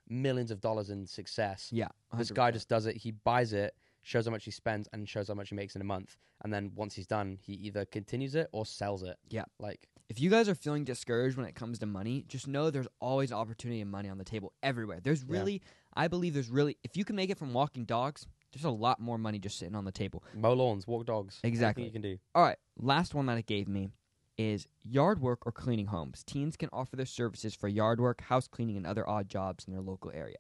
millions 0.10 0.52
of 0.52 0.60
dollars 0.62 0.90
in 0.90 1.06
success. 1.06 1.70
yeah. 1.72 1.90
This 2.18 2.32
guy 2.32 2.52
just 2.52 2.70
does 2.70 2.86
it. 2.86 2.96
He 2.98 3.12
buys 3.12 3.54
it, 3.54 3.76
shows 4.04 4.26
how 4.26 4.32
much 4.32 4.46
he 4.46 4.52
spends, 4.52 4.88
and 4.94 5.08
shows 5.10 5.28
how 5.30 5.34
much 5.34 5.50
he 5.50 5.56
makes 5.56 5.76
in 5.76 5.82
a 5.82 5.86
month. 5.86 6.16
And 6.44 6.54
then 6.54 6.72
once 6.76 6.94
he's 6.94 7.08
done, 7.08 7.38
he 7.42 7.54
either 7.54 7.86
continues 7.86 8.36
it 8.36 8.50
or 8.52 8.66
sells 8.66 9.02
it. 9.04 9.18
Yeah. 9.30 9.46
like 9.60 9.88
If 10.10 10.20
you 10.20 10.30
guys 10.30 10.48
are 10.50 10.56
feeling 10.56 10.84
discouraged 10.84 11.38
when 11.38 11.46
it 11.48 11.56
comes 11.56 11.80
to 11.80 11.86
money, 11.86 12.26
just 12.28 12.48
know 12.48 12.70
there's 12.70 12.88
always 13.00 13.32
opportunity 13.32 13.80
and 13.82 13.90
money 13.90 14.10
on 14.10 14.18
the 14.18 14.26
table 14.26 14.54
everywhere. 14.62 15.00
There's 15.02 15.24
Yeah. 15.24 15.32
really, 15.40 15.62
I 15.96 16.08
believe 16.10 16.34
there's 16.34 16.50
really, 16.50 16.78
if 16.84 16.98
you 16.98 17.06
can 17.06 17.16
make 17.16 17.30
it 17.30 17.38
from 17.38 17.54
walking 17.54 17.86
dogs, 17.86 18.28
there's 18.52 18.66
a 18.66 18.70
lot 18.70 19.00
more 19.00 19.18
money 19.18 19.40
just 19.40 19.58
sitting 19.58 19.76
on 19.76 19.86
the 19.86 19.92
table. 19.92 20.24
mow 20.36 20.54
lawns, 20.54 20.86
walk 20.86 21.06
dogs, 21.06 21.40
Exactly. 21.44 21.86
you 21.86 21.92
can 21.92 22.02
do. 22.02 22.20
All 22.36 22.44
right, 22.44 22.58
last 22.78 23.16
one 23.16 23.26
that 23.28 23.38
it 23.38 23.46
gave 23.48 23.68
me 23.68 23.90
is 24.38 24.68
yard 24.84 25.22
work 25.22 25.46
or 25.48 25.52
cleaning 25.52 25.86
homes. 25.88 26.24
Teens 26.24 26.58
can 26.58 26.68
offer 26.74 26.96
their 26.96 27.06
services 27.06 27.54
for 27.56 27.68
yard 27.68 28.02
work, 28.02 28.22
house 28.22 28.48
cleaning, 28.48 28.76
and 28.78 28.86
other 28.86 29.08
odd 29.08 29.30
jobs 29.30 29.66
in 29.66 29.74
their 29.74 29.82
local 29.82 30.12
area. 30.14 30.38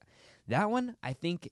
That 0.47 0.69
one 0.69 0.97
I 1.01 1.13
think 1.13 1.49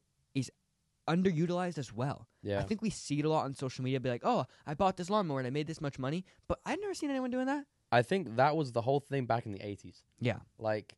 underutilized 1.07 1.77
as 1.77 1.93
well. 1.93 2.27
Yeah, 2.43 2.59
I 2.59 2.63
think 2.63 2.81
we 2.81 2.89
see 2.89 3.19
it 3.19 3.25
a 3.25 3.29
lot 3.29 3.45
on 3.45 3.53
social 3.55 3.83
media. 3.83 3.99
Be 3.99 4.09
like, 4.09 4.23
oh, 4.25 4.45
I 4.65 4.73
bought 4.73 4.97
this 4.97 5.09
lawnmower 5.09 5.39
and 5.39 5.47
I 5.47 5.51
made 5.51 5.67
this 5.67 5.81
much 5.81 5.97
money, 5.99 6.25
but 6.47 6.59
I've 6.65 6.79
never 6.81 6.93
seen 6.93 7.09
anyone 7.09 7.31
doing 7.31 7.45
that. 7.47 7.65
I 7.91 8.01
think 8.01 8.35
that 8.37 8.55
was 8.55 8.71
the 8.71 8.81
whole 8.81 8.99
thing 9.01 9.25
back 9.25 9.45
in 9.45 9.51
the 9.51 9.65
eighties. 9.65 10.03
Yeah, 10.19 10.37
Like, 10.57 10.95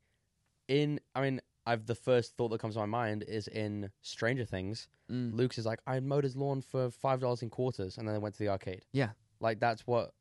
in 0.67 0.99
I 1.15 1.21
mean, 1.21 1.41
I've 1.65 1.85
the 1.85 1.95
first 1.95 2.35
thought 2.37 2.49
that 2.49 2.59
comes 2.59 2.75
to 2.75 2.81
my 2.81 2.85
mind 2.85 3.23
is 3.27 3.47
in 3.47 3.89
Stranger 4.01 4.45
Things. 4.45 4.87
mm. 5.11 5.33
Lucas 5.33 5.57
is 5.57 5.65
like, 5.65 5.79
I 5.87 5.99
mowed 5.99 6.23
his 6.23 6.35
lawn 6.35 6.61
for 6.61 6.89
five 6.91 7.19
dollars 7.19 7.41
in 7.41 7.49
quarters, 7.49 7.97
and 7.97 8.07
then 8.07 8.15
I 8.15 8.17
went 8.19 8.35
to 8.35 8.39
the 8.39 8.49
arcade. 8.49 8.83
Yeah. 8.91 9.09
like 9.39 9.59
that's 9.59 9.85
what, 9.87 10.13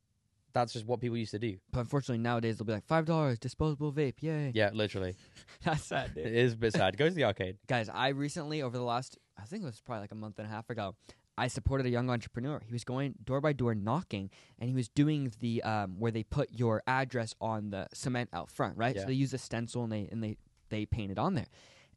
that's 0.53 0.73
just 0.73 0.85
what 0.85 0.99
people 0.99 1.17
used 1.17 1.31
to 1.31 1.39
do. 1.39 1.57
but 1.71 1.79
unfortunately 1.81 2.19
nowadays 2.19 2.57
they'll 2.57 2.65
be 2.65 2.73
like 2.73 2.85
five 2.85 3.05
dollars 3.05 3.39
disposable 3.39 3.91
vape. 3.91 4.15
Yay! 4.21 4.51
Yeah, 4.53 4.69
literally, 4.73 5.15
That's 5.63 5.83
sad, 5.85 6.13
dude. 6.15 6.25
it 6.27 6.33
is 6.33 6.53
a 6.53 6.57
bit 6.57 6.73
sad. 6.73 6.97
Go 6.97 7.07
to 7.09 7.13
the 7.15 7.23
arcade. 7.25 7.57
Guys, 7.67 7.89
I 7.89 8.09
recently, 8.09 8.61
over 8.61 8.77
the 8.77 8.83
last, 8.83 9.17
I 9.43 9.45
think 9.45 9.63
it 9.63 9.65
was 9.65 9.81
probably 9.81 10.01
like 10.01 10.11
a 10.11 10.15
month 10.15 10.39
and 10.39 10.47
a 10.47 10.49
half 10.49 10.69
ago, 10.69 10.95
I 11.37 11.47
supported 11.47 11.85
a 11.85 11.89
young 11.89 12.09
entrepreneur. 12.09 12.61
He 12.65 12.71
was 12.71 12.83
going 12.83 13.15
door 13.23 13.41
by 13.41 13.53
door 13.53 13.75
knocking, 13.75 14.29
and 14.59 14.69
he 14.69 14.75
was 14.75 14.87
doing 14.87 15.33
the 15.39 15.63
um, 15.63 15.99
where 15.99 16.11
they 16.11 16.23
put 16.23 16.49
your 16.51 16.83
address 16.87 17.35
on 17.41 17.71
the 17.71 17.87
cement 17.93 18.29
out 18.33 18.49
front, 18.49 18.77
right? 18.77 18.95
Yeah. 18.95 19.01
So 19.01 19.07
they 19.07 19.13
use 19.13 19.33
a 19.33 19.37
stencil 19.37 19.83
and 19.83 19.91
they 19.91 20.07
and 20.11 20.23
they 20.23 20.37
they 20.69 20.85
paint 20.85 21.11
it 21.11 21.19
on 21.19 21.33
there. 21.33 21.47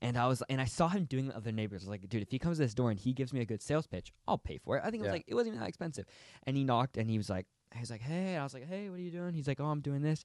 And 0.02 0.18
I 0.18 0.26
was 0.26 0.42
and 0.48 0.60
I 0.60 0.64
saw 0.64 0.88
him 0.88 1.04
doing 1.04 1.26
it 1.26 1.28
with 1.28 1.36
other 1.36 1.52
neighbors. 1.52 1.82
I 1.82 1.84
was 1.84 1.90
like, 1.90 2.08
dude, 2.08 2.22
if 2.22 2.30
he 2.30 2.38
comes 2.38 2.58
to 2.58 2.64
this 2.64 2.74
door 2.74 2.90
and 2.90 2.98
he 2.98 3.12
gives 3.12 3.32
me 3.32 3.40
a 3.40 3.46
good 3.46 3.62
sales 3.62 3.86
pitch, 3.86 4.12
I'll 4.26 4.38
pay 4.38 4.58
for 4.58 4.76
it. 4.76 4.82
I 4.84 4.90
think 4.90 5.02
it 5.02 5.04
was 5.04 5.12
like 5.12 5.24
it 5.26 5.34
wasn't 5.34 5.54
even 5.54 5.60
that 5.60 5.68
expensive. 5.68 6.06
And 6.46 6.56
he 6.56 6.64
knocked 6.64 6.96
and 6.96 7.08
he 7.08 7.16
was 7.16 7.30
like, 7.30 7.46
he 7.74 7.80
was 7.80 7.90
like, 7.90 8.02
hey, 8.02 8.34
and 8.34 8.40
I 8.40 8.42
was 8.42 8.54
like, 8.54 8.68
hey, 8.68 8.88
what 8.88 8.98
are 8.98 9.02
you 9.02 9.10
doing? 9.10 9.34
He's 9.34 9.48
like, 9.48 9.60
oh, 9.60 9.66
I'm 9.66 9.80
doing 9.80 10.02
this. 10.02 10.24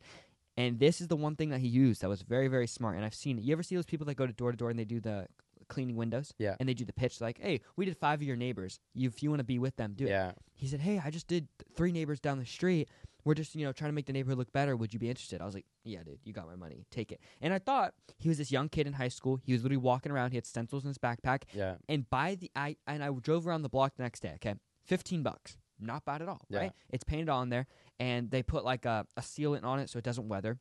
And 0.58 0.80
this 0.80 1.00
is 1.00 1.08
the 1.08 1.16
one 1.16 1.36
thing 1.36 1.50
that 1.50 1.60
he 1.60 1.68
used 1.68 2.02
that 2.02 2.10
was 2.10 2.22
very, 2.22 2.48
very 2.50 2.68
smart. 2.68 2.98
And 2.98 3.06
I've 3.06 3.14
seen 3.14 3.38
it. 3.38 3.44
You 3.44 3.54
ever 3.54 3.64
see 3.64 3.76
those 3.76 3.86
people 3.86 4.06
that 4.08 4.16
go 4.16 4.28
to 4.28 4.34
door 4.34 4.52
to 4.52 4.58
door 4.58 4.70
and 4.70 4.78
they 4.78 4.86
do 4.86 5.00
the 5.00 5.28
cleaning 5.72 5.96
windows? 5.96 6.34
Yeah. 6.38 6.56
And 6.60 6.70
they 6.70 6.74
do 6.76 6.86
the 6.86 6.94
pitch 6.94 7.20
like, 7.22 7.40
hey, 7.40 7.62
we 7.76 7.86
did 7.86 7.98
five 7.98 8.20
of 8.20 8.24
your 8.28 8.36
neighbors. 8.38 8.80
You, 8.94 9.10
if 9.10 9.24
you 9.24 9.30
want 9.32 9.40
to 9.40 9.44
be 9.46 9.58
with 9.58 9.76
them, 9.78 9.94
do 9.96 10.06
it. 10.06 10.10
Yeah, 10.10 10.34
He 10.54 10.68
said, 10.68 10.82
hey, 10.82 11.02
I 11.04 11.10
just 11.10 11.28
did 11.28 11.48
three 11.76 11.92
neighbors 11.92 12.20
down 12.20 12.38
the 12.38 12.46
street. 12.46 12.90
We're 13.24 13.36
just, 13.36 13.54
you 13.56 13.66
know, 13.66 13.72
trying 13.72 13.90
to 13.90 13.94
make 13.94 14.08
the 14.08 14.14
neighborhood 14.14 14.38
look 14.40 14.52
better. 14.52 14.76
Would 14.76 14.94
you 14.94 15.00
be 15.00 15.08
interested? 15.10 15.42
I 15.42 15.46
was 15.46 15.54
like, 15.54 15.66
yeah, 15.84 16.02
dude, 16.04 16.20
you 16.24 16.34
got 16.34 16.48
my 16.48 16.56
money. 16.56 16.86
Take 16.92 17.12
it. 17.12 17.20
And 17.40 17.54
I 17.54 17.60
thought 17.60 17.94
he 18.18 18.30
was 18.30 18.38
this 18.40 18.52
young 18.52 18.68
kid 18.68 18.88
in 18.88 18.94
high 18.94 19.10
school. 19.10 19.40
He 19.44 19.54
was 19.54 19.62
literally 19.64 19.78
walking 19.78 20.12
around. 20.12 20.32
He 20.32 20.38
had 20.38 20.46
stencils 20.48 20.84
in 20.84 20.88
his 20.88 20.98
backpack. 20.98 21.44
yeah, 21.54 21.76
And 21.88 22.10
by 22.10 22.36
the 22.36 22.50
I 22.56 22.78
and 22.88 23.04
I 23.04 23.10
drove 23.22 23.46
around 23.48 23.62
the 23.62 23.70
block 23.70 23.96
the 23.96 24.02
next 24.04 24.22
day. 24.22 24.32
Okay, 24.36 24.56
fifteen 24.84 25.22
bucks, 25.22 25.56
not 25.80 26.04
bad 26.04 26.22
at 26.24 26.28
all, 26.30 26.42
Yeah. 26.50 26.60
right? 26.60 26.72
It's 26.90 27.04
painted 27.04 27.30
on 27.30 27.50
there, 27.50 27.68
and 28.00 28.32
they 28.32 28.42
put 28.42 28.66
like 28.66 28.86
a, 28.86 29.06
a 29.16 29.22
sealant 29.22 29.64
on 29.66 29.78
it 29.80 29.90
so 29.92 30.00
it 30.00 30.04
doesn't 30.04 30.28
weather. 30.28 30.58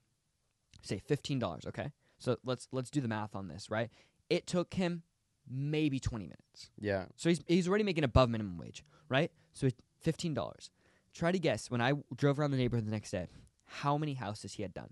Say 0.83 0.99
fifteen 0.99 1.39
dollars. 1.39 1.65
Okay, 1.67 1.93
so 2.19 2.37
let's 2.45 2.69
let's 2.73 2.91
do 2.91 3.01
the 3.01 3.09
math 3.09 3.35
on 3.35 3.49
this, 3.49 3.71
right? 3.71 3.91
It 4.31 4.47
took 4.47 4.73
him 4.75 5.03
maybe 5.51 6.01
twenty 6.01 6.25
minutes. 6.25 6.71
yeah. 6.81 7.05
So 7.17 7.29
he's 7.29 7.43
he's 7.47 7.69
already 7.69 7.85
making 7.85 8.05
above 8.05 8.31
minimum 8.31 8.57
wage, 8.57 8.85
right? 9.09 9.31
So 9.53 9.67
it's 9.67 9.77
fifteen 10.01 10.33
dollars. 10.35 10.71
Try 11.13 11.33
to 11.33 11.39
guess 11.39 11.71
when 11.71 11.81
I 11.81 11.93
drove 12.17 12.39
around 12.39 12.53
the 12.53 12.57
neighborhood 12.57 12.87
the 12.87 12.93
next 12.93 13.11
day, 13.11 13.27
how 13.67 13.99
many 13.99 14.15
houses 14.15 14.53
he 14.55 14.63
had 14.63 14.73
done. 14.73 14.91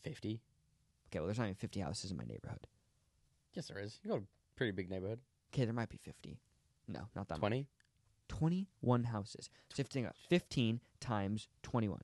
Fifty. 0.00 0.40
Okay, 1.08 1.18
well, 1.18 1.26
there's 1.26 1.38
not 1.38 1.44
even 1.44 1.54
fifty 1.54 1.80
houses 1.80 2.10
in 2.10 2.16
my 2.16 2.24
neighborhood. 2.24 2.66
Yes, 3.52 3.68
there 3.68 3.78
is. 3.78 4.00
You 4.02 4.10
got 4.10 4.20
a 4.20 4.24
pretty 4.56 4.72
big 4.72 4.88
neighborhood. 4.90 5.20
Okay, 5.52 5.64
there 5.66 5.74
might 5.74 5.90
be 5.90 5.98
fifty. 6.02 6.38
No, 6.88 7.00
not 7.14 7.28
that. 7.28 7.38
Twenty. 7.38 7.68
21 8.28 9.02
houses. 9.04 9.50
So 9.70 9.74
15, 9.74 10.06
uh, 10.06 10.12
15 10.28 10.80
times 11.00 11.48
21. 11.64 12.00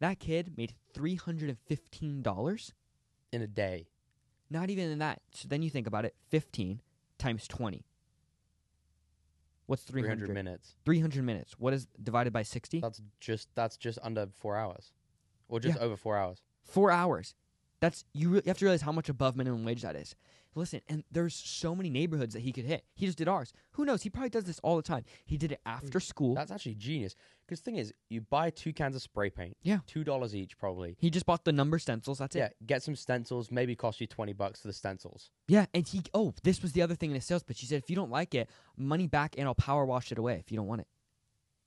That 0.00 0.18
kid 0.18 0.54
made 0.58 0.74
$315. 0.92 2.72
in 3.32 3.42
a 3.42 3.46
day. 3.46 3.86
Not 4.52 4.70
even 4.70 4.90
in 4.90 4.98
that. 4.98 5.22
So 5.32 5.48
then 5.48 5.62
you 5.62 5.70
think 5.70 5.86
about 5.86 6.04
it 6.04 6.14
15 6.30 6.80
times 7.18 7.48
20. 7.48 7.84
What's 9.66 9.84
300? 9.84 10.18
300 10.26 10.34
minutes. 10.34 10.74
300 10.84 11.24
minutes. 11.24 11.54
What 11.58 11.72
is 11.72 11.86
divided 12.02 12.32
by 12.32 12.42
60? 12.42 12.80
That's 12.80 13.00
just 13.20 13.48
that's 13.54 13.76
just 13.76 13.98
under 14.02 14.28
four 14.38 14.56
hours, 14.56 14.92
or 15.48 15.60
just 15.60 15.78
over 15.78 15.96
four 15.96 16.16
hours. 16.18 16.42
Four 16.62 16.90
hours. 16.90 17.34
That's 17.80 18.04
you, 18.12 18.28
re- 18.28 18.42
you 18.44 18.48
have 18.50 18.58
to 18.58 18.64
realize 18.64 18.82
how 18.82 18.92
much 18.92 19.08
above 19.08 19.36
minimum 19.36 19.64
wage 19.64 19.82
that 19.82 19.96
is. 19.96 20.14
Listen, 20.54 20.82
and 20.88 21.02
there's 21.10 21.34
so 21.34 21.74
many 21.74 21.88
neighborhoods 21.88 22.34
that 22.34 22.40
he 22.40 22.52
could 22.52 22.66
hit. 22.66 22.84
He 22.94 23.06
just 23.06 23.16
did 23.16 23.26
ours. 23.28 23.52
Who 23.72 23.86
knows? 23.86 24.02
He 24.02 24.10
probably 24.10 24.28
does 24.28 24.44
this 24.44 24.60
all 24.62 24.76
the 24.76 24.82
time. 24.82 25.04
He 25.24 25.38
did 25.38 25.52
it 25.52 25.60
after 25.64 25.98
school. 25.98 26.34
That's 26.34 26.50
actually 26.52 26.74
genius. 26.74 27.14
Because 27.52 27.60
the 27.60 27.64
thing 27.70 27.76
is, 27.76 27.92
you 28.08 28.22
buy 28.22 28.48
two 28.48 28.72
cans 28.72 28.96
of 28.96 29.02
spray 29.02 29.28
paint. 29.28 29.58
Yeah. 29.62 29.80
Two 29.86 30.04
dollars 30.04 30.34
each, 30.34 30.56
probably. 30.56 30.96
He 30.98 31.10
just 31.10 31.26
bought 31.26 31.44
the 31.44 31.52
number 31.52 31.78
stencils. 31.78 32.18
That's 32.18 32.34
yeah. 32.34 32.46
it. 32.46 32.56
Get 32.66 32.82
some 32.82 32.96
stencils. 32.96 33.50
Maybe 33.50 33.76
cost 33.76 34.00
you 34.00 34.06
twenty 34.06 34.32
bucks 34.32 34.62
for 34.62 34.68
the 34.68 34.72
stencils. 34.72 35.30
Yeah, 35.48 35.66
and 35.74 35.86
he 35.86 36.00
oh, 36.14 36.32
this 36.44 36.62
was 36.62 36.72
the 36.72 36.80
other 36.80 36.94
thing 36.94 37.10
in 37.10 37.16
his 37.16 37.26
sales 37.26 37.42
pitch. 37.42 37.60
He 37.60 37.66
said, 37.66 37.82
if 37.82 37.90
you 37.90 37.96
don't 37.96 38.10
like 38.10 38.34
it, 38.34 38.48
money 38.78 39.06
back, 39.06 39.34
and 39.36 39.46
I'll 39.46 39.54
power 39.54 39.84
wash 39.84 40.10
it 40.10 40.16
away 40.16 40.36
if 40.42 40.50
you 40.50 40.56
don't 40.56 40.66
want 40.66 40.80
it. 40.80 40.86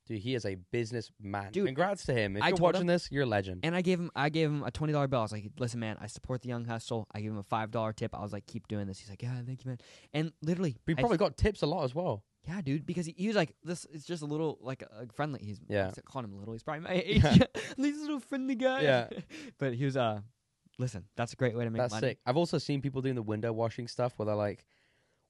Dude, 0.08 0.18
he 0.22 0.34
is 0.34 0.44
a 0.44 0.56
businessman. 0.56 1.52
Dude, 1.52 1.68
Congrats 1.68 2.08
to 2.08 2.14
him. 2.14 2.36
If 2.36 2.42
I 2.42 2.48
you're 2.48 2.58
watching 2.58 2.82
him- 2.82 2.88
this, 2.88 3.12
you're 3.12 3.24
a 3.24 3.28
legend. 3.28 3.60
And 3.62 3.76
I 3.76 3.82
gave 3.84 4.00
him, 4.00 4.10
I 4.16 4.30
gave 4.30 4.50
him 4.50 4.64
a 4.64 4.72
twenty 4.72 4.92
dollar 4.92 5.08
bill. 5.08 5.20
I 5.20 5.22
was 5.24 5.32
like, 5.34 5.52
listen, 5.60 5.80
man, 5.80 5.98
I 6.02 6.08
support 6.08 6.42
the 6.42 6.50
young 6.50 6.66
hustle. 6.66 7.08
I 7.14 7.22
gave 7.22 7.30
him 7.30 7.38
a 7.38 7.44
five 7.44 7.70
dollar 7.70 7.94
tip. 7.94 8.16
I 8.16 8.22
was 8.22 8.34
like, 8.34 8.48
keep 8.48 8.68
doing 8.68 8.88
this. 8.88 8.98
He's 8.98 9.10
like, 9.12 9.22
yeah, 9.22 9.40
thank 9.46 9.64
you, 9.64 9.70
man. 9.70 9.78
And 10.16 10.32
literally, 10.42 10.78
But 10.84 10.94
he 10.94 10.98
I- 10.98 11.02
probably 11.02 11.20
got 11.20 11.38
tips 11.38 11.62
a 11.62 11.68
lot 11.68 11.84
as 11.84 11.94
well. 11.94 12.24
Yeah, 12.48 12.62
dude, 12.62 12.86
because 12.86 13.06
he, 13.06 13.14
he 13.18 13.28
was 13.28 13.36
like, 13.36 13.54
this 13.64 13.86
is 13.86 14.06
just 14.06 14.22
a 14.22 14.26
little 14.26 14.58
like 14.62 14.84
uh, 14.84 15.06
friendly. 15.14 15.40
He's 15.44 15.60
Yeah. 15.68 15.92
I 15.96 16.02
calling 16.02 16.28
him 16.30 16.38
little. 16.38 16.54
He's 16.54 16.64
probably 16.64 16.82
my 16.84 16.92
age. 17.06 17.22
He's 17.78 17.98
a 17.98 18.02
little 18.02 18.20
friendly 18.20 18.56
guy. 18.56 18.82
Yeah. 18.82 19.08
but 19.58 19.74
he 19.74 19.86
was 19.86 19.98
uh, 19.98 20.22
listen, 20.78 21.06
that's 21.16 21.34
a 21.34 21.36
great 21.36 21.56
way 21.56 21.64
to 21.64 21.70
make 21.70 21.82
That's 21.82 21.94
money. 21.94 22.10
sick. 22.10 22.20
I've 22.26 22.38
also 22.38 22.58
seen 22.58 22.82
people 22.82 23.02
doing 23.02 23.16
the 23.16 23.22
window 23.24 23.52
washing 23.54 23.88
stuff 23.88 24.14
where 24.18 24.26
they're 24.28 24.36
like, 24.36 24.66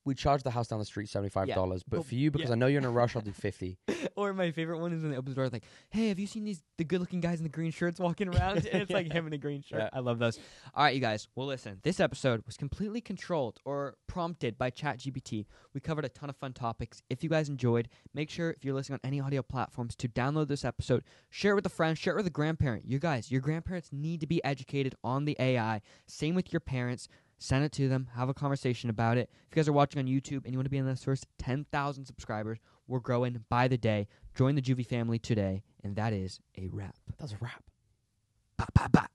"We 0.06 0.16
charge 0.16 0.43
the 0.43 0.51
house 0.51 0.68
down 0.68 0.80
the 0.80 0.86
street 0.86 1.10
seventy 1.10 1.30
five 1.30 1.47
dollars, 1.49 1.84
but 1.84 1.97
Well, 1.97 2.03
for 2.03 2.16
you 2.16 2.32
because 2.32 2.49
yeah. 2.49 2.56
I 2.56 2.58
know 2.58 2.68
you're 2.68 2.80
in 2.80 2.86
a 2.86 2.91
rush, 2.91 3.16
I'll 3.16 3.22
do 3.22 3.32
50 3.45 3.78
or 4.16 4.34
my 4.34 4.51
favorite 4.51 4.80
one 4.80 4.93
is 4.93 5.01
when 5.01 5.12
they 5.12 5.18
open 5.18 5.32
the 5.32 5.36
door, 5.36 5.49
like, 5.49 5.66
"Hey, 5.89 6.10
have 6.10 6.20
you 6.20 6.28
seen 6.28 6.43
these 6.45 6.62
the 6.78 6.84
good-looking 6.84 7.22
guys 7.22 7.39
in 7.39 7.43
the 7.43 7.49
green 7.49 7.72
shirts 7.72 7.99
walking 7.99 8.28
around?" 8.36 8.58
and 8.58 8.82
it's 8.82 8.91
like 8.91 9.12
him 9.12 9.28
in 9.28 9.34
a 9.34 9.38
green 9.38 9.62
shirt. 9.62 9.80
Yeah. 9.80 9.89
I 9.93 9.99
love 9.99 10.20
those. 10.20 10.39
All 10.74 10.84
right, 10.84 10.95
you 10.95 11.01
guys. 11.01 11.28
Well, 11.36 11.47
listen. 11.47 11.80
This 11.84 11.99
episode 11.99 12.43
was 12.45 12.58
completely 12.58 13.01
controlled 13.01 13.60
or 13.66 13.95
prompted 14.08 14.58
by 14.58 14.72
ChatGPT. 14.72 15.45
We 15.74 15.82
covered 15.82 16.06
a 16.06 16.10
ton 16.10 16.30
of 16.30 16.36
fun 16.38 16.53
topics. 16.53 17.01
If 17.10 17.24
you 17.24 17.30
guys 17.30 17.49
enjoyed, 17.49 17.89
make 18.14 18.30
sure 18.30 18.51
if 18.51 18.64
you're 18.64 18.74
listening 18.74 18.99
on 19.03 19.08
any 19.08 19.20
audio 19.20 19.41
platforms 19.41 19.95
to 19.97 20.08
download 20.08 20.47
this 20.47 20.66
episode, 20.66 21.03
share 21.30 21.51
it 21.51 21.56
with 21.56 21.66
a 21.66 21.70
friend, 21.70 21.97
share 21.97 22.14
it 22.14 22.18
with 22.18 22.28
a 22.28 22.32
grandparent. 22.32 22.86
You 22.86 22.99
guys, 22.99 23.32
your 23.32 23.41
grandparents 23.41 23.89
need 23.91 24.22
to 24.22 24.28
be 24.28 24.43
educated 24.43 24.95
on 25.03 25.26
the 25.26 25.36
AI. 25.39 25.82
Same 26.08 26.36
with 26.36 26.53
your 26.53 26.60
parents. 26.60 27.08
Send 27.38 27.66
it 27.66 27.72
to 27.74 27.88
them. 27.90 28.08
Have 28.16 28.30
a 28.30 28.34
conversation 28.34 28.90
about 28.90 29.18
it. 29.18 29.30
If 29.50 29.56
you 29.56 29.62
guys 29.62 29.68
are 29.68 29.74
watching 29.74 30.00
on 30.00 30.08
YouTube 30.08 30.46
and 30.46 30.54
you 30.54 30.58
want 30.58 30.66
to 30.66 30.72
be 30.72 30.78
in 30.78 30.86
those 30.86 31.04
first 31.04 31.28
10,000 31.40 32.06
subscribers, 32.06 32.60
we're 32.88 33.00
growing 33.00 33.44
by 33.50 33.68
the 33.68 33.78
day. 33.78 34.08
Join 34.36 34.56
the 34.56 34.62
Juvy 34.62 34.86
family 34.86 35.20
today, 35.20 35.64
and 35.84 35.96
that 35.96 36.14
is 36.14 36.40
a 36.58 36.68
wrap. 36.72 36.96
That's 37.18 37.34
a 37.34 37.38
wrap. 37.42 37.64
Ba, 38.58 38.68
ba, 38.74 38.90
ba. 38.92 39.08